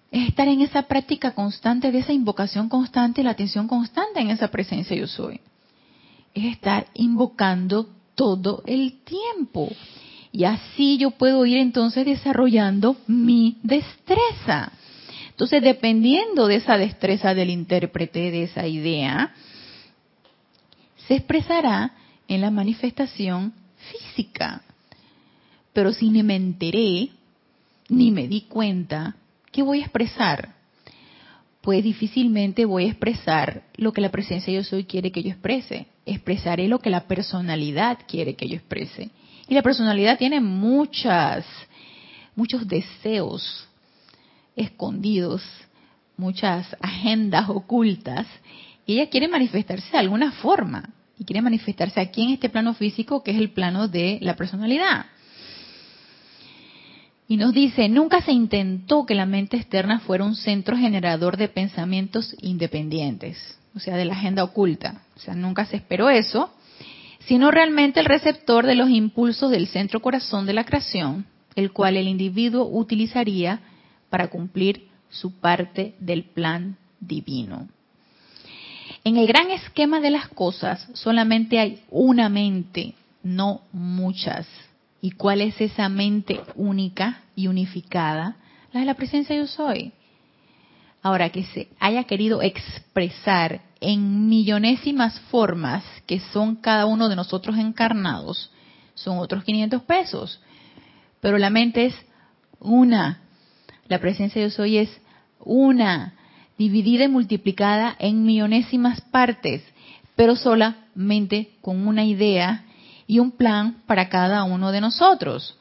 es 0.10 0.30
estar 0.30 0.48
en 0.48 0.62
esa 0.62 0.84
práctica 0.84 1.32
constante, 1.32 1.92
de 1.92 2.00
esa 2.00 2.14
invocación 2.14 2.70
constante, 2.70 3.22
la 3.22 3.32
atención 3.32 3.68
constante 3.68 4.22
en 4.22 4.30
esa 4.30 4.48
presencia 4.48 4.96
yo 4.96 5.08
soy. 5.08 5.42
Es 6.34 6.46
estar 6.46 6.88
invocando 6.94 7.90
todo 8.16 8.64
el 8.66 9.02
tiempo. 9.04 9.68
Y 10.32 10.46
así 10.46 10.98
yo 10.98 11.12
puedo 11.12 11.46
ir 11.46 11.58
entonces 11.58 12.06
desarrollando 12.06 12.96
mi 13.08 13.58
destreza. 13.64 14.72
Entonces, 15.36 15.62
dependiendo 15.62 16.48
de 16.48 16.56
esa 16.56 16.78
destreza 16.78 17.34
del 17.34 17.50
intérprete, 17.50 18.32
de 18.32 18.44
esa 18.44 18.66
idea, 18.68 19.34
se 21.08 21.16
expresará 21.16 21.92
en 22.30 22.40
la 22.40 22.52
manifestación 22.52 23.54
física. 23.92 24.62
Pero 25.74 25.92
si 25.92 26.10
ni 26.10 26.24
me 26.24 26.38
enteré, 26.38 27.10
ni 27.90 28.12
me 28.12 28.30
di 28.30 28.44
cuenta, 28.44 29.18
¿qué 29.52 29.62
voy 29.62 29.80
a 29.80 29.84
expresar? 29.84 30.56
Pues 31.60 31.84
difícilmente 31.84 32.64
voy 32.64 32.86
a 32.86 32.92
expresar 32.92 33.64
lo 33.76 33.92
que 33.92 34.00
la 34.00 34.12
presencia 34.12 34.54
yo 34.54 34.64
soy 34.64 34.86
quiere 34.86 35.12
que 35.12 35.22
yo 35.22 35.32
exprese. 35.32 35.88
Expresaré 36.06 36.70
lo 36.70 36.80
que 36.80 36.90
la 36.90 37.08
personalidad 37.08 38.00
quiere 38.08 38.36
que 38.36 38.48
yo 38.48 38.56
exprese. 38.56 39.10
Y 39.50 39.54
la 39.54 39.64
personalidad 39.64 40.18
tiene 40.18 40.40
muchas, 40.40 41.46
muchos 42.38 42.66
deseos 42.66 43.68
escondidos, 44.56 45.44
muchas 46.18 46.76
agendas 46.82 47.50
ocultas, 47.50 48.28
y 48.86 48.94
ella 48.94 49.10
quiere 49.10 49.28
manifestarse 49.28 49.92
de 49.92 49.98
alguna 49.98 50.32
forma, 50.32 50.90
y 51.18 51.26
quiere 51.26 51.42
manifestarse 51.42 52.00
aquí 52.00 52.24
en 52.24 52.30
este 52.32 52.50
plano 52.50 52.74
físico 52.74 53.24
que 53.24 53.32
es 53.32 53.38
el 53.38 53.52
plano 53.52 53.88
de 53.88 54.20
la 54.22 54.36
personalidad. 54.36 55.06
Y 57.28 57.38
nos 57.38 57.54
dice, 57.54 57.90
nunca 57.90 58.22
se 58.22 58.32
intentó 58.32 59.06
que 59.06 59.16
la 59.16 59.26
mente 59.26 59.58
externa 59.58 60.00
fuera 60.00 60.24
un 60.24 60.36
centro 60.36 60.78
generador 60.78 61.38
de 61.38 61.48
pensamientos 61.48 62.36
independientes, 62.42 63.58
o 63.76 63.80
sea, 63.80 63.98
de 63.98 64.06
la 64.06 64.14
agenda 64.14 64.44
oculta. 64.44 65.02
O 65.16 65.20
sea, 65.20 65.34
nunca 65.34 65.66
se 65.66 65.78
esperó 65.78 66.10
eso, 66.12 66.54
sino 67.26 67.50
realmente 67.50 68.00
el 68.00 68.06
receptor 68.06 68.68
de 68.68 68.76
los 68.76 68.90
impulsos 68.90 69.50
del 69.50 69.68
centro 69.68 70.02
corazón 70.02 70.46
de 70.46 70.54
la 70.54 70.66
creación, 70.66 71.26
el 71.56 71.72
cual 71.72 71.98
el 71.98 72.08
individuo 72.08 72.70
utilizaría 72.72 73.62
para 74.10 74.30
cumplir 74.30 74.88
su 75.10 75.40
parte 75.40 75.96
del 76.00 76.24
plan 76.24 76.78
divino. 77.00 77.68
En 79.04 79.18
el 79.18 79.28
gran 79.28 79.52
esquema 79.52 80.00
de 80.00 80.10
las 80.10 80.28
cosas 80.30 80.88
solamente 80.94 81.60
hay 81.60 81.84
una 81.90 82.30
mente, 82.30 82.96
no 83.24 83.62
muchas. 83.72 84.48
¿Y 85.02 85.12
cuál 85.12 85.42
es 85.42 85.62
esa 85.62 85.90
mente 85.90 86.42
única 86.56 87.22
y 87.36 87.48
unificada? 87.48 88.38
La 88.74 88.80
de 88.80 88.86
la 88.88 88.96
presencia 88.96 89.36
yo 89.36 89.46
soy. 89.46 89.94
Ahora, 91.04 91.30
que 91.30 91.44
se 91.44 91.68
haya 91.80 92.06
querido 92.06 92.42
expresar 92.42 93.62
en 93.80 94.28
millonésimas 94.28 95.20
formas 95.30 95.84
que 96.08 96.20
son 96.20 96.56
cada 96.56 96.88
uno 96.88 97.08
de 97.08 97.16
nosotros 97.16 97.60
encarnados, 97.60 98.52
son 98.96 99.20
otros 99.20 99.44
500 99.44 99.84
pesos. 99.84 100.42
Pero 101.22 101.38
la 101.38 101.52
mente 101.52 101.86
es 101.86 101.96
una, 102.60 103.22
la 103.88 104.00
presencia 104.00 104.42
de 104.42 104.48
Dios 104.48 104.60
hoy 104.60 104.78
es 104.78 104.90
una, 105.40 106.14
dividida 106.58 107.06
y 107.06 107.10
multiplicada 107.10 107.96
en 108.00 108.24
millonésimas 108.24 109.02
partes, 109.02 109.62
pero 110.16 110.36
solamente 110.36 111.52
con 111.62 111.88
una 111.88 112.04
idea 112.04 112.64
y 113.08 113.20
un 113.20 113.32
plan 113.32 113.84
para 113.86 114.10
cada 114.10 114.44
uno 114.44 114.72
de 114.72 114.82
nosotros. 114.82 115.58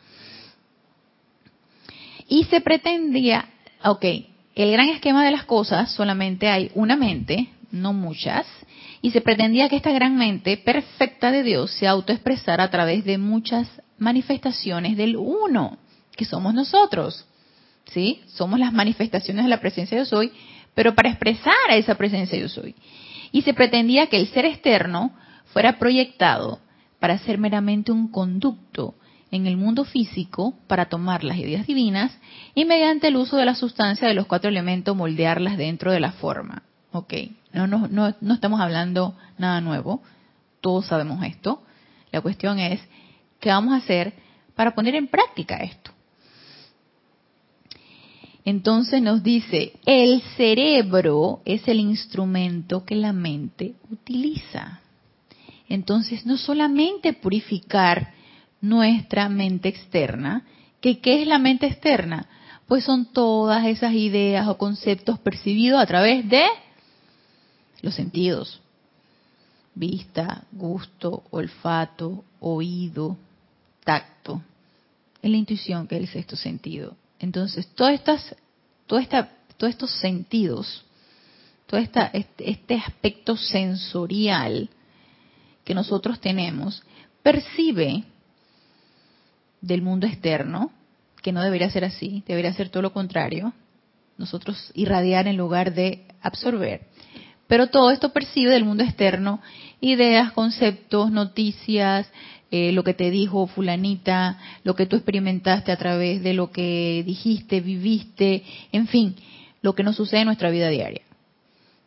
Y 2.28 2.44
se 2.44 2.60
pretendía, 2.60 3.48
ok, 3.84 4.04
el 4.54 4.72
gran 4.72 4.88
esquema 4.88 5.24
de 5.24 5.32
las 5.32 5.44
cosas, 5.44 5.92
solamente 5.92 6.48
hay 6.48 6.70
una 6.74 6.96
mente, 6.96 7.48
no 7.70 7.92
muchas, 7.92 8.46
y 9.02 9.10
se 9.10 9.20
pretendía 9.20 9.68
que 9.68 9.76
esta 9.76 9.92
gran 9.92 10.16
mente 10.16 10.56
perfecta 10.56 11.30
de 11.30 11.42
Dios 11.42 11.72
se 11.72 11.86
autoexpresara 11.86 12.64
a 12.64 12.70
través 12.70 13.04
de 13.04 13.18
muchas 13.18 13.68
manifestaciones 13.98 14.96
del 14.96 15.16
uno, 15.16 15.76
que 16.16 16.24
somos 16.24 16.54
nosotros. 16.54 17.26
¿Sí? 17.87 18.22
Somos 18.26 18.59
las 18.59 18.72
manifestaciones 18.72 19.45
de 19.45 19.51
la 19.51 19.61
presencia 19.61 19.97
de 19.97 20.05
yo 20.05 20.09
soy, 20.09 20.32
pero 20.74 20.95
para 20.95 21.11
expresar 21.11 21.55
a 21.68 21.76
esa 21.76 21.95
presencia 21.97 22.39
yo 22.39 22.49
soy. 22.49 22.74
Y 23.32 23.43
se 23.43 23.55
pretendía 23.55 24.07
que 24.07 24.16
el 24.16 24.28
ser 24.28 24.45
externo 24.45 25.12
fuera 25.47 25.78
proyectado 25.78 26.61
para 26.99 27.18
ser 27.18 27.39
meramente 27.39 27.93
un 27.93 28.09
conducto 28.09 28.95
en 29.30 29.47
el 29.47 29.57
mundo 29.57 29.85
físico 29.85 30.55
para 30.68 30.87
tomar 30.87 31.24
las 31.24 31.39
ideas 31.39 31.66
divinas 31.66 32.16
y 32.55 32.64
mediante 32.64 33.09
el 33.09 33.16
uso 33.16 33.37
de 33.37 33.45
la 33.45 33.55
sustancia 33.55 34.07
de 34.07 34.14
los 34.14 34.26
cuatro 34.26 34.49
elementos 34.49 34.97
moldearlas 34.97 35.57
dentro 35.57 35.91
de 35.91 36.01
la 36.01 36.12
forma. 36.12 36.62
Ok, 36.93 37.14
no, 37.53 37.66
no, 37.66 37.89
no, 37.89 38.14
no 38.20 38.35
estamos 38.35 38.61
hablando 38.61 39.16
nada 39.37 39.61
nuevo, 39.61 40.03
todos 40.61 40.87
sabemos 40.87 41.24
esto. 41.24 41.64
La 42.12 42.20
cuestión 42.20 42.61
es, 42.61 42.80
¿qué 43.41 43.49
vamos 43.49 43.74
a 43.74 43.78
hacer 43.78 44.14
para 44.55 44.76
poner 44.76 44.95
en 44.95 45.09
práctica 45.09 45.57
esto? 45.57 45.91
Entonces 48.45 49.01
nos 49.01 49.22
dice, 49.22 49.72
el 49.86 50.20
cerebro 50.36 51.40
es 51.47 51.66
el 51.66 51.80
instrumento 51.80 52.84
que 52.84 52.95
la 52.95 53.12
mente 53.12 53.74
utiliza. 53.90 54.80
Entonces, 55.68 56.26
no 56.26 56.36
solamente 56.36 57.14
purificar 57.14 58.12
nuestra 58.61 59.30
mente 59.30 59.70
externa, 59.70 60.45
que 60.80 61.01
¿qué 61.01 61.22
es 61.22 61.26
la 61.26 61.38
mente 61.38 61.66
externa? 61.66 62.26
Pues 62.66 62.84
son 62.84 63.07
todas 63.07 63.64
esas 63.66 63.95
ideas 63.95 64.47
o 64.47 64.59
conceptos 64.59 65.18
percibidos 65.18 65.80
a 65.80 65.86
través 65.86 66.28
de 66.28 66.45
los 67.80 67.95
sentidos. 67.95 68.61
Vista, 69.74 70.45
gusto, 70.53 71.24
olfato, 71.30 72.24
oído, 72.40 73.16
tacto. 73.84 74.42
Es 75.22 75.30
la 75.30 75.36
intuición 75.38 75.86
que 75.86 75.97
es 75.97 76.03
el 76.03 76.09
sexto 76.09 76.36
sentido. 76.36 76.95
Entonces, 77.24 77.66
todas 77.68 77.94
estas, 77.94 78.36
toda 78.86 79.30
todos 79.56 79.70
estos 79.70 79.90
sentidos, 79.92 80.84
todo 81.66 81.80
esta, 81.80 82.10
este, 82.12 82.50
este 82.50 82.74
aspecto 82.74 83.38
sensorial 83.38 84.68
que 85.64 85.74
nosotros 85.74 86.20
tenemos, 86.20 86.82
percibe 87.22 88.04
del 89.62 89.80
mundo 89.80 90.06
externo, 90.06 90.70
que 91.22 91.32
no 91.32 91.42
debería 91.42 91.70
ser 91.70 91.86
así, 91.86 92.22
debería 92.26 92.52
ser 92.52 92.68
todo 92.68 92.82
lo 92.82 92.92
contrario, 92.92 93.54
nosotros 94.18 94.70
irradiar 94.74 95.26
en 95.26 95.38
lugar 95.38 95.72
de 95.72 96.04
absorber. 96.20 96.88
Pero 97.46 97.68
todo 97.68 97.90
esto 97.90 98.12
percibe 98.12 98.50
del 98.50 98.66
mundo 98.66 98.84
externo 98.84 99.40
ideas, 99.80 100.32
conceptos, 100.32 101.10
noticias, 101.10 102.06
eh, 102.57 102.70
lo 102.70 102.84
que 102.84 102.94
te 102.94 103.11
dijo 103.11 103.48
fulanita, 103.48 104.38
lo 104.62 104.76
que 104.76 104.86
tú 104.86 104.94
experimentaste 104.94 105.72
a 105.72 105.76
través 105.76 106.22
de 106.22 106.34
lo 106.34 106.52
que 106.52 107.02
dijiste, 107.05 107.61
viviste, 107.61 108.44
en 108.70 108.86
fin, 108.86 109.16
lo 109.61 109.74
que 109.74 109.82
nos 109.82 109.96
sucede 109.96 110.20
en 110.20 110.26
nuestra 110.26 110.50
vida 110.50 110.68
diaria. 110.68 111.02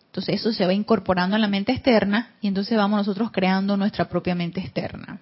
Entonces 0.07 0.36
eso 0.36 0.51
se 0.51 0.65
va 0.65 0.74
incorporando 0.74 1.38
en 1.38 1.41
la 1.41 1.47
mente 1.47 1.72
externa 1.72 2.36
y 2.41 2.49
entonces 2.49 2.78
vamos 2.78 2.97
nosotros 2.97 3.32
creando 3.32 3.78
nuestra 3.78 4.09
propia 4.09 4.36
mente 4.36 4.59
externa. 4.59 5.22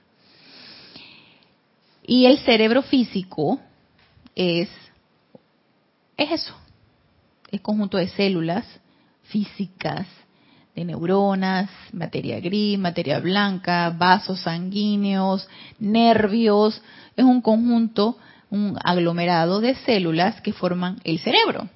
Y 2.08 2.26
el 2.26 2.40
cerebro 2.40 2.82
físico 2.82 3.60
es, 4.34 4.68
es 6.18 6.32
eso, 6.32 6.56
es 7.52 7.62
conjunto 7.62 7.98
de 7.98 8.08
células 8.08 8.66
físicas 9.22 10.08
de 10.76 10.84
neuronas, 10.84 11.70
materia 11.94 12.40
gris, 12.40 12.78
materia 12.78 13.20
blanca, 13.20 13.90
vasos 13.92 14.42
sanguíneos, 14.42 15.48
nervios, 15.80 16.82
es 17.16 17.24
un 17.24 17.42
conjunto, 17.42 18.18
un 18.50 18.78
aglomerado 18.84 19.62
de 19.62 19.76
células 19.76 20.42
que 20.42 20.52
forman 20.52 21.00
el 21.06 21.20
cerebro. 21.20 21.70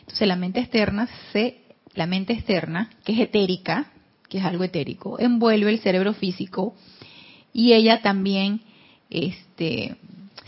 Entonces 0.00 0.26
la 0.26 0.36
mente 0.36 0.60
externa 0.60 1.08
se, 1.32 1.60
la 1.94 2.06
mente 2.06 2.32
externa, 2.32 2.90
que 3.04 3.12
es 3.12 3.20
etérica, 3.20 3.92
que 4.28 4.38
es 4.38 4.44
algo 4.44 4.64
etérico, 4.64 5.20
envuelve 5.20 5.70
el 5.70 5.78
cerebro 5.78 6.12
físico 6.12 6.74
y 7.52 7.72
ella 7.72 8.02
también 8.02 8.60
este, 9.10 9.96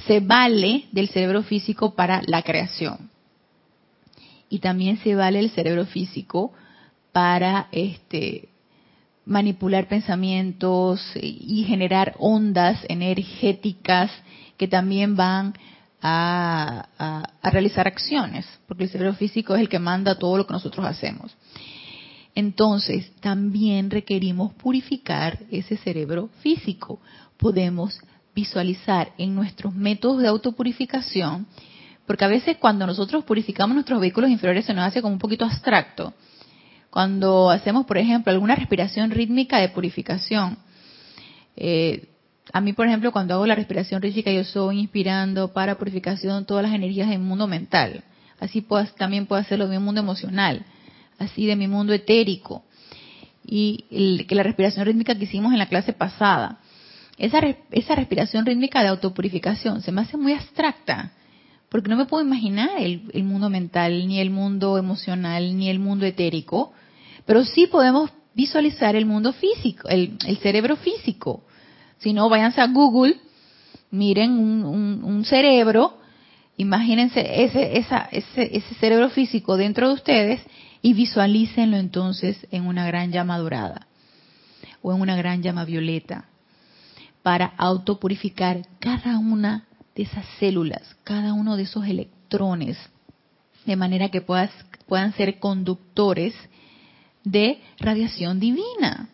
se 0.07 0.21
vale 0.21 0.87
del 0.91 1.09
cerebro 1.09 1.43
físico 1.43 1.95
para 1.95 2.23
la 2.27 2.43
creación. 2.43 3.11
Y 4.49 4.59
también 4.59 4.99
se 4.99 5.15
vale 5.15 5.39
el 5.39 5.51
cerebro 5.51 5.87
físico 5.87 6.53
para 7.13 7.69
este, 7.73 8.49
manipular 9.25 9.87
pensamientos 9.89 11.01
y 11.15 11.65
generar 11.65 12.15
ondas 12.19 12.81
energéticas 12.89 14.11
que 14.57 14.69
también 14.69 15.17
van 15.17 15.55
a, 16.01 16.89
a, 17.41 17.51
realizar 17.51 17.87
acciones, 17.87 18.47
porque 18.67 18.85
el 18.85 18.91
cerebro 18.91 19.15
físico 19.15 19.55
es 19.55 19.61
el 19.61 19.69
que 19.69 19.79
manda 19.79 20.19
todo 20.19 20.37
lo 20.37 20.47
que 20.47 20.53
nosotros 20.53 20.85
hacemos. 20.85 21.37
Entonces, 22.35 23.13
también 23.21 23.91
requerimos 23.91 24.53
purificar 24.55 25.39
ese 25.51 25.77
cerebro 25.77 26.31
físico. 26.41 26.99
Podemos 27.37 28.01
visualizar 28.35 29.13
en 29.19 29.35
nuestros 29.35 29.75
métodos 29.75 30.23
de 30.23 30.29
autopurificación, 30.29 31.47
porque 32.07 32.25
a 32.25 32.29
veces 32.29 32.57
cuando 32.57 32.87
nosotros 32.87 33.25
purificamos 33.25 33.75
nuestros 33.75 34.01
vehículos 34.01 34.31
inferiores 34.31 34.65
se 34.65 34.75
nos 34.75 34.87
hace 34.87 35.03
como 35.03 35.13
un 35.13 35.21
poquito 35.21 35.45
abstracto. 35.45 36.15
Cuando 36.93 37.49
hacemos, 37.49 37.87
por 37.87 37.97
ejemplo, 37.97 38.31
alguna 38.31 38.55
respiración 38.55 39.13
rítmica 39.13 39.57
de 39.57 39.71
purificación, 39.71 40.59
eh, 41.57 42.11
a 42.53 42.61
mí, 42.61 42.75
por 42.75 42.87
ejemplo, 42.87 43.13
cuando 43.13 43.33
hago 43.33 43.47
la 43.47 43.55
respiración 43.55 44.03
rítmica, 44.03 44.31
yo 44.31 44.41
estoy 44.41 44.79
inspirando 44.79 45.55
para 45.55 45.79
purificación 45.79 46.45
todas 46.45 46.65
las 46.65 46.75
energías 46.75 47.09
del 47.09 47.21
mundo 47.21 47.49
mental. 47.49 48.05
Así 48.39 48.63
también 48.99 49.25
puedo 49.25 49.41
hacerlo 49.41 49.69
de 49.69 49.79
mi 49.79 49.83
mundo 49.83 50.03
emocional, 50.03 50.67
así 51.19 51.47
de 51.47 51.57
mi 51.57 51.67
mundo 51.67 51.95
etérico. 51.95 52.63
Y 53.43 54.27
que 54.29 54.35
la 54.35 54.43
respiración 54.43 54.85
rítmica 54.85 55.15
que 55.15 55.25
hicimos 55.25 55.55
en 55.55 55.61
la 55.61 55.71
clase 55.71 55.95
pasada, 55.95 56.59
esa, 57.17 57.41
esa 57.71 57.95
respiración 57.95 58.45
rítmica 58.45 58.83
de 58.83 58.89
autopurificación 58.89 59.81
se 59.81 59.93
me 59.93 60.03
hace 60.03 60.19
muy 60.19 60.35
abstracta, 60.35 61.13
porque 61.71 61.89
no 61.89 61.97
me 61.97 62.05
puedo 62.05 62.23
imaginar 62.23 62.69
el, 62.79 63.05
el 63.15 63.25
mundo 63.25 63.49
mental, 63.49 64.07
ni 64.07 64.21
el 64.21 64.29
mundo 64.29 64.77
emocional, 64.77 65.57
ni 65.57 65.71
el 65.71 65.79
mundo 65.79 66.05
etérico, 66.05 66.75
pero 67.27 67.45
sí 67.45 67.67
podemos 67.67 68.11
visualizar 68.35 68.97
el 68.97 69.07
mundo 69.07 69.33
físico, 69.33 69.89
el, 69.89 70.19
cerebro 70.43 70.77
físico. 70.77 71.45
Si 71.99 72.13
no, 72.13 72.29
váyanse 72.29 72.61
a 72.61 72.67
Google, 72.67 73.17
miren 73.91 74.33
un, 74.33 75.05
un, 75.05 75.25
cerebro, 75.25 75.99
imagínense 76.57 77.45
ese, 77.45 77.79
esa, 77.79 78.09
ese, 78.11 78.57
ese 78.57 78.75
cerebro 78.77 79.11
físico 79.11 79.57
dentro 79.57 79.89
de 79.89 79.95
ustedes 79.95 80.41
y 80.81 80.95
visualícenlo 80.95 81.77
entonces 81.77 82.47
en 82.51 82.67
una 82.67 82.87
gran 82.87 83.13
llama 83.13 83.39
dorada 83.39 83.87
o 84.81 84.93
en 84.93 85.01
una 85.01 85.17
gran 85.17 85.43
llama 85.43 85.65
violeta 85.65 86.25
para 87.23 87.53
autopurificar 87.57 88.67
cada 88.81 89.19
una 89.19 89.67
de 89.95 90.03
esas 90.03 90.25
células, 90.41 90.97
cada 91.05 91.35
uno 91.35 91.57
de 91.57 91.65
esos 91.65 91.87
electrones, 91.87 92.77
de 93.65 93.77
manera 93.77 94.09
que 94.09 94.21
puedas, 94.21 94.51
puedan 94.87 95.13
ser 95.15 95.39
conductores 95.39 96.35
de 97.25 97.61
radiación 97.79 98.41
divina. 98.41 99.09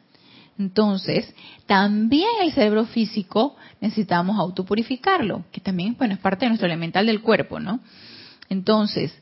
Entonces, 0.58 1.32
también 1.66 2.28
el 2.42 2.52
cerebro 2.52 2.84
físico 2.86 3.56
necesitamos 3.80 4.38
autopurificarlo, 4.38 5.44
que 5.52 5.60
también 5.60 5.96
bueno, 5.96 6.14
es 6.14 6.20
parte 6.20 6.44
de 6.44 6.50
nuestro 6.50 6.66
elemental 6.66 7.06
del 7.06 7.22
cuerpo, 7.22 7.60
¿no? 7.60 7.80
Entonces, 8.48 9.12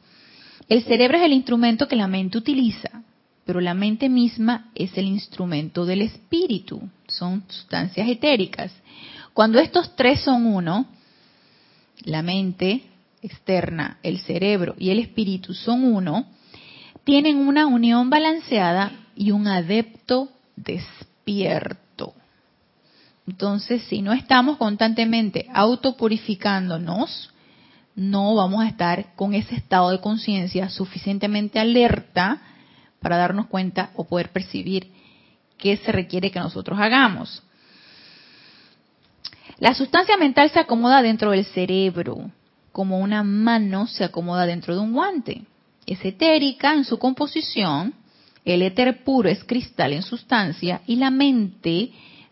el 0.68 0.82
cerebro 0.84 1.18
es 1.18 1.24
el 1.24 1.32
instrumento 1.32 1.88
que 1.88 1.96
la 1.96 2.08
mente 2.08 2.38
utiliza, 2.38 3.02
pero 3.44 3.60
la 3.60 3.74
mente 3.74 4.08
misma 4.08 4.70
es 4.74 4.96
el 4.96 5.06
instrumento 5.06 5.84
del 5.84 6.02
espíritu, 6.02 6.80
son 7.06 7.44
sustancias 7.48 8.08
etéricas. 8.08 8.72
Cuando 9.34 9.58
estos 9.58 9.94
tres 9.94 10.22
son 10.22 10.46
uno, 10.46 10.86
la 12.04 12.22
mente 12.22 12.82
externa, 13.22 13.98
el 14.02 14.18
cerebro 14.20 14.74
y 14.78 14.90
el 14.90 14.98
espíritu 14.98 15.54
son 15.54 15.84
uno, 15.84 16.26
tienen 17.06 17.36
una 17.36 17.66
unión 17.68 18.10
balanceada 18.10 18.90
y 19.14 19.30
un 19.30 19.46
adepto 19.46 20.28
despierto. 20.56 22.14
Entonces, 23.28 23.84
si 23.84 24.02
no 24.02 24.12
estamos 24.12 24.56
constantemente 24.56 25.46
autopurificándonos, 25.54 27.32
no 27.94 28.34
vamos 28.34 28.64
a 28.64 28.66
estar 28.66 29.14
con 29.14 29.34
ese 29.34 29.54
estado 29.54 29.90
de 29.90 30.00
conciencia 30.00 30.68
suficientemente 30.68 31.60
alerta 31.60 32.42
para 33.00 33.16
darnos 33.16 33.46
cuenta 33.46 33.90
o 33.94 34.08
poder 34.08 34.30
percibir 34.30 34.90
qué 35.58 35.76
se 35.76 35.92
requiere 35.92 36.32
que 36.32 36.40
nosotros 36.40 36.76
hagamos. 36.80 37.40
La 39.60 39.74
sustancia 39.74 40.16
mental 40.16 40.50
se 40.50 40.58
acomoda 40.58 41.02
dentro 41.02 41.30
del 41.30 41.44
cerebro, 41.44 42.32
como 42.72 42.98
una 42.98 43.22
mano 43.22 43.86
se 43.86 44.02
acomoda 44.02 44.44
dentro 44.44 44.74
de 44.74 44.80
un 44.80 44.92
guante 44.92 45.46
es 45.86 46.04
etérica 46.04 46.74
en 46.74 46.84
su 46.84 46.98
composición, 46.98 47.94
el 48.44 48.62
éter 48.62 49.04
puro 49.04 49.28
es 49.28 49.44
cristal 49.44 49.92
en 49.92 50.02
sustancia 50.02 50.82
y 50.86 50.96
la 50.96 51.10
mente, 51.10 51.90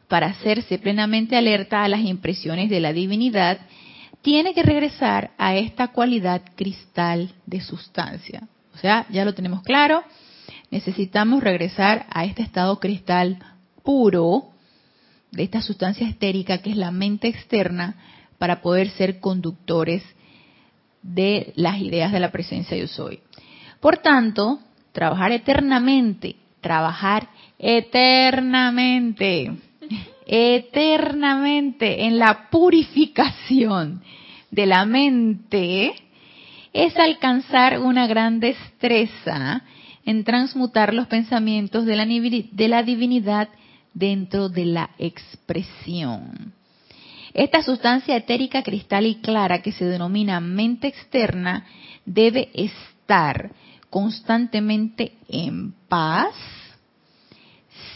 para 0.09 0.28
hacerse 0.28 0.78
plenamente 0.78 1.36
alerta 1.36 1.82
a 1.82 1.88
las 1.88 2.00
impresiones 2.00 2.70
de 2.70 2.80
la 2.80 2.92
divinidad, 2.92 3.59
tiene 4.22 4.55
que 4.55 4.62
regresar 4.62 5.32
a 5.38 5.57
esta 5.57 5.88
cualidad 5.88 6.42
cristal 6.55 7.32
de 7.46 7.61
sustancia. 7.61 8.48
O 8.74 8.78
sea, 8.78 9.07
ya 9.11 9.24
lo 9.24 9.34
tenemos 9.34 9.62
claro, 9.62 10.02
necesitamos 10.70 11.42
regresar 11.42 12.07
a 12.11 12.24
este 12.24 12.42
estado 12.42 12.80
cristal 12.80 13.38
puro 13.82 14.50
de 15.30 15.42
esta 15.42 15.61
sustancia 15.61 16.09
estérica 16.09 16.59
que 16.59 16.70
es 16.70 16.76
la 16.76 16.90
mente 16.90 17.28
externa 17.28 17.96
para 18.38 18.62
poder 18.62 18.90
ser 18.90 19.20
conductores 19.20 20.02
de 21.02 21.52
las 21.57 21.80
ideas 21.80 22.12
de 22.12 22.20
la 22.20 22.32
presencia 22.32 22.76
yo 22.76 22.88
soy. 22.88 23.20
Por 23.85 23.99
tanto, 23.99 24.61
trabajar 24.93 25.30
eternamente, 25.32 26.37
trabajar 26.62 27.28
eternamente, 27.59 29.53
eternamente 30.26 32.07
en 32.07 32.18
la 32.18 32.49
purificación 32.49 34.03
de 34.51 34.64
la 34.64 34.87
mente 34.87 35.93
es 36.72 36.97
alcanzar 36.97 37.78
una 37.78 38.07
gran 38.07 38.41
destreza 38.41 39.62
en 40.07 40.24
transmutar 40.24 40.95
los 40.95 41.07
pensamientos 41.07 41.85
de 41.85 41.97
la, 42.66 42.82
divinidad 42.82 43.51
dentro 43.93 44.49
de 44.49 44.64
la 44.64 44.89
expresión. 44.97 46.55
Esta 47.35 47.62
sustancia 47.62 48.16
etérica 48.16 48.62
cristal 48.62 49.05
y 49.05 49.16
clara 49.16 49.61
que 49.61 49.72
se 49.72 49.85
denomina 49.85 50.41
mente 50.41 50.87
externa 50.87 51.66
debe 52.07 52.49
estar 52.55 53.51
constantemente 53.95 55.12
en 55.28 55.72
paz, 55.88 56.34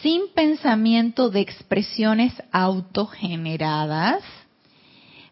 sin 0.01 0.29
pensamiento 0.33 1.29
de 1.29 1.41
expresiones 1.41 2.33
autogeneradas. 2.53 4.23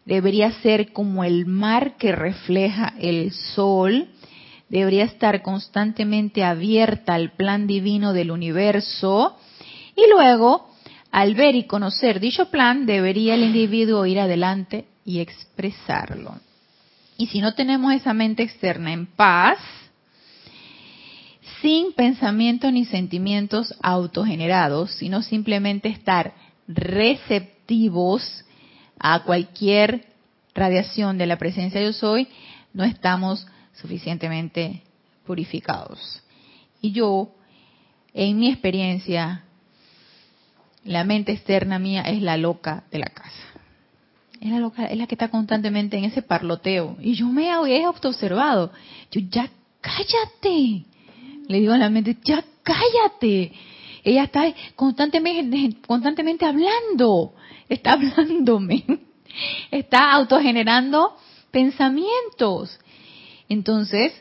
Debería 0.03 0.51
ser 0.61 0.91
como 0.91 1.23
el 1.23 1.45
mar 1.45 1.95
que 1.95 2.11
refleja 2.11 2.93
el 2.99 3.31
sol. 3.31 4.09
Debería 4.67 5.05
estar 5.05 5.41
constantemente 5.41 6.43
abierta 6.43 7.13
al 7.13 7.31
plan 7.31 7.65
divino 7.65 8.11
del 8.11 8.29
universo. 8.29 9.37
Y 9.95 10.01
luego, 10.11 10.69
al 11.11 11.33
ver 11.35 11.55
y 11.55 11.63
conocer 11.63 12.19
dicho 12.19 12.51
plan, 12.51 12.85
debería 12.85 13.35
el 13.35 13.43
individuo 13.43 14.05
ir 14.05 14.19
adelante 14.19 14.83
y 15.05 15.19
expresarlo. 15.19 16.35
Y 17.17 17.27
si 17.27 17.39
no 17.39 17.53
tenemos 17.53 17.93
esa 17.93 18.13
mente 18.13 18.43
externa 18.43 18.91
en 18.91 19.05
paz, 19.05 19.59
sin 21.61 21.93
pensamientos 21.93 22.71
ni 22.71 22.85
sentimientos 22.85 23.73
autogenerados, 23.81 24.91
sino 24.91 25.21
simplemente 25.21 25.89
estar 25.89 26.33
receptivos 26.67 28.45
a 28.99 29.23
cualquier 29.23 30.05
radiación 30.53 31.17
de 31.17 31.27
la 31.27 31.37
presencia 31.37 31.79
de 31.79 31.87
yo 31.87 31.93
soy, 31.93 32.27
no 32.73 32.83
estamos 32.83 33.45
suficientemente 33.73 34.81
purificados. 35.25 36.23
Y 36.81 36.91
yo, 36.91 37.31
en 38.13 38.39
mi 38.39 38.49
experiencia, 38.49 39.43
la 40.83 41.03
mente 41.03 41.31
externa 41.31 41.79
mía 41.79 42.01
es 42.01 42.21
la 42.21 42.37
loca 42.37 42.83
de 42.91 42.99
la 42.99 43.07
casa. 43.07 43.31
Es 44.39 44.51
la 44.51 44.59
loca, 44.59 44.85
es 44.85 44.97
la 44.97 45.07
que 45.07 45.15
está 45.15 45.29
constantemente 45.29 45.97
en 45.97 46.05
ese 46.05 46.21
parloteo. 46.21 46.97
Y 46.99 47.15
yo 47.15 47.27
me 47.27 47.47
he 47.47 47.83
autoobservado. 47.83 48.71
Yo, 49.11 49.21
ya 49.21 49.49
cállate. 49.81 50.85
Le 51.47 51.59
digo 51.59 51.73
a 51.73 51.77
la 51.77 51.89
mente, 51.89 52.17
ya 52.23 52.43
cállate. 52.63 53.51
Ella 54.03 54.23
está 54.23 54.53
constantemente, 54.75 55.77
constantemente 55.85 56.45
hablando, 56.45 57.33
está 57.67 57.93
hablándome, 57.93 58.85
está 59.71 60.11
autogenerando 60.11 61.15
pensamientos. 61.51 62.79
Entonces, 63.49 64.13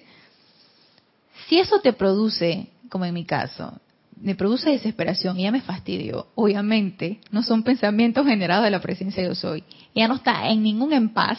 si 1.48 1.58
eso 1.58 1.80
te 1.80 1.92
produce, 1.92 2.68
como 2.88 3.04
en 3.04 3.14
mi 3.14 3.24
caso, 3.24 3.80
me 4.20 4.34
produce 4.34 4.70
desesperación 4.70 5.38
y 5.38 5.44
ya 5.44 5.52
me 5.52 5.60
fastidio. 5.60 6.28
Obviamente, 6.34 7.20
no 7.30 7.42
son 7.42 7.62
pensamientos 7.62 8.26
generados 8.26 8.64
de 8.64 8.70
la 8.70 8.80
presencia 8.80 9.22
de 9.22 9.28
yo 9.28 9.34
soy. 9.34 9.64
Ella 9.94 10.08
no 10.08 10.14
está 10.16 10.48
en 10.48 10.62
ningún 10.62 10.92
en 10.92 11.10
paz 11.10 11.38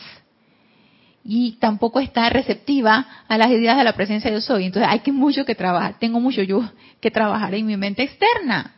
y 1.30 1.58
tampoco 1.60 2.00
está 2.00 2.30
receptiva 2.30 3.06
a 3.28 3.38
las 3.38 3.50
ideas 3.50 3.76
de 3.76 3.84
la 3.84 3.92
presencia 3.92 4.32
de 4.32 4.38
yo 4.38 4.42
soy. 4.42 4.64
Entonces 4.64 4.90
hay 4.90 5.00
que 5.00 5.12
mucho 5.12 5.44
que 5.44 5.56
trabajar. 5.56 6.00
Tengo 6.00 6.22
mucho 6.22 6.42
yo 6.42 6.64
que 7.02 7.12
trabajar 7.12 7.54
en 7.54 7.66
mi 7.66 7.76
mente 7.76 8.02
externa. 8.02 8.74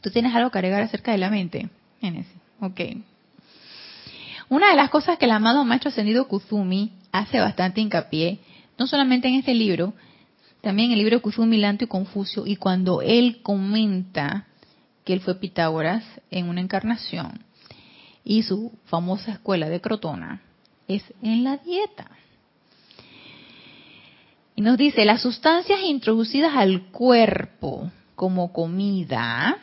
¿Tú 0.00 0.10
tienes 0.10 0.34
algo 0.34 0.50
que 0.50 0.56
agregar 0.56 0.80
acerca 0.80 1.12
de 1.12 1.18
la 1.18 1.28
mente? 1.28 1.68
Ok. 2.60 2.80
Una 4.48 4.70
de 4.70 4.76
las 4.76 4.88
cosas 4.88 5.18
que 5.18 5.26
el 5.26 5.30
amado 5.32 5.62
Maestro 5.62 5.90
Ascendido 5.90 6.26
Kuzumi 6.26 6.92
hace 7.12 7.38
bastante 7.38 7.82
hincapié, 7.82 8.38
no 8.78 8.86
solamente 8.86 9.28
en 9.28 9.34
este 9.34 9.54
libro, 9.54 9.92
también 10.62 10.86
en 10.86 10.92
el 10.92 11.00
libro 11.00 11.20
Kuzumi, 11.20 11.58
Lanto 11.58 11.84
y 11.84 11.88
Confucio, 11.88 12.46
y 12.46 12.56
cuando 12.56 13.02
él 13.02 13.40
comenta 13.42 14.46
que 15.04 15.12
él 15.12 15.20
fue 15.20 15.38
Pitágoras 15.38 16.02
en 16.30 16.48
una 16.48 16.62
encarnación 16.62 17.44
y 18.24 18.42
su 18.42 18.72
famosa 18.86 19.32
escuela 19.32 19.68
de 19.68 19.82
Crotona 19.82 20.40
es 20.88 21.04
en 21.22 21.44
la 21.44 21.58
dieta. 21.58 22.10
Y 24.56 24.62
nos 24.62 24.76
dice, 24.76 25.04
las 25.04 25.22
sustancias 25.22 25.78
introducidas 25.84 26.56
al 26.56 26.86
cuerpo 26.90 27.92
como 28.16 28.52
comida, 28.52 29.58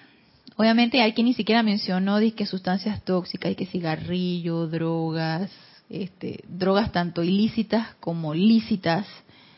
Obviamente 0.57 1.01
hay 1.01 1.11
quien 1.13 1.27
ni 1.27 1.33
siquiera 1.33 1.63
mencionó 1.63 2.19
que 2.35 2.45
sustancias 2.45 3.03
tóxicas, 3.03 3.49
hay 3.49 3.55
que 3.55 3.65
cigarrillo, 3.65 4.67
drogas, 4.67 5.51
este, 5.89 6.43
drogas 6.47 6.93
tanto 6.93 7.23
ilícitas 7.23 7.95
como 7.99 8.33
lícitas, 8.33 9.05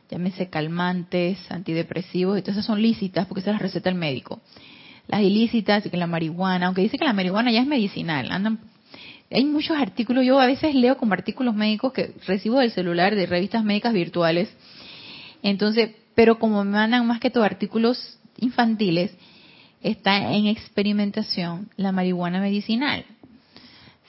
llámese 0.10 0.50
calmantes, 0.50 1.40
antidepresivos, 1.52 2.40
y 2.40 2.50
esas 2.50 2.66
son 2.66 2.82
lícitas 2.82 3.28
porque 3.28 3.44
se 3.44 3.52
las 3.52 3.62
receta 3.62 3.90
el 3.90 3.96
médico. 3.96 4.42
Las 5.08 5.22
ilícitas, 5.22 5.84
que 5.84 5.98
la 5.98 6.08
marihuana, 6.08 6.66
aunque 6.66 6.82
dice 6.82 6.98
que 6.98 7.06
la 7.06 7.14
marihuana 7.14 7.52
ya 7.52 7.62
es 7.62 7.68
medicinal, 7.68 8.32
andan 8.32 8.60
hay 9.30 9.46
muchos 9.46 9.78
artículos, 9.78 10.26
yo 10.26 10.40
a 10.40 10.46
veces 10.46 10.74
leo 10.74 10.98
como 10.98 11.14
artículos 11.14 11.54
médicos 11.54 11.94
que 11.94 12.14
recibo 12.26 12.60
del 12.60 12.72
celular 12.72 13.16
de 13.16 13.26
revistas 13.26 13.64
médicas 13.64 13.94
virtuales. 13.94 14.50
Entonces, 15.44 15.92
pero 16.16 16.40
como 16.40 16.64
me 16.64 16.72
mandan 16.72 17.06
más 17.06 17.20
que 17.20 17.30
todo 17.30 17.44
artículos 17.44 18.20
infantiles, 18.38 19.16
está 19.82 20.34
en 20.34 20.48
experimentación 20.48 21.70
la 21.76 21.92
marihuana 21.92 22.40
medicinal. 22.40 23.06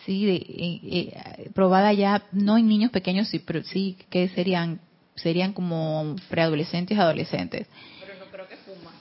Sí, 0.06 0.26
eh, 0.28 0.80
eh, 0.84 1.50
probada 1.52 1.92
ya 1.92 2.22
no 2.32 2.56
en 2.56 2.68
niños 2.68 2.90
pequeños, 2.90 3.28
sí, 3.28 3.40
pero 3.40 3.62
sí 3.62 3.96
que 4.10 4.28
serían 4.28 4.80
serían 5.18 5.52
como 5.52 6.16
preadolescentes 6.28 6.96
y 6.96 7.00
adolescentes. 7.00 7.66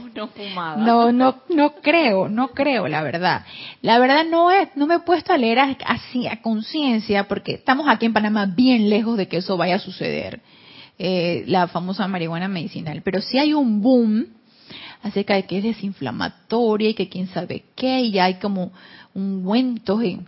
No, 0.76 0.76
no. 0.76 0.85
No, 0.85 1.12
no, 1.12 1.43
no 1.49 1.74
creo, 1.76 2.28
no 2.28 2.49
creo, 2.49 2.89
la 2.89 3.03
verdad. 3.03 3.45
La 3.82 3.99
verdad 3.99 4.24
no 4.28 4.51
es, 4.51 4.68
no 4.76 4.87
me 4.87 4.97
he 4.97 5.01
puesto 5.01 5.32
a 5.32 5.39
leer 5.39 5.59
así 5.85 6.26
a 6.26 6.41
conciencia 6.43 7.28
porque 7.28 7.55
estamos 7.55 7.89
aquí 7.89 8.07
en 8.07 8.12
Panamá 8.12 8.47
bien 8.47 8.89
lejos 8.91 9.16
de 9.16 9.28
que 9.28 9.39
eso 9.39 9.57
vaya 9.57 9.76
a 9.76 9.80
suceder. 9.80 10.41
Eh, 10.99 11.45
la 11.49 11.66
famosa 11.66 12.07
marihuana 12.07 12.47
medicinal. 12.47 13.03
Pero 13.03 13.20
sí 13.20 13.39
hay 13.39 13.53
un 13.53 13.82
boom 13.82 14.26
acerca 15.03 15.35
de 15.35 15.45
que 15.45 15.59
es 15.59 15.64
desinflamatoria 15.64 16.91
y 16.91 16.95
que 16.95 17.09
quién 17.09 17.26
sabe 17.26 17.64
qué, 17.74 18.01
y 18.01 18.18
hay 18.18 18.35
como 18.35 18.72
ungüentos 19.12 20.03
y 20.03 20.20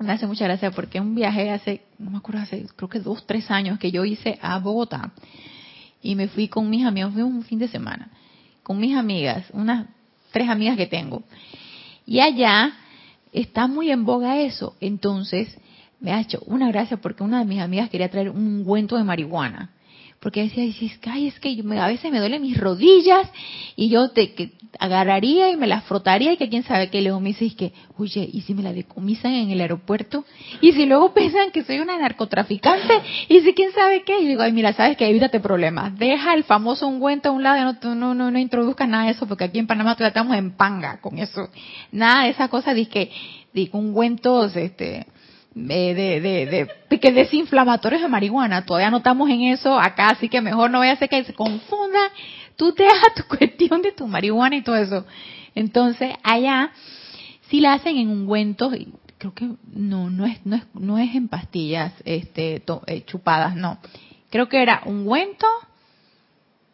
me 0.00 0.12
hace 0.12 0.26
mucha 0.26 0.44
gracia 0.44 0.70
porque 0.72 1.00
un 1.00 1.14
viaje 1.14 1.50
hace, 1.50 1.82
no 1.98 2.10
me 2.10 2.18
acuerdo, 2.18 2.42
hace 2.42 2.66
creo 2.76 2.88
que 2.88 3.00
dos, 3.00 3.26
tres 3.26 3.50
años 3.50 3.78
que 3.78 3.90
yo 3.90 4.04
hice 4.04 4.38
a 4.42 4.58
Bogotá 4.58 5.12
y 6.02 6.16
me 6.16 6.28
fui 6.28 6.48
con 6.48 6.68
mis 6.68 6.84
amigos, 6.84 7.14
fui 7.14 7.22
un 7.22 7.44
fin 7.44 7.58
de 7.58 7.68
semana, 7.68 8.10
con 8.64 8.80
mis 8.80 8.96
amigas, 8.96 9.46
unas 9.52 9.86
tres 10.32 10.48
amigas 10.48 10.76
que 10.76 10.86
tengo. 10.86 11.22
Y 12.04 12.18
allá 12.18 12.72
está 13.32 13.68
muy 13.68 13.92
en 13.92 14.04
boga 14.04 14.40
eso. 14.40 14.74
Entonces 14.80 15.56
me 16.00 16.12
ha 16.12 16.20
hecho 16.20 16.42
una 16.46 16.68
gracia 16.68 16.96
porque 16.96 17.22
una 17.22 17.38
de 17.38 17.44
mis 17.44 17.60
amigas 17.60 17.88
quería 17.88 18.10
traer 18.10 18.30
un 18.30 18.38
ungüento 18.38 18.96
de 18.96 19.04
marihuana 19.04 19.70
porque 20.24 20.42
decía, 20.42 20.64
ay, 21.12 21.26
es 21.26 21.38
que 21.38 21.62
a 21.78 21.86
veces 21.86 22.10
me 22.10 22.18
duelen 22.18 22.40
mis 22.40 22.58
rodillas 22.58 23.30
y 23.76 23.90
yo 23.90 24.08
te 24.08 24.32
que 24.32 24.52
agarraría 24.78 25.50
y 25.50 25.56
me 25.56 25.66
las 25.66 25.84
frotaría 25.84 26.32
y 26.32 26.38
que 26.38 26.48
quién 26.48 26.62
sabe 26.62 26.88
qué. 26.88 27.02
Luego 27.02 27.20
me 27.20 27.34
dice, 27.34 27.54
que, 27.54 27.74
oye, 27.98 28.26
¿y 28.32 28.40
si 28.40 28.54
me 28.54 28.62
la 28.62 28.72
decomisan 28.72 29.34
en 29.34 29.50
el 29.50 29.60
aeropuerto? 29.60 30.24
Y 30.62 30.72
si 30.72 30.86
luego 30.86 31.12
piensan 31.12 31.50
que 31.50 31.62
soy 31.62 31.78
una 31.78 31.98
narcotraficante 31.98 32.94
y 33.28 33.40
si 33.40 33.52
quién 33.52 33.72
sabe 33.72 34.02
qué. 34.04 34.18
Y 34.18 34.28
digo, 34.28 34.40
ay, 34.40 34.52
mira, 34.52 34.72
sabes 34.72 34.96
que 34.96 35.06
evítate 35.06 35.40
problemas. 35.40 35.94
Deja 35.98 36.32
el 36.32 36.44
famoso 36.44 36.88
ungüento 36.88 37.28
a 37.28 37.32
un 37.32 37.42
lado 37.42 37.74
no, 37.82 37.94
no, 37.94 38.14
no, 38.14 38.30
no 38.30 38.38
introduzcas 38.38 38.88
nada 38.88 39.04
de 39.04 39.10
eso 39.10 39.26
porque 39.26 39.44
aquí 39.44 39.58
en 39.58 39.66
Panamá 39.66 39.94
tratamos 39.94 40.34
en 40.38 40.52
panga 40.52 41.02
con 41.02 41.18
eso. 41.18 41.50
Nada 41.92 42.24
de 42.24 42.30
esa 42.30 42.48
cosa, 42.48 42.72
de 42.72 42.86
que, 42.86 43.10
de 43.52 43.68
ungüentos, 43.72 44.56
este, 44.56 45.06
de, 45.54 45.94
de, 46.20 46.68
de, 46.88 47.00
que 47.00 47.12
desinflamatorios 47.12 48.02
de 48.02 48.08
marihuana. 48.08 48.64
Todavía 48.64 48.90
no 48.90 48.98
estamos 48.98 49.30
en 49.30 49.42
eso 49.42 49.78
acá, 49.78 50.10
así 50.10 50.28
que 50.28 50.40
mejor 50.40 50.70
no 50.70 50.80
vaya 50.80 50.92
a 50.92 50.96
ser 50.96 51.08
que 51.08 51.24
se 51.24 51.34
confunda. 51.34 52.00
Tú 52.56 52.72
te 52.72 52.84
hagas 52.84 53.14
tu 53.16 53.24
cuestión 53.28 53.82
de 53.82 53.92
tu 53.92 54.06
marihuana 54.06 54.56
y 54.56 54.62
todo 54.62 54.76
eso. 54.76 55.04
Entonces, 55.54 56.14
allá 56.22 56.72
sí 57.48 57.60
la 57.60 57.74
hacen 57.74 57.96
en 57.96 58.08
ungüentos, 58.08 58.74
creo 59.18 59.34
que 59.34 59.48
no, 59.72 60.10
no 60.10 60.26
es, 60.26 60.44
no 60.44 60.56
es, 60.56 60.62
no 60.74 60.98
es 60.98 61.14
en 61.14 61.28
pastillas, 61.28 61.92
este, 62.04 62.62
eh, 62.86 63.04
chupadas, 63.06 63.54
no. 63.54 63.78
Creo 64.30 64.48
que 64.48 64.60
era 64.60 64.82
ungüento, 64.84 65.46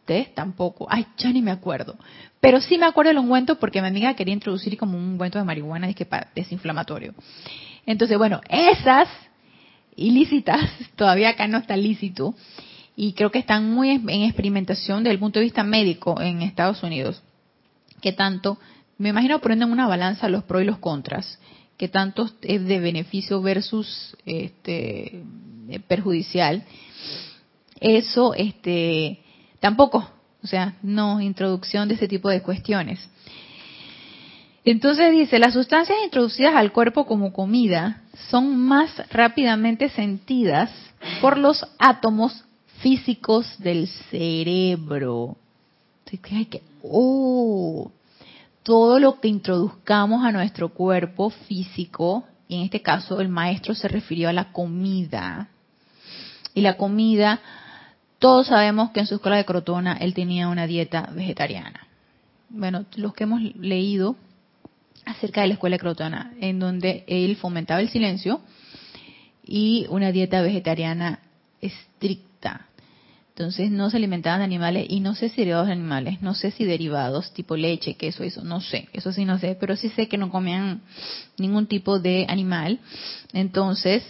test 0.07 0.35
tampoco, 0.35 0.87
ay, 0.89 1.07
ya 1.19 1.31
ni 1.31 1.43
me 1.43 1.51
acuerdo. 1.51 1.97
Pero 2.41 2.61
sí 2.61 2.79
me 2.79 2.87
acuerdo 2.87 3.11
del 3.11 3.19
ungüento 3.19 3.59
porque 3.59 3.83
mi 3.83 3.89
amiga 3.89 4.15
quería 4.15 4.35
introducir 4.35 4.77
como 4.79 4.97
un 4.97 5.05
ungüento 5.05 5.39
de 5.39 5.45
marihuana, 5.45 5.89
es 5.89 5.97
que 5.97 6.07
desinflamatorio. 6.35 7.15
Entonces, 7.87 8.17
bueno, 8.17 8.41
esas 8.49 9.09
ilícitas, 9.97 10.61
todavía 10.97 11.31
acá 11.31 11.47
no 11.49 11.59
está 11.59 11.77
lícito, 11.77 12.35
y 12.97 13.13
creo 13.13 13.31
que 13.31 13.39
están 13.39 13.71
muy 13.71 13.91
en 13.91 14.23
experimentación 14.23 15.03
desde 15.03 15.15
el 15.15 15.19
punto 15.19 15.39
de 15.39 15.45
vista 15.45 15.63
médico 15.65 16.21
en 16.21 16.43
Estados 16.43 16.83
Unidos. 16.83 17.23
Que 18.03 18.13
tanto, 18.13 18.59
me 18.99 19.11
imagino 19.11 19.41
poniendo 19.41 19.67
en 19.67 19.73
una 19.73 19.87
balanza 19.87 20.29
los 20.29 20.45
pros 20.45 20.63
y 20.63 20.67
los 20.67 20.79
contras, 20.79 21.39
que 21.77 21.89
tanto 21.89 22.29
es 22.43 22.65
de 22.67 22.79
beneficio 22.79 23.41
versus 23.41 24.17
este 24.27 25.23
perjudicial. 25.89 26.65
Eso, 27.81 28.35
este, 28.35 29.21
tampoco, 29.61 30.11
o 30.43 30.47
sea, 30.47 30.75
no 30.83 31.21
introducción 31.21 31.89
de 31.89 31.95
ese 31.95 32.09
tipo 32.09 32.29
de 32.29 32.43
cuestiones. 32.43 33.01
Entonces 34.65 35.11
dice, 35.11 35.39
las 35.39 35.55
sustancias 35.55 35.99
introducidas 36.05 36.55
al 36.55 36.73
cuerpo 36.73 37.07
como 37.07 37.33
comida 37.33 38.03
son 38.29 38.57
más 38.57 38.91
rápidamente 39.11 39.89
sentidas 39.89 40.71
por 41.21 41.39
los 41.39 41.67
átomos 41.79 42.45
físicos 42.81 43.47
del 43.59 43.89
cerebro. 44.11 45.37
que, 46.05 46.63
oh, 46.83 47.91
todo 48.63 48.99
lo 48.99 49.21
que 49.21 49.29
introduzcamos 49.29 50.25
a 50.25 50.33
nuestro 50.33 50.69
cuerpo 50.71 51.31
físico, 51.31 52.25
y 52.49 52.57
en 52.57 52.63
este 52.63 52.83
caso 52.83 53.21
el 53.21 53.29
maestro 53.29 53.75
se 53.75 53.89
refirió 53.89 54.29
a 54.29 54.33
la 54.33 54.53
comida. 54.53 55.49
Y 56.55 56.61
la 56.63 56.77
comida, 56.77 57.41
todos 58.21 58.47
sabemos 58.47 58.91
que 58.91 59.01
en 59.01 59.07
su 59.07 59.17
escuela 59.17 59.39
de 59.39 59.45
Crotona 59.45 59.95
él 59.95 60.15
tenía 60.15 60.49
una 60.49 60.69
dieta 60.69 61.11
vegetariana. 61.13 61.89
Bueno, 62.51 62.85
los 62.97 63.15
que 63.15 63.25
hemos 63.25 63.41
leído 63.57 64.17
acerca 65.05 65.41
de 65.43 65.49
la 65.49 65.55
escuela 65.55 65.79
crotona, 65.79 66.33
en 66.41 66.59
donde 66.59 67.05
él 67.07 67.37
fomentaba 67.37 67.81
el 67.81 67.89
silencio 67.89 68.41
y 69.45 69.87
una 69.89 70.13
dieta 70.13 70.43
vegetariana 70.43 71.21
estricta. 71.61 72.67
Entonces 73.31 73.71
no 73.71 73.89
se 73.89 73.97
alimentaban 73.97 74.41
de 74.41 74.45
animales 74.45 74.87
y 74.89 75.01
no 75.01 75.15
sé 75.15 75.31
si 75.31 75.37
derivados 75.37 75.69
de 75.69 75.73
animales, 75.73 76.21
no 76.21 76.35
sé 76.35 76.51
si 76.51 76.65
derivados 76.65 77.33
tipo 77.33 77.57
leche, 77.57 77.95
queso, 77.95 78.23
eso, 78.23 78.45
no 78.45 78.61
sé, 78.61 78.89
eso 78.93 79.13
sí 79.13 79.25
no 79.25 79.39
sé, 79.39 79.57
pero 79.59 79.77
sí 79.77 79.89
sé 79.91 80.09
que 80.09 80.19
no 80.19 80.31
comían 80.31 80.83
ningún 81.39 81.67
tipo 81.67 81.99
de 82.01 82.27
animal. 82.29 82.81
Entonces, 83.33 84.03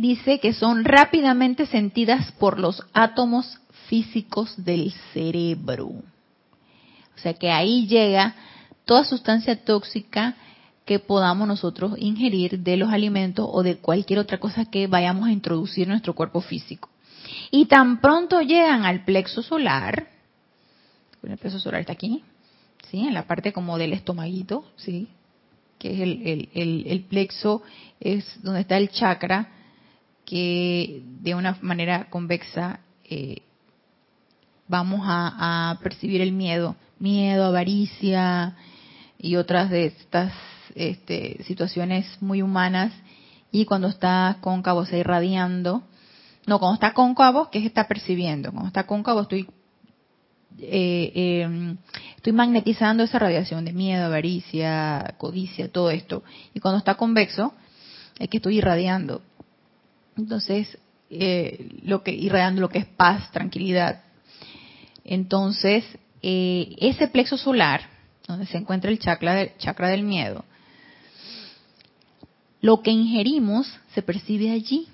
dice 0.00 0.40
que 0.40 0.54
son 0.54 0.84
rápidamente 0.84 1.66
sentidas 1.66 2.32
por 2.32 2.58
los 2.58 2.82
átomos 2.92 3.60
físicos 3.88 4.54
del 4.56 4.92
cerebro. 5.12 5.88
O 5.88 7.22
sea 7.22 7.34
que 7.34 7.50
ahí 7.50 7.86
llega 7.86 8.34
toda 8.86 9.04
sustancia 9.04 9.62
tóxica 9.62 10.36
que 10.86 10.98
podamos 10.98 11.46
nosotros 11.46 11.92
ingerir 11.98 12.60
de 12.60 12.78
los 12.78 12.90
alimentos 12.90 13.46
o 13.50 13.62
de 13.62 13.76
cualquier 13.76 14.18
otra 14.18 14.38
cosa 14.38 14.64
que 14.64 14.86
vayamos 14.86 15.28
a 15.28 15.32
introducir 15.32 15.84
en 15.84 15.90
nuestro 15.90 16.14
cuerpo 16.14 16.40
físico. 16.40 16.88
Y 17.50 17.66
tan 17.66 18.00
pronto 18.00 18.40
llegan 18.40 18.84
al 18.86 19.04
plexo 19.04 19.42
solar, 19.42 20.08
el 21.22 21.36
plexo 21.36 21.60
solar 21.60 21.82
está 21.82 21.92
aquí, 21.92 22.24
¿sí? 22.90 23.00
en 23.00 23.12
la 23.12 23.26
parte 23.26 23.52
como 23.52 23.76
del 23.76 23.92
estomaguito, 23.92 24.64
¿sí? 24.76 25.08
que 25.78 25.92
es 25.92 26.00
el, 26.00 26.86
el 26.86 27.00
plexo, 27.02 27.62
es 28.00 28.42
donde 28.42 28.62
está 28.62 28.78
el 28.78 28.88
chakra 28.90 29.59
que 30.30 31.02
de 31.22 31.34
una 31.34 31.58
manera 31.60 32.08
convexa 32.08 32.78
eh, 33.02 33.42
vamos 34.68 35.00
a, 35.02 35.76
percibir 35.82 36.20
el 36.20 36.30
miedo, 36.30 36.76
miedo, 37.00 37.46
avaricia 37.46 38.54
y 39.18 39.34
otras 39.34 39.70
de 39.70 39.86
estas 39.86 40.32
este, 40.76 41.42
situaciones 41.42 42.06
muy 42.20 42.42
humanas. 42.42 42.92
Y 43.50 43.64
cuando 43.64 43.88
está 43.88 44.36
cóncavo, 44.40 44.84
está 44.84 44.98
irradiando. 44.98 45.82
No, 46.46 46.60
cuando 46.60 46.74
está 46.74 46.94
cóncavo, 46.94 47.50
¿qué 47.50 47.66
está 47.66 47.88
percibiendo? 47.88 48.52
Cuando 48.52 48.68
está 48.68 48.86
cóncavo, 48.86 49.22
estoy 49.22 49.48
eh, 50.60 51.42
em, 51.42 51.76
estoy 52.14 52.32
magnetizando 52.32 53.02
esa 53.02 53.18
radiación 53.18 53.64
de 53.64 53.72
miedo, 53.72 54.04
avaricia, 54.04 55.16
codicia, 55.18 55.72
todo 55.72 55.90
esto. 55.90 56.22
Y 56.54 56.60
cuando 56.60 56.78
está 56.78 56.94
convexo, 56.94 57.52
es 58.20 58.28
que 58.28 58.36
estoy 58.36 58.58
irradiando. 58.58 59.22
Entonces, 60.20 60.78
eh, 61.08 61.80
lo 61.82 62.02
que 62.02 62.12
irradiando 62.12 62.60
lo 62.60 62.68
que 62.68 62.78
es 62.78 62.86
paz, 62.86 63.30
tranquilidad. 63.32 64.02
Entonces, 65.04 65.84
eh, 66.22 66.76
ese 66.78 67.08
plexo 67.08 67.36
solar, 67.36 67.82
donde 68.28 68.46
se 68.46 68.58
encuentra 68.58 68.90
el 68.90 68.98
chakra, 68.98 69.56
chakra 69.56 69.88
del 69.88 70.02
miedo, 70.02 70.44
lo 72.60 72.82
que 72.82 72.90
ingerimos 72.90 73.66
se 73.94 74.02
percibe 74.02 74.50
allí. 74.50 74.86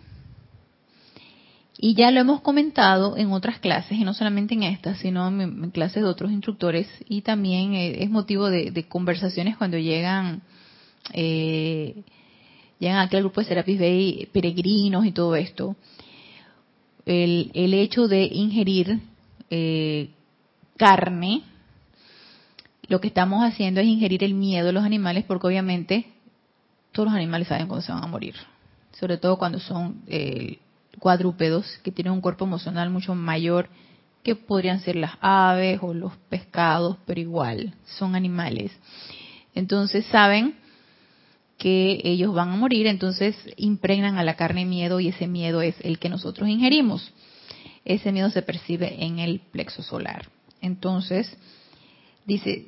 Y 1.78 1.94
ya 1.94 2.10
lo 2.10 2.20
hemos 2.20 2.40
comentado 2.40 3.18
en 3.18 3.32
otras 3.32 3.58
clases, 3.58 3.98
y 3.98 4.04
no 4.04 4.14
solamente 4.14 4.54
en 4.54 4.62
estas, 4.62 4.98
sino 4.98 5.28
en, 5.28 5.70
clases 5.70 6.02
de 6.02 6.08
otros 6.08 6.32
instructores, 6.32 6.88
y 7.08 7.20
también 7.20 7.74
eh, 7.74 8.02
es 8.02 8.08
motivo 8.08 8.48
de, 8.48 8.86
conversaciones 8.88 9.58
cuando 9.58 9.76
llegan, 9.76 10.40
eh, 11.12 12.02
llegan 12.78 12.98
aquí 12.98 13.16
al 13.16 13.22
grupo 13.22 13.40
de 13.40 13.46
Serapis 13.46 13.78
Bay 13.78 14.28
peregrinos 14.32 15.06
y 15.06 15.12
todo 15.12 15.36
esto. 15.36 15.76
El, 17.04 17.50
el 17.54 17.74
hecho 17.74 18.08
de 18.08 18.24
ingerir 18.24 19.00
eh, 19.50 20.10
carne, 20.76 21.42
lo 22.88 23.00
que 23.00 23.08
estamos 23.08 23.44
haciendo 23.44 23.80
es 23.80 23.86
ingerir 23.86 24.24
el 24.24 24.34
miedo 24.34 24.66
de 24.66 24.72
los 24.72 24.84
animales, 24.84 25.24
porque 25.24 25.46
obviamente 25.46 26.06
todos 26.92 27.06
los 27.06 27.14
animales 27.14 27.48
saben 27.48 27.66
cuándo 27.66 27.84
se 27.84 27.92
van 27.92 28.04
a 28.04 28.08
morir, 28.08 28.34
sobre 28.92 29.18
todo 29.18 29.38
cuando 29.38 29.60
son 29.60 30.02
eh, 30.06 30.58
cuadrúpedos 30.98 31.78
que 31.82 31.92
tienen 31.92 32.12
un 32.12 32.20
cuerpo 32.20 32.44
emocional 32.44 32.90
mucho 32.90 33.14
mayor 33.14 33.68
que 34.22 34.34
podrían 34.34 34.80
ser 34.80 34.96
las 34.96 35.12
aves 35.20 35.78
o 35.82 35.94
los 35.94 36.16
pescados, 36.28 36.96
pero 37.06 37.20
igual 37.20 37.74
son 37.84 38.16
animales. 38.16 38.72
Entonces 39.54 40.04
saben 40.06 40.56
que 41.58 42.00
ellos 42.04 42.34
van 42.34 42.50
a 42.50 42.56
morir, 42.56 42.86
entonces 42.86 43.36
impregnan 43.56 44.18
a 44.18 44.24
la 44.24 44.36
carne 44.36 44.64
miedo 44.64 45.00
y 45.00 45.08
ese 45.08 45.26
miedo 45.26 45.62
es 45.62 45.74
el 45.80 45.98
que 45.98 46.08
nosotros 46.08 46.48
ingerimos. 46.48 47.12
Ese 47.84 48.12
miedo 48.12 48.30
se 48.30 48.42
percibe 48.42 49.04
en 49.04 49.18
el 49.18 49.40
plexo 49.40 49.82
solar. 49.82 50.28
Entonces, 50.60 51.36
dice, 52.26 52.66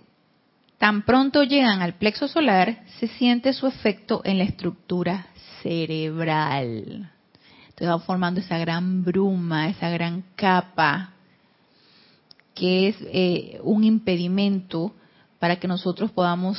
tan 0.79 1.05
pronto 1.05 1.43
llegan 1.43 1.83
al 1.83 1.95
plexo 1.95 2.29
solar, 2.29 2.85
se 2.99 3.09
siente 3.09 3.53
su 3.53 3.67
efecto 3.67 4.23
en 4.25 4.39
la 4.39 4.45
estructura 4.45 5.27
cerebral 5.63 7.11
se 7.79 7.87
va 7.87 7.99
formando 8.01 8.41
esa 8.41 8.59
gran 8.59 9.05
bruma, 9.05 9.69
esa 9.69 9.89
gran 9.89 10.25
capa, 10.35 11.13
que 12.55 12.89
es 12.89 12.97
eh, 13.03 13.61
un 13.63 13.85
impedimento 13.85 14.93
para 15.39 15.61
que 15.61 15.69
nosotros 15.69 16.11
podamos 16.11 16.59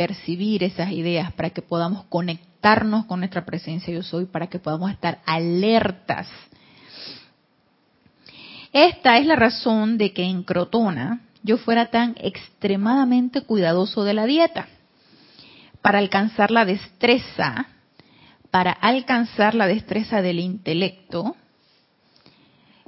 percibir 0.00 0.64
esas 0.64 0.92
ideas, 0.92 1.30
para 1.34 1.50
que 1.50 1.60
podamos 1.60 2.04
conectarnos 2.08 3.04
con 3.04 3.18
nuestra 3.18 3.44
presencia 3.44 3.92
yo 3.92 4.02
soy, 4.02 4.24
para 4.24 4.46
que 4.46 4.58
podamos 4.58 4.90
estar 4.90 5.20
alertas. 5.26 6.26
Esta 8.72 9.18
es 9.18 9.26
la 9.26 9.36
razón 9.36 9.98
de 9.98 10.14
que 10.14 10.24
en 10.24 10.42
Crotona 10.42 11.20
yo 11.42 11.58
fuera 11.58 11.90
tan 11.90 12.14
extremadamente 12.16 13.42
cuidadoso 13.42 14.02
de 14.02 14.14
la 14.14 14.24
dieta, 14.24 14.68
para 15.82 15.98
alcanzar 15.98 16.50
la 16.50 16.64
destreza 16.64 17.66
para 18.50 18.72
alcanzar 18.72 19.54
la 19.54 19.66
destreza 19.66 20.22
del 20.22 20.40
intelecto. 20.40 21.36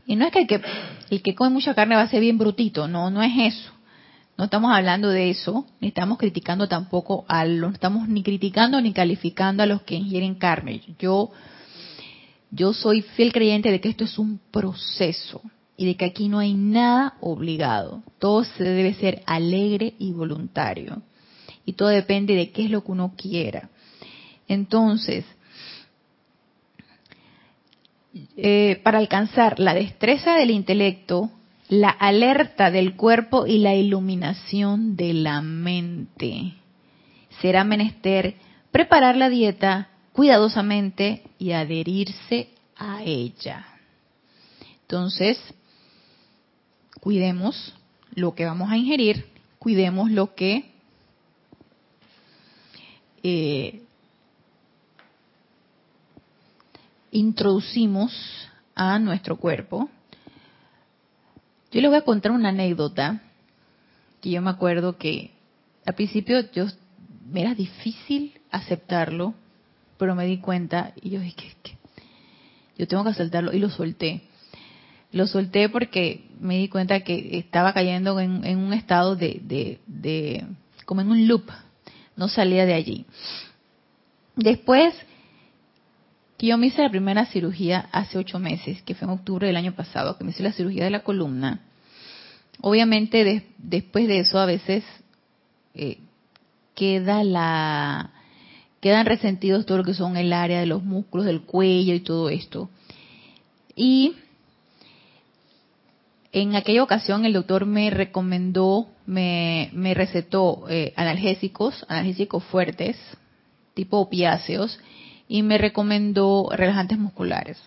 Y 0.07 0.17
no 0.17 0.25
es 0.25 0.33
que 0.33 0.41
el, 0.41 0.47
que 0.47 0.63
el 1.11 1.23
que 1.23 1.35
come 1.35 1.51
mucha 1.51 1.75
carne 1.75 1.95
va 1.95 2.03
a 2.03 2.09
ser 2.09 2.23
bien 2.23 2.39
brutito, 2.39 2.89
no, 2.89 3.11
no 3.11 3.23
es 3.23 3.33
eso. 3.55 3.73
No 4.37 4.45
estamos 4.45 4.73
hablando 4.75 5.09
de 5.11 5.31
eso, 5.31 5.67
ni 5.81 5.89
estamos 5.89 6.19
criticando 6.19 6.67
tampoco 6.67 7.25
a 7.29 7.45
los, 7.45 7.71
no 7.71 7.75
estamos 7.75 8.09
ni 8.09 8.23
criticando 8.23 8.81
ni 8.81 8.93
calificando 8.93 9.63
a 9.63 9.67
los 9.67 9.83
que 9.83 9.95
ingieren 9.95 10.35
carne. 10.35 10.81
Yo, 10.99 11.31
yo 12.51 12.73
soy 12.73 13.03
fiel 13.03 13.33
creyente 13.33 13.71
de 13.71 13.81
que 13.81 13.91
esto 13.91 14.05
es 14.05 14.19
un 14.19 14.41
proceso 14.51 15.43
y 15.77 15.87
de 15.87 15.97
que 15.97 16.07
aquí 16.07 16.29
no 16.29 16.39
hay 16.39 16.55
nada 16.55 17.17
obligado. 17.21 18.03
Todo 18.19 18.45
se 18.45 18.65
debe 18.65 18.95
ser 18.95 19.23
alegre 19.27 19.95
y 19.99 20.13
voluntario. 20.13 21.03
Y 21.65 21.75
todo 21.75 21.89
depende 21.89 22.35
de 22.35 22.51
qué 22.51 22.65
es 22.65 22.71
lo 22.71 22.83
que 22.85 22.93
uno 22.93 23.15
quiera. 23.17 23.71
Entonces, 24.49 25.25
eh, 28.37 28.81
para 28.83 28.99
alcanzar 28.99 29.59
la 29.59 29.75
destreza 29.75 30.35
del 30.35 30.51
intelecto, 30.51 31.31
la 31.73 31.89
alerta 31.89 32.71
del 32.71 32.97
cuerpo 32.97 33.47
y 33.47 33.57
la 33.57 33.75
iluminación 33.75 34.95
de 34.95 35.15
la 35.15 35.41
mente. 35.41 36.53
Será 37.41 37.65
menester 37.65 38.35
preparar 38.71 39.17
la 39.17 39.31
dieta 39.31 39.89
cuidadosamente 40.13 41.23
y 41.39 41.53
adherirse 41.53 42.51
a 42.77 43.03
ella. 43.03 43.65
Entonces, 44.83 45.39
cuidemos 47.01 47.75
lo 48.15 48.35
que 48.35 48.45
vamos 48.45 48.71
a 48.71 48.77
ingerir, 48.77 49.25
cuidemos 49.59 50.11
lo 50.11 50.35
que 50.35 50.75
eh, 53.23 53.81
introducimos 57.13 58.13
a 58.75 58.99
nuestro 58.99 59.39
cuerpo. 59.39 59.89
Yo 61.73 61.81
les 61.81 61.89
voy 61.91 61.99
a 61.99 62.03
contar 62.03 62.33
una 62.33 62.51
anécdota 62.51 63.23
que 64.21 64.31
yo 64.31 64.43
me 64.43 64.51
acuerdo 64.51 64.99
que 64.99 65.31
al 65.87 65.95
principio 65.95 66.51
yo 66.53 66.67
me 67.31 67.41
era 67.41 67.55
difícil 67.55 68.35
aceptarlo, 68.51 69.35
pero 69.97 70.15
me 70.15 70.27
di 70.27 70.39
cuenta 70.39 70.93
y 71.01 71.11
yo 71.11 71.21
dije 71.21 71.57
que 71.63 71.73
yo 72.77 72.87
tengo 72.87 73.05
que 73.05 73.11
aceptarlo 73.11 73.53
y 73.53 73.59
lo 73.59 73.71
solté. 73.71 74.23
Lo 75.13 75.27
solté 75.27 75.69
porque 75.69 76.27
me 76.41 76.59
di 76.59 76.69
cuenta 76.69 77.01
que 77.01 77.39
estaba 77.39 77.73
cayendo 77.73 78.21
en, 78.21 78.59
un 78.59 78.73
estado 78.73 79.17
de, 79.17 79.41
de, 79.43 79.79
de, 79.87 80.45
como 80.85 81.01
en 81.01 81.11
un 81.11 81.27
loop, 81.27 81.51
no 82.17 82.29
salía 82.29 82.67
de 82.67 82.75
allí. 82.75 83.07
Después 84.37 84.95
yo 86.49 86.59
me 86.59 86.67
hice 86.67 86.83
la 86.83 86.91
primera 86.91 87.27
cirugía 87.27 87.89
hace 87.93 88.19
ocho 88.19 88.39
meses, 88.39 88.83
que 88.83 88.95
fue 88.95 89.07
en 89.07 89.15
octubre 89.15 89.47
del 89.47 89.57
año 89.57 89.75
pasado, 89.75 90.17
que 90.19 90.25
me 90.25 90.31
hice 90.31 90.43
la 90.43 90.53
cirugía 90.53 90.85
de 90.85 90.91
la 90.91 91.05
columna. 91.05 91.61
Obviamente 92.61 93.47
después 93.59 94.09
de 94.09 94.21
eso 94.21 94.39
a 94.39 94.47
veces 94.47 94.85
eh, 95.75 95.99
queda 96.75 97.25
la 97.25 98.13
quedan 98.81 99.07
resentidos 99.07 99.65
todo 99.65 99.79
lo 99.79 99.85
que 99.85 99.95
son 99.95 100.17
el 100.17 100.33
área 100.33 100.59
de 100.59 100.67
los 100.67 100.83
músculos 100.83 101.25
del 101.25 101.43
cuello 101.43 101.95
y 101.95 102.01
todo 102.01 102.29
esto. 102.29 102.69
Y 103.77 104.17
en 106.33 106.57
aquella 106.57 106.83
ocasión 106.83 107.25
el 107.25 107.33
doctor 107.33 107.65
me 107.65 107.91
recomendó, 107.91 108.89
me, 109.07 109.71
recetó 109.95 110.65
eh, 110.69 110.93
analgésicos, 110.97 111.87
analgésicos 111.89 112.43
fuertes, 112.45 112.97
tipo 113.75 113.99
opiáceos, 113.99 114.81
y 115.29 115.43
me 115.43 115.59
recomendó 115.59 116.49
relajantes 116.53 116.99
musculares. 116.99 117.59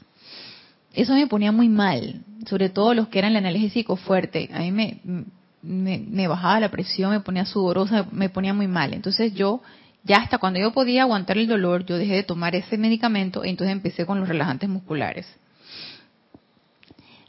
Eso 0.94 1.14
me 1.14 1.28
ponía 1.28 1.52
muy 1.52 1.68
mal, 1.68 2.22
sobre 2.48 2.70
todo 2.70 2.94
los 2.94 3.10
que 3.10 3.20
eran 3.20 3.32
el 3.32 3.38
analgésico 3.38 3.96
fuerte. 3.98 4.50
A 4.54 4.60
mí 4.60 4.72
me, 4.72 5.00
me, 5.62 6.28
bajaba 6.28 6.60
la 6.60 6.72
presión, 6.72 7.12
me 7.12 7.20
ponía 7.20 7.46
sudorosa, 7.46 8.08
me 8.12 8.30
ponía 8.30 8.54
muy 8.54 8.68
mal. 8.68 8.94
Entonces 8.94 9.34
yo, 9.34 9.62
ya 10.04 10.18
hasta 10.18 10.38
cuando 10.38 10.60
yo 10.60 10.72
podía 10.72 11.02
aguantar 11.02 11.38
el 11.38 11.48
dolor, 11.48 11.86
yo 11.86 11.98
dejé 11.98 12.14
de 12.14 12.24
tomar 12.24 12.56
ese 12.56 12.78
medicamento 12.78 13.44
y 13.44 13.50
entonces 13.50 13.74
empecé 13.74 14.06
con 14.06 14.20
los 14.20 14.30
relajantes 14.30 14.70
musculares. 14.70 15.28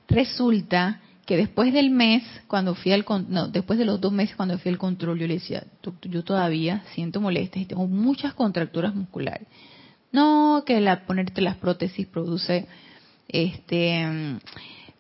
Resulta 0.09 1.01
que 1.25 1.37
después 1.37 1.73
del 1.73 1.91
mes, 1.91 2.23
cuando 2.47 2.77
fui 2.77 2.93
al 2.93 3.05
no, 3.29 3.49
después 3.49 3.79
de 3.81 3.85
los 3.85 4.01
dos 4.01 4.13
meses 4.13 4.37
cuando 4.37 4.57
fui 4.59 4.71
al 4.71 4.79
control, 4.79 5.19
yo 5.19 5.27
le 5.27 5.35
decía, 5.35 5.65
yo 6.03 6.23
todavía 6.23 6.85
siento 6.95 7.21
molestias 7.21 7.65
y 7.65 7.67
tengo 7.67 7.89
muchas 7.89 8.33
contracturas 8.35 8.95
musculares. 8.95 9.49
No, 10.13 10.63
que 10.67 10.81
la, 10.81 11.07
ponerte 11.07 11.41
las 11.41 11.57
prótesis 11.57 12.07
produce 12.07 12.67
este 13.29 14.07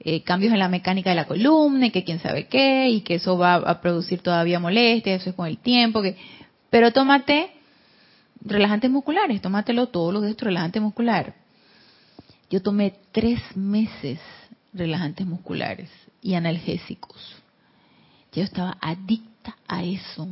eh, 0.00 0.22
cambios 0.22 0.52
en 0.52 0.58
la 0.58 0.68
mecánica 0.68 1.10
de 1.10 1.16
la 1.16 1.26
columna 1.26 1.86
y 1.86 1.90
que 1.90 2.04
quién 2.04 2.20
sabe 2.20 2.46
qué 2.46 2.88
y 2.88 3.00
que 3.00 3.14
eso 3.16 3.38
va 3.38 3.54
a 3.54 3.80
producir 3.80 4.20
todavía 4.20 4.60
molestia, 4.60 5.14
eso 5.14 5.30
es 5.30 5.36
con 5.36 5.46
el 5.46 5.58
tiempo, 5.58 6.02
pero 6.70 6.92
tómate 6.92 7.50
relajantes 8.40 8.90
musculares, 8.90 9.40
tómatelo 9.40 9.88
todos 9.88 10.12
los 10.12 10.22
de 10.22 10.30
estos 10.30 10.46
relajantes 10.46 10.82
musculares. 10.82 11.34
Yo 12.50 12.62
tomé 12.62 12.94
tres 13.12 13.40
meses 13.56 14.20
relajantes 14.72 15.26
musculares 15.26 15.90
y 16.22 16.34
analgésicos. 16.34 17.36
Yo 18.32 18.42
estaba 18.42 18.76
adicta 18.80 19.56
a 19.66 19.82
eso. 19.82 20.28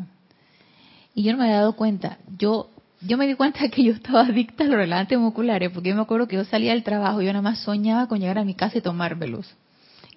Y 1.14 1.22
yo 1.22 1.33
no 1.33 1.39
me 1.39 1.45
había 1.45 1.59
dado 1.59 1.75
cuenta. 1.75 2.18
Yo 2.39 2.70
yo 3.07 3.19
me 3.19 3.27
di 3.27 3.35
cuenta 3.35 3.69
que 3.69 3.83
yo 3.83 3.93
estaba 3.93 4.23
adicta 4.23 4.65
a 4.65 4.67
los 4.67 4.77
relajantes 4.77 5.19
musculares, 5.19 5.71
porque 5.71 5.91
yo 5.91 5.95
me 5.95 6.03
acuerdo 6.03 6.27
que 6.27 6.37
yo 6.37 6.45
salía 6.45 6.73
del 6.73 6.83
trabajo 6.83 7.21
y 7.21 7.27
yo 7.27 7.33
nada 7.33 7.43
más 7.43 7.61
soñaba 7.61 8.09
con 8.09 8.21
llegar 8.21 8.39
a 8.39 8.45
mi 8.45 8.55
casa 8.55 8.79
y 8.79 8.81
tomármelos. 8.81 9.55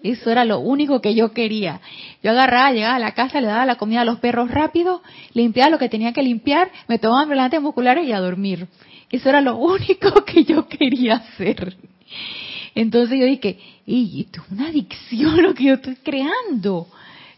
Eso 0.04 0.30
era 0.30 0.46
lo 0.46 0.60
único 0.60 1.02
que 1.02 1.16
yo 1.16 1.32
quería. 1.34 1.82
Yo 2.24 2.32
agarraba, 2.32 2.72
llegaba 2.72 2.96
a 2.96 3.00
la 3.00 3.14
casa, 3.14 3.42
le 3.42 3.48
daba 3.48 3.66
la 3.66 3.76
comida 3.76 4.02
a 4.02 4.06
los 4.06 4.20
perros 4.20 4.52
rápido, 4.52 5.02
limpiaba 5.34 5.72
lo 5.72 5.80
que 5.80 5.90
tenía 5.90 6.14
que 6.14 6.22
limpiar, 6.22 6.72
me 6.88 7.00
tomaba 7.00 7.26
relajantes 7.26 7.62
musculares 7.62 8.08
y 8.08 8.12
a 8.12 8.20
dormir. 8.20 8.68
Eso 9.10 9.30
era 9.30 9.42
lo 9.42 9.56
único 9.58 10.24
que 10.24 10.44
yo 10.44 10.68
quería 10.68 11.16
hacer. 11.16 11.76
Entonces 12.76 13.20
yo 13.20 13.26
dije, 13.26 13.58
y 13.86 14.22
esto 14.22 14.42
es 14.46 14.52
una 14.52 14.68
adicción 14.68 15.42
lo 15.42 15.54
que 15.54 15.64
yo 15.64 15.74
estoy 15.74 15.96
creando. 15.96 16.88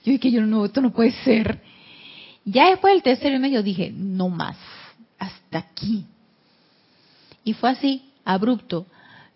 Yo 0.04 0.12
dije, 0.12 0.32
yo 0.32 0.42
no, 0.42 0.66
esto 0.66 0.82
no 0.82 0.92
puede 0.92 1.12
ser. 1.24 1.62
Ya 2.44 2.70
después 2.70 2.94
del 2.94 3.04
tercer 3.04 3.40
mes 3.40 3.52
yo 3.52 3.64
dije, 3.64 3.92
no 3.96 4.30
más, 4.30 4.58
hasta 5.20 5.60
aquí. 5.60 6.06
Y 7.44 7.54
fue 7.54 7.70
así, 7.70 8.12
abrupto. 8.26 8.86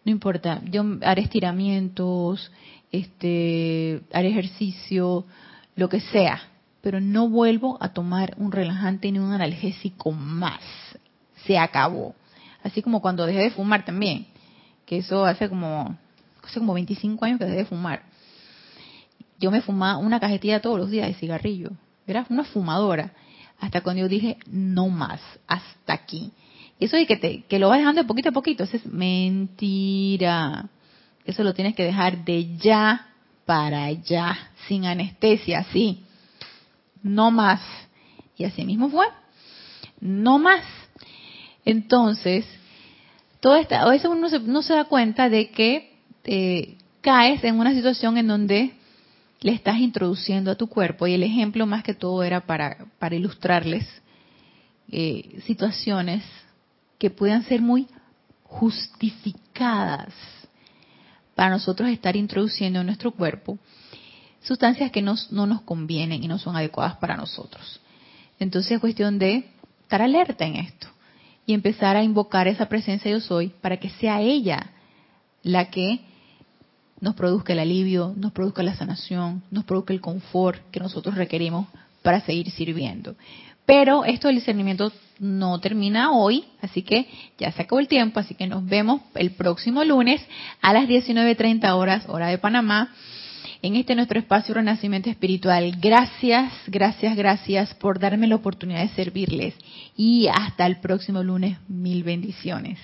No 0.06 0.12
importa, 0.12 0.62
yo 0.66 0.84
haré 1.02 1.22
estiramientos, 1.22 2.52
este, 2.92 4.02
haré 4.12 4.30
ejercicio, 4.30 5.26
lo 5.76 5.90
que 5.90 6.00
sea, 6.00 6.42
pero 6.82 7.00
no 7.00 7.30
vuelvo 7.30 7.78
a 7.82 7.94
tomar 7.94 8.36
un 8.38 8.52
relajante 8.52 9.12
ni 9.12 9.20
un 9.20 9.32
analgésico 9.32 10.12
más. 10.12 10.62
Se 11.46 11.58
acabó. 11.58 12.16
Así 12.64 12.82
como 12.82 13.02
cuando 13.02 13.26
dejé 13.26 13.40
de 13.40 13.52
fumar 13.52 13.86
también, 13.86 14.28
que 14.86 14.98
eso 14.98 15.26
hace 15.26 15.50
como, 15.50 15.98
hace 16.44 16.60
como 16.60 16.74
25 16.74 17.26
años 17.26 17.40
que 17.40 17.46
dejé 17.46 17.58
de 17.58 17.66
fumar. 17.66 18.04
Yo 19.40 19.52
me 19.52 19.62
fumaba 19.62 19.98
una 19.98 20.20
cajetilla 20.20 20.62
todos 20.62 20.78
los 20.78 20.90
días 20.90 21.08
de 21.08 21.14
cigarrillo. 21.16 21.72
Era 22.08 22.26
una 22.30 22.44
fumadora. 22.44 23.14
Hasta 23.64 23.80
cuando 23.80 24.02
yo 24.02 24.10
dije, 24.10 24.36
no 24.46 24.90
más, 24.90 25.22
hasta 25.48 25.94
aquí. 25.94 26.34
Eso 26.82 26.98
de 26.98 27.06
que, 27.06 27.16
te, 27.16 27.44
que 27.44 27.60
lo 27.60 27.70
vas 27.70 27.78
dejando 27.80 28.02
de 28.02 28.08
poquito 28.08 28.28
a 28.28 28.34
poquito, 28.34 28.66
es 28.66 28.86
mentira. 28.86 30.68
Eso 31.24 31.46
lo 31.46 31.54
tienes 31.54 31.74
que 31.74 31.86
dejar 31.86 32.26
de 32.26 32.58
ya 32.58 33.08
para 33.46 33.86
allá, 33.86 34.38
sin 34.68 34.84
anestesia, 34.84 35.60
así. 35.60 36.04
No 37.02 37.32
más. 37.32 37.62
Y 38.36 38.44
así 38.44 38.66
mismo 38.66 38.90
fue. 38.90 39.06
No 40.02 40.40
más. 40.40 40.66
Entonces, 41.64 42.46
todo 43.40 43.56
esta, 43.56 43.82
a 43.82 43.90
veces 43.90 44.12
uno 44.12 44.28
no 44.28 44.62
se 44.62 44.74
da 44.74 44.84
cuenta 44.84 45.30
de 45.30 45.52
que 45.52 46.00
eh, 46.26 46.76
caes 47.00 47.42
en 47.46 47.58
una 47.58 47.74
situación 47.74 48.18
en 48.18 48.28
donde 48.28 48.74
le 49.44 49.52
estás 49.52 49.78
introduciendo 49.78 50.50
a 50.52 50.56
tu 50.56 50.68
cuerpo, 50.68 51.06
y 51.06 51.14
el 51.14 51.24
ejemplo 51.24 51.66
más 51.66 51.84
que 51.84 51.94
todo 51.94 52.24
era 52.24 52.46
para, 52.48 52.88
para 52.98 53.16
ilustrarles 53.16 53.86
eh, 54.90 55.42
situaciones 55.46 56.24
que 56.98 57.10
puedan 57.10 57.44
ser 57.44 57.62
muy 57.62 57.88
justificadas 58.44 60.14
para 61.36 61.50
nosotros 61.50 61.90
estar 61.90 62.16
introduciendo 62.16 62.80
en 62.80 62.86
nuestro 62.86 63.12
cuerpo 63.12 63.58
sustancias 64.42 64.92
que 64.92 65.02
no 65.02 65.16
nos 65.30 65.62
convienen 65.62 66.24
y 66.24 66.28
no 66.28 66.38
son 66.38 66.56
adecuadas 66.56 66.98
para 66.98 67.16
nosotros. 67.16 67.80
Entonces 68.40 68.74
es 68.74 68.80
cuestión 68.80 69.18
de 69.18 69.50
estar 69.82 70.02
alerta 70.02 70.46
en 70.46 70.58
esto 70.58 70.88
y 71.46 71.54
empezar 71.54 71.96
a 71.96 72.04
invocar 72.04 72.48
esa 72.48 72.68
presencia 72.68 73.10
yo 73.12 73.20
soy 73.20 73.50
para 73.62 73.78
que 73.78 73.90
sea 73.90 74.22
ella 74.22 74.72
la 75.44 75.70
que 75.70 76.02
nos 77.04 77.16
produzca 77.16 77.52
el 77.52 77.60
alivio, 77.60 78.14
nos 78.16 78.32
produzca 78.32 78.64
la 78.64 78.76
sanación, 78.76 79.44
nos 79.52 79.66
produzca 79.66 79.92
el 79.92 80.00
confort 80.00 80.62
que 80.72 80.80
nosotros 80.80 81.16
requerimos 81.16 81.68
para 82.02 82.22
seguir 82.22 82.50
sirviendo. 82.50 83.16
Pero 83.66 84.06
esto 84.06 84.30
del 84.30 84.38
discernimiento 84.38 84.90
no 85.20 85.60
termina 85.60 86.14
hoy, 86.14 86.46
así 86.62 86.82
que 86.82 87.08
ya 87.38 87.52
se 87.52 87.64
acabó 87.64 87.82
el 87.82 87.90
tiempo, 87.90 88.22
así 88.22 88.36
que 88.36 88.48
nos 88.48 88.66
vemos 88.66 89.02
el 89.16 89.32
próximo 89.32 89.84
lunes 89.84 90.22
a 90.62 90.72
las 90.72 90.88
19.30 90.88 91.74
horas, 91.74 92.06
hora 92.08 92.28
de 92.28 92.38
Panamá, 92.38 92.94
en 93.62 93.76
este 93.76 93.96
nuestro 93.96 94.18
espacio 94.18 94.56
Renacimiento 94.56 95.10
Espiritual. 95.10 95.76
Gracias, 95.82 96.54
gracias, 96.68 97.18
gracias 97.18 97.74
por 97.76 98.00
darme 98.00 98.28
la 98.28 98.36
oportunidad 98.36 98.82
de 98.82 98.96
servirles. 98.96 99.56
Y 99.98 100.28
hasta 100.28 100.66
el 100.66 100.80
próximo 100.80 101.22
lunes, 101.22 101.58
mil 101.68 102.04
bendiciones. 102.04 102.80